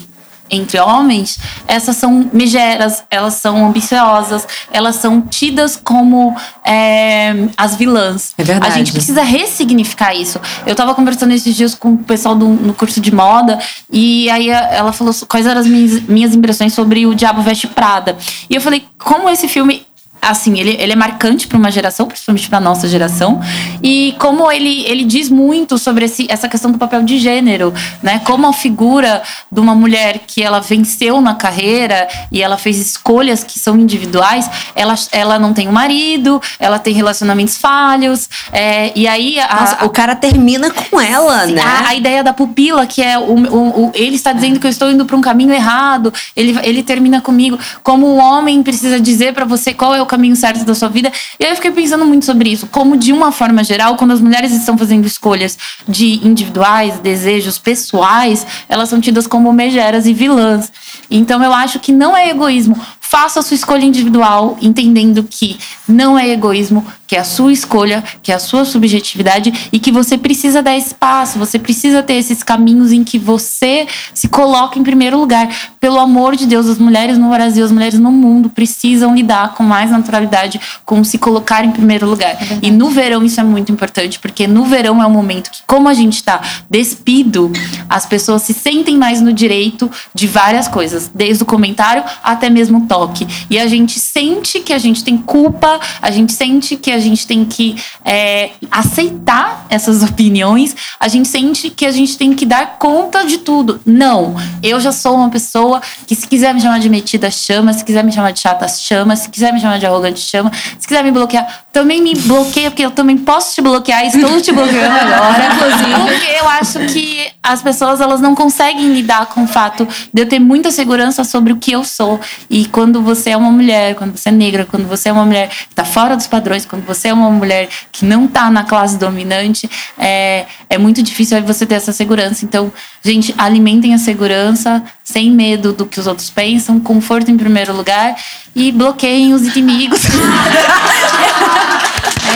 entre 0.50 0.78
homens, 0.78 1.38
essas 1.66 1.96
são 1.96 2.30
megeras, 2.32 3.04
elas 3.10 3.34
são 3.34 3.66
ambiciosas, 3.66 4.46
elas 4.70 4.96
são 4.96 5.20
tidas 5.20 5.76
como 5.82 6.36
é, 6.64 7.48
as 7.56 7.76
vilãs. 7.76 8.32
É 8.38 8.44
verdade. 8.44 8.72
A 8.72 8.76
gente 8.76 8.92
precisa 8.92 9.22
ressignificar 9.22 10.14
isso. 10.14 10.40
Eu 10.66 10.72
estava 10.72 10.94
conversando 10.94 11.32
esses 11.32 11.54
dias 11.54 11.74
com 11.74 11.94
o 11.94 11.98
pessoal 11.98 12.34
do, 12.34 12.48
no 12.48 12.74
curso 12.74 13.00
de 13.00 13.12
moda 13.14 13.58
e 13.90 14.28
aí 14.30 14.48
ela 14.50 14.92
falou 14.92 15.14
quais 15.28 15.46
eram 15.46 15.60
as 15.60 15.66
minhas, 15.66 16.02
minhas 16.02 16.34
impressões 16.34 16.72
sobre 16.72 17.06
o 17.06 17.14
Diabo 17.14 17.42
Veste 17.42 17.66
Prada. 17.66 18.16
E 18.48 18.54
eu 18.54 18.60
falei, 18.60 18.84
como 18.98 19.28
esse 19.28 19.48
filme 19.48 19.87
assim, 20.20 20.58
ele, 20.58 20.76
ele 20.78 20.92
é 20.92 20.96
marcante 20.96 21.46
para 21.46 21.58
uma 21.58 21.70
geração, 21.70 22.06
principalmente 22.06 22.48
para 22.48 22.60
nossa 22.60 22.88
geração, 22.88 23.40
e 23.82 24.14
como 24.18 24.50
ele, 24.50 24.84
ele 24.86 25.04
diz 25.04 25.28
muito 25.28 25.78
sobre 25.78 26.04
esse, 26.04 26.26
essa 26.28 26.48
questão 26.48 26.70
do 26.70 26.78
papel 26.78 27.02
de 27.02 27.18
gênero, 27.18 27.72
né? 28.02 28.20
Como 28.24 28.46
a 28.46 28.52
figura 28.52 29.22
de 29.50 29.60
uma 29.60 29.74
mulher 29.74 30.20
que 30.26 30.42
ela 30.42 30.60
venceu 30.60 31.20
na 31.20 31.34
carreira 31.34 32.08
e 32.30 32.42
ela 32.42 32.56
fez 32.56 32.78
escolhas 32.78 33.44
que 33.44 33.58
são 33.58 33.76
individuais, 33.76 34.50
ela, 34.74 34.94
ela 35.12 35.38
não 35.38 35.52
tem 35.52 35.68
um 35.68 35.72
marido, 35.72 36.40
ela 36.58 36.78
tem 36.78 36.94
relacionamentos 36.94 37.56
falhos, 37.56 38.28
é, 38.52 38.92
e 38.94 39.06
aí... 39.06 39.38
A, 39.38 39.60
Nossa, 39.60 39.84
o 39.84 39.90
cara 39.90 40.14
termina 40.14 40.70
com 40.70 41.00
ela, 41.00 41.46
né? 41.46 41.62
A, 41.62 41.88
a, 41.88 41.94
ideia 41.94 42.22
da 42.22 42.32
pupila, 42.32 42.86
que 42.86 43.02
é 43.02 43.18
o, 43.18 43.22
o, 43.22 43.86
o 43.86 43.92
ele 43.94 44.16
está 44.16 44.32
dizendo 44.32 44.60
que 44.60 44.66
eu 44.66 44.70
estou 44.70 44.90
indo 44.90 45.04
para 45.04 45.16
um 45.16 45.20
caminho 45.20 45.52
errado, 45.52 46.12
ele, 46.34 46.58
ele 46.62 46.82
termina 46.82 47.20
comigo, 47.20 47.58
como 47.82 48.06
o 48.06 48.16
homem 48.16 48.62
precisa 48.62 49.00
dizer 49.00 49.32
para 49.32 49.44
você 49.44 49.72
qual 49.72 49.94
é 49.94 50.02
o 50.02 50.06
caminho 50.08 50.34
certo 50.34 50.64
da 50.64 50.74
sua 50.74 50.88
vida. 50.88 51.12
E 51.38 51.44
aí 51.44 51.50
eu 51.52 51.56
fiquei 51.56 51.70
pensando 51.70 52.04
muito 52.04 52.24
sobre 52.24 52.50
isso. 52.50 52.66
Como, 52.66 52.96
de 52.96 53.12
uma 53.12 53.30
forma 53.30 53.62
geral, 53.62 53.94
quando 53.96 54.10
as 54.12 54.20
mulheres 54.20 54.52
estão 54.52 54.76
fazendo 54.76 55.06
escolhas 55.06 55.56
de 55.86 56.26
individuais, 56.26 56.98
desejos 56.98 57.58
pessoais, 57.58 58.44
elas 58.68 58.88
são 58.88 59.00
tidas 59.00 59.26
como 59.26 59.52
megeras 59.52 60.06
e 60.06 60.12
vilãs. 60.12 60.72
Então 61.10 61.42
eu 61.42 61.52
acho 61.52 61.78
que 61.78 61.92
não 61.92 62.16
é 62.16 62.30
egoísmo. 62.30 62.76
Faça 63.00 63.40
a 63.40 63.42
sua 63.42 63.54
escolha 63.54 63.84
individual, 63.84 64.58
entendendo 64.60 65.22
que 65.22 65.58
não 65.86 66.18
é 66.18 66.28
egoísmo, 66.28 66.84
que 67.08 67.16
é 67.16 67.20
a 67.20 67.24
sua 67.24 67.50
escolha, 67.52 68.04
que 68.22 68.30
é 68.30 68.34
a 68.34 68.38
sua 68.38 68.66
subjetividade 68.66 69.70
e 69.72 69.78
que 69.80 69.90
você 69.90 70.18
precisa 70.18 70.62
dar 70.62 70.76
espaço, 70.76 71.38
você 71.38 71.58
precisa 71.58 72.02
ter 72.02 72.14
esses 72.14 72.42
caminhos 72.42 72.92
em 72.92 73.02
que 73.02 73.18
você 73.18 73.86
se 74.12 74.28
coloca 74.28 74.78
em 74.78 74.82
primeiro 74.82 75.18
lugar. 75.18 75.48
Pelo 75.80 75.98
amor 75.98 76.36
de 76.36 76.46
Deus, 76.46 76.66
as 76.66 76.78
mulheres 76.78 77.16
no 77.16 77.30
Brasil, 77.30 77.64
as 77.64 77.72
mulheres 77.72 77.98
no 77.98 78.12
mundo 78.12 78.50
precisam 78.50 79.14
lidar 79.14 79.54
com 79.54 79.62
mais 79.62 79.90
naturalidade 79.90 80.60
com 80.84 81.02
se 81.02 81.16
colocar 81.16 81.64
em 81.64 81.70
primeiro 81.70 82.06
lugar. 82.06 82.32
É 82.32 82.58
e 82.60 82.70
no 82.70 82.90
verão 82.90 83.24
isso 83.24 83.40
é 83.40 83.44
muito 83.44 83.72
importante, 83.72 84.18
porque 84.18 84.46
no 84.46 84.66
verão 84.66 85.02
é 85.02 85.06
um 85.06 85.10
momento 85.10 85.50
que, 85.50 85.62
como 85.66 85.88
a 85.88 85.94
gente 85.94 86.14
está 86.14 86.42
despido, 86.68 87.50
as 87.88 88.04
pessoas 88.04 88.42
se 88.42 88.52
sentem 88.52 88.98
mais 88.98 89.22
no 89.22 89.32
direito 89.32 89.90
de 90.14 90.26
várias 90.26 90.68
coisas, 90.68 91.10
desde 91.14 91.42
o 91.42 91.46
comentário 91.46 92.04
até 92.22 92.50
mesmo 92.50 92.78
o 92.78 92.80
toque. 92.82 93.26
E 93.48 93.58
a 93.58 93.66
gente 93.66 93.98
sente 93.98 94.60
que 94.60 94.74
a 94.74 94.78
gente 94.78 95.02
tem 95.02 95.16
culpa, 95.16 95.80
a 96.02 96.10
gente 96.10 96.34
sente 96.34 96.76
que 96.76 96.90
a 96.90 96.97
gente 97.00 97.26
tem 97.26 97.44
que 97.44 97.76
é, 98.04 98.50
aceitar 98.70 99.66
essas 99.68 100.02
opiniões, 100.02 100.74
a 100.98 101.08
gente 101.08 101.28
sente 101.28 101.70
que 101.70 101.86
a 101.86 101.90
gente 101.90 102.16
tem 102.16 102.34
que 102.34 102.46
dar 102.46 102.78
conta 102.78 103.24
de 103.24 103.38
tudo. 103.38 103.80
Não, 103.84 104.36
eu 104.62 104.80
já 104.80 104.92
sou 104.92 105.14
uma 105.14 105.30
pessoa 105.30 105.80
que 106.06 106.14
se 106.14 106.26
quiser 106.26 106.54
me 106.54 106.60
chamar 106.60 106.78
de 106.78 106.88
metida, 106.88 107.30
chama, 107.30 107.72
se 107.72 107.84
quiser 107.84 108.04
me 108.04 108.12
chamar 108.12 108.32
de 108.32 108.40
chata, 108.40 108.66
chama, 108.68 109.16
se 109.16 109.28
quiser 109.28 109.52
me 109.52 109.60
chamar 109.60 109.78
de 109.78 109.86
arrogante, 109.86 110.20
chama, 110.20 110.50
se 110.78 110.86
quiser 110.86 111.02
me 111.04 111.10
bloquear, 111.10 111.64
também 111.72 112.02
me 112.02 112.14
bloqueia, 112.14 112.70
porque 112.70 112.84
eu 112.84 112.90
também 112.90 113.16
posso 113.16 113.54
te 113.54 113.62
bloquear, 113.62 114.04
estou 114.04 114.40
te 114.40 114.52
bloqueando 114.52 114.96
agora, 114.98 115.54
inclusive, 115.54 116.00
porque 116.06 116.32
eu 116.40 116.48
acho 116.48 116.78
que 116.92 117.28
as 117.42 117.62
pessoas 117.62 118.00
elas 118.00 118.20
não 118.20 118.34
conseguem 118.34 118.92
lidar 118.92 119.26
com 119.26 119.44
o 119.44 119.46
fato 119.46 119.86
de 120.12 120.22
eu 120.22 120.28
ter 120.28 120.38
muita 120.38 120.70
segurança 120.70 121.24
sobre 121.24 121.52
o 121.52 121.56
que 121.56 121.72
eu 121.72 121.84
sou. 121.84 122.20
E 122.50 122.66
quando 122.66 123.00
você 123.02 123.30
é 123.30 123.36
uma 123.36 123.50
mulher, 123.50 123.94
quando 123.94 124.16
você 124.16 124.28
é 124.28 124.32
negra, 124.32 124.66
quando 124.66 124.86
você 124.86 125.08
é 125.08 125.12
uma 125.12 125.24
mulher 125.24 125.48
que 125.48 125.66
está 125.70 125.84
fora 125.84 126.16
dos 126.16 126.26
padrões, 126.26 126.66
quando 126.66 126.84
você 126.88 127.08
é 127.08 127.12
uma 127.12 127.30
mulher 127.30 127.68
que 127.92 128.06
não 128.06 128.24
está 128.24 128.50
na 128.50 128.64
classe 128.64 128.96
dominante, 128.96 129.70
é, 129.98 130.46
é 130.70 130.78
muito 130.78 131.02
difícil 131.02 131.40
você 131.42 131.66
ter 131.66 131.74
essa 131.74 131.92
segurança. 131.92 132.46
Então, 132.46 132.72
gente, 133.04 133.34
alimentem 133.36 133.92
a 133.92 133.98
segurança 133.98 134.82
sem 135.04 135.30
medo 135.30 135.74
do 135.74 135.84
que 135.84 136.00
os 136.00 136.06
outros 136.06 136.30
pensam, 136.30 136.80
conforto 136.80 137.30
em 137.30 137.36
primeiro 137.36 137.74
lugar 137.74 138.16
e 138.56 138.72
bloqueiem 138.72 139.34
os 139.34 139.54
inimigos. 139.54 140.00
é 140.08 140.10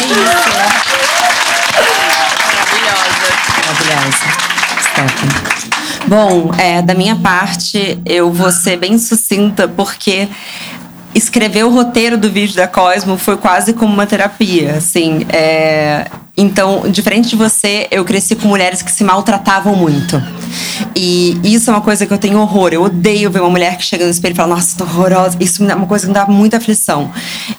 isso. 0.06 0.52
Maravilhosa. 3.66 4.52
Bom, 6.06 6.52
é, 6.58 6.82
da 6.82 6.94
minha 6.94 7.16
parte, 7.16 7.98
eu 8.04 8.30
vou 8.30 8.52
ser 8.52 8.76
bem 8.76 8.98
sucinta, 8.98 9.66
porque 9.66 10.28
escrever 11.14 11.64
o 11.64 11.70
roteiro 11.70 12.16
do 12.16 12.30
vídeo 12.30 12.56
da 12.56 12.66
Cosmo 12.66 13.16
foi 13.16 13.36
quase 13.36 13.72
como 13.72 13.92
uma 13.92 14.06
terapia, 14.06 14.76
assim. 14.76 15.26
É... 15.28 16.06
Então, 16.34 16.90
diferente 16.90 17.28
de 17.28 17.36
você, 17.36 17.86
eu 17.90 18.04
cresci 18.06 18.34
com 18.34 18.48
mulheres 18.48 18.80
que 18.80 18.90
se 18.90 19.04
maltratavam 19.04 19.76
muito. 19.76 20.20
E 20.96 21.38
isso 21.44 21.70
é 21.70 21.74
uma 21.74 21.82
coisa 21.82 22.06
que 22.06 22.12
eu 22.12 22.16
tenho 22.16 22.38
horror. 22.38 22.70
Eu 22.72 22.84
odeio 22.84 23.30
ver 23.30 23.40
uma 23.40 23.50
mulher 23.50 23.76
que 23.76 23.84
chega 23.84 24.04
no 24.06 24.10
espelho 24.10 24.32
e 24.32 24.36
fala, 24.36 24.54
nossa, 24.54 24.78
tô 24.78 24.84
horrorosa. 24.84 25.36
Isso 25.38 25.62
é 25.62 25.74
uma 25.74 25.86
coisa 25.86 26.06
que 26.06 26.08
me 26.08 26.14
dá 26.14 26.24
muita 26.26 26.56
aflição. 26.56 27.12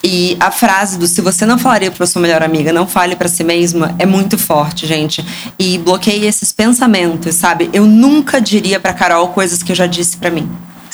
E 0.04 0.36
a 0.40 0.50
frase 0.50 0.98
do 0.98 1.06
se 1.06 1.22
você 1.22 1.46
não 1.46 1.60
falaria 1.60 1.92
pra 1.92 2.08
sua 2.08 2.20
melhor 2.20 2.42
amiga, 2.42 2.74
não 2.74 2.88
fale 2.88 3.16
para 3.16 3.28
si 3.28 3.44
mesma, 3.44 3.94
é 4.00 4.08
muito 4.08 4.40
forte, 4.40 4.88
gente. 4.88 5.24
E 5.60 5.78
bloqueie 5.78 6.26
esses 6.26 6.52
pensamentos, 6.52 7.36
sabe? 7.36 7.70
Eu 7.72 7.86
nunca 7.86 8.42
diria 8.42 8.80
pra 8.80 8.92
Carol 8.92 9.28
coisas 9.28 9.62
que 9.62 9.72
eu 9.72 9.76
já 9.76 9.86
disse 9.86 10.18
para 10.18 10.32
mim. 10.32 10.50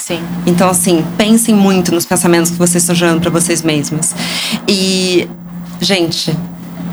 Sim. 0.10 0.24
Então, 0.48 0.68
assim, 0.68 1.06
pensem 1.20 1.54
muito 1.54 1.94
nos 1.94 2.04
pensamentos 2.04 2.50
que 2.50 2.58
vocês 2.58 2.82
estão 2.82 2.96
gerando 2.96 3.22
para 3.22 3.30
vocês 3.30 3.62
mesmas. 3.62 4.16
E, 4.68 5.30
gente, 5.80 6.36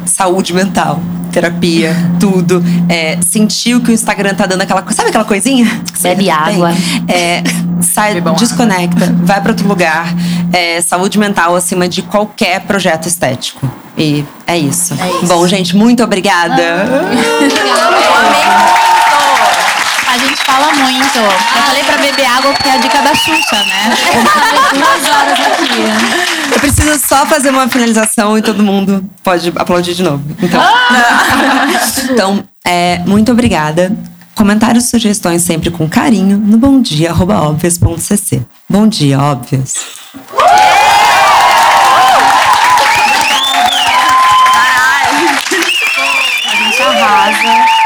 saúde 0.05 0.53
mental, 0.53 1.01
terapia, 1.33 1.97
tudo. 2.21 2.63
É, 2.91 3.17
sentiu 3.23 3.81
que 3.81 3.91
o 3.91 3.95
Instagram 3.95 4.35
tá 4.35 4.45
dando 4.45 4.61
aquela 4.61 4.83
coisa. 4.83 4.99
Sabe 4.99 5.09
aquela 5.09 5.25
coisinha? 5.25 5.67
Bebe 6.03 6.29
água. 6.29 6.73
É, 7.09 7.43
sai, 7.81 8.21
desconecta, 8.21 9.07
água. 9.07 9.17
vai 9.25 9.41
para 9.41 9.53
outro 9.53 9.67
lugar. 9.67 10.15
É, 10.53 10.83
saúde 10.83 11.19
mental 11.19 11.57
acima 11.57 11.89
de 11.89 12.03
qualquer 12.03 12.61
projeto 12.67 13.09
estético. 13.09 13.67
E 13.97 14.27
é 14.47 14.59
isso. 14.59 14.93
É 14.93 15.09
isso. 15.09 15.27
Bom, 15.27 15.49
gente, 15.49 15.75
muito 15.75 16.05
obrigada. 16.05 16.63
Ah, 16.63 17.37
obrigada. 17.39 18.97
Gente 20.37 20.45
fala 20.45 20.73
muito. 20.75 21.19
Eu 21.19 21.63
falei 21.63 21.83
pra 21.85 21.97
beber 21.97 22.27
água 22.27 22.53
porque 22.53 22.69
é 22.69 22.73
a 22.73 22.77
dica 22.77 23.01
da 23.01 23.15
Xuxa, 23.15 23.57
né? 23.65 23.97
Duas 24.75 25.09
horas 25.09 25.41
aqui. 25.41 26.53
Eu 26.53 26.61
preciso 26.61 26.99
só 27.07 27.25
fazer 27.25 27.49
uma 27.49 27.67
finalização 27.69 28.37
e 28.37 28.43
todo 28.43 28.63
mundo 28.63 29.09
pode 29.23 29.51
aplaudir 29.57 29.95
de 29.95 30.03
novo. 30.03 30.23
Então, 30.43 30.61
ah! 30.61 31.67
então 32.11 32.45
é, 32.65 32.99
muito 33.07 33.33
obrigada. 33.33 33.97
Comentários 34.35 34.85
e 34.85 34.89
sugestões 34.89 35.41
sempre 35.41 35.71
com 35.71 35.89
carinho 35.89 36.37
no 36.37 36.59
bomdia.obvious.cc. 36.59 38.43
Bom 38.69 38.87
dia, 38.87 39.19
óbvios. 39.19 39.75
A 46.45 46.57
gente 46.57 46.83
arrasa. 46.83 47.86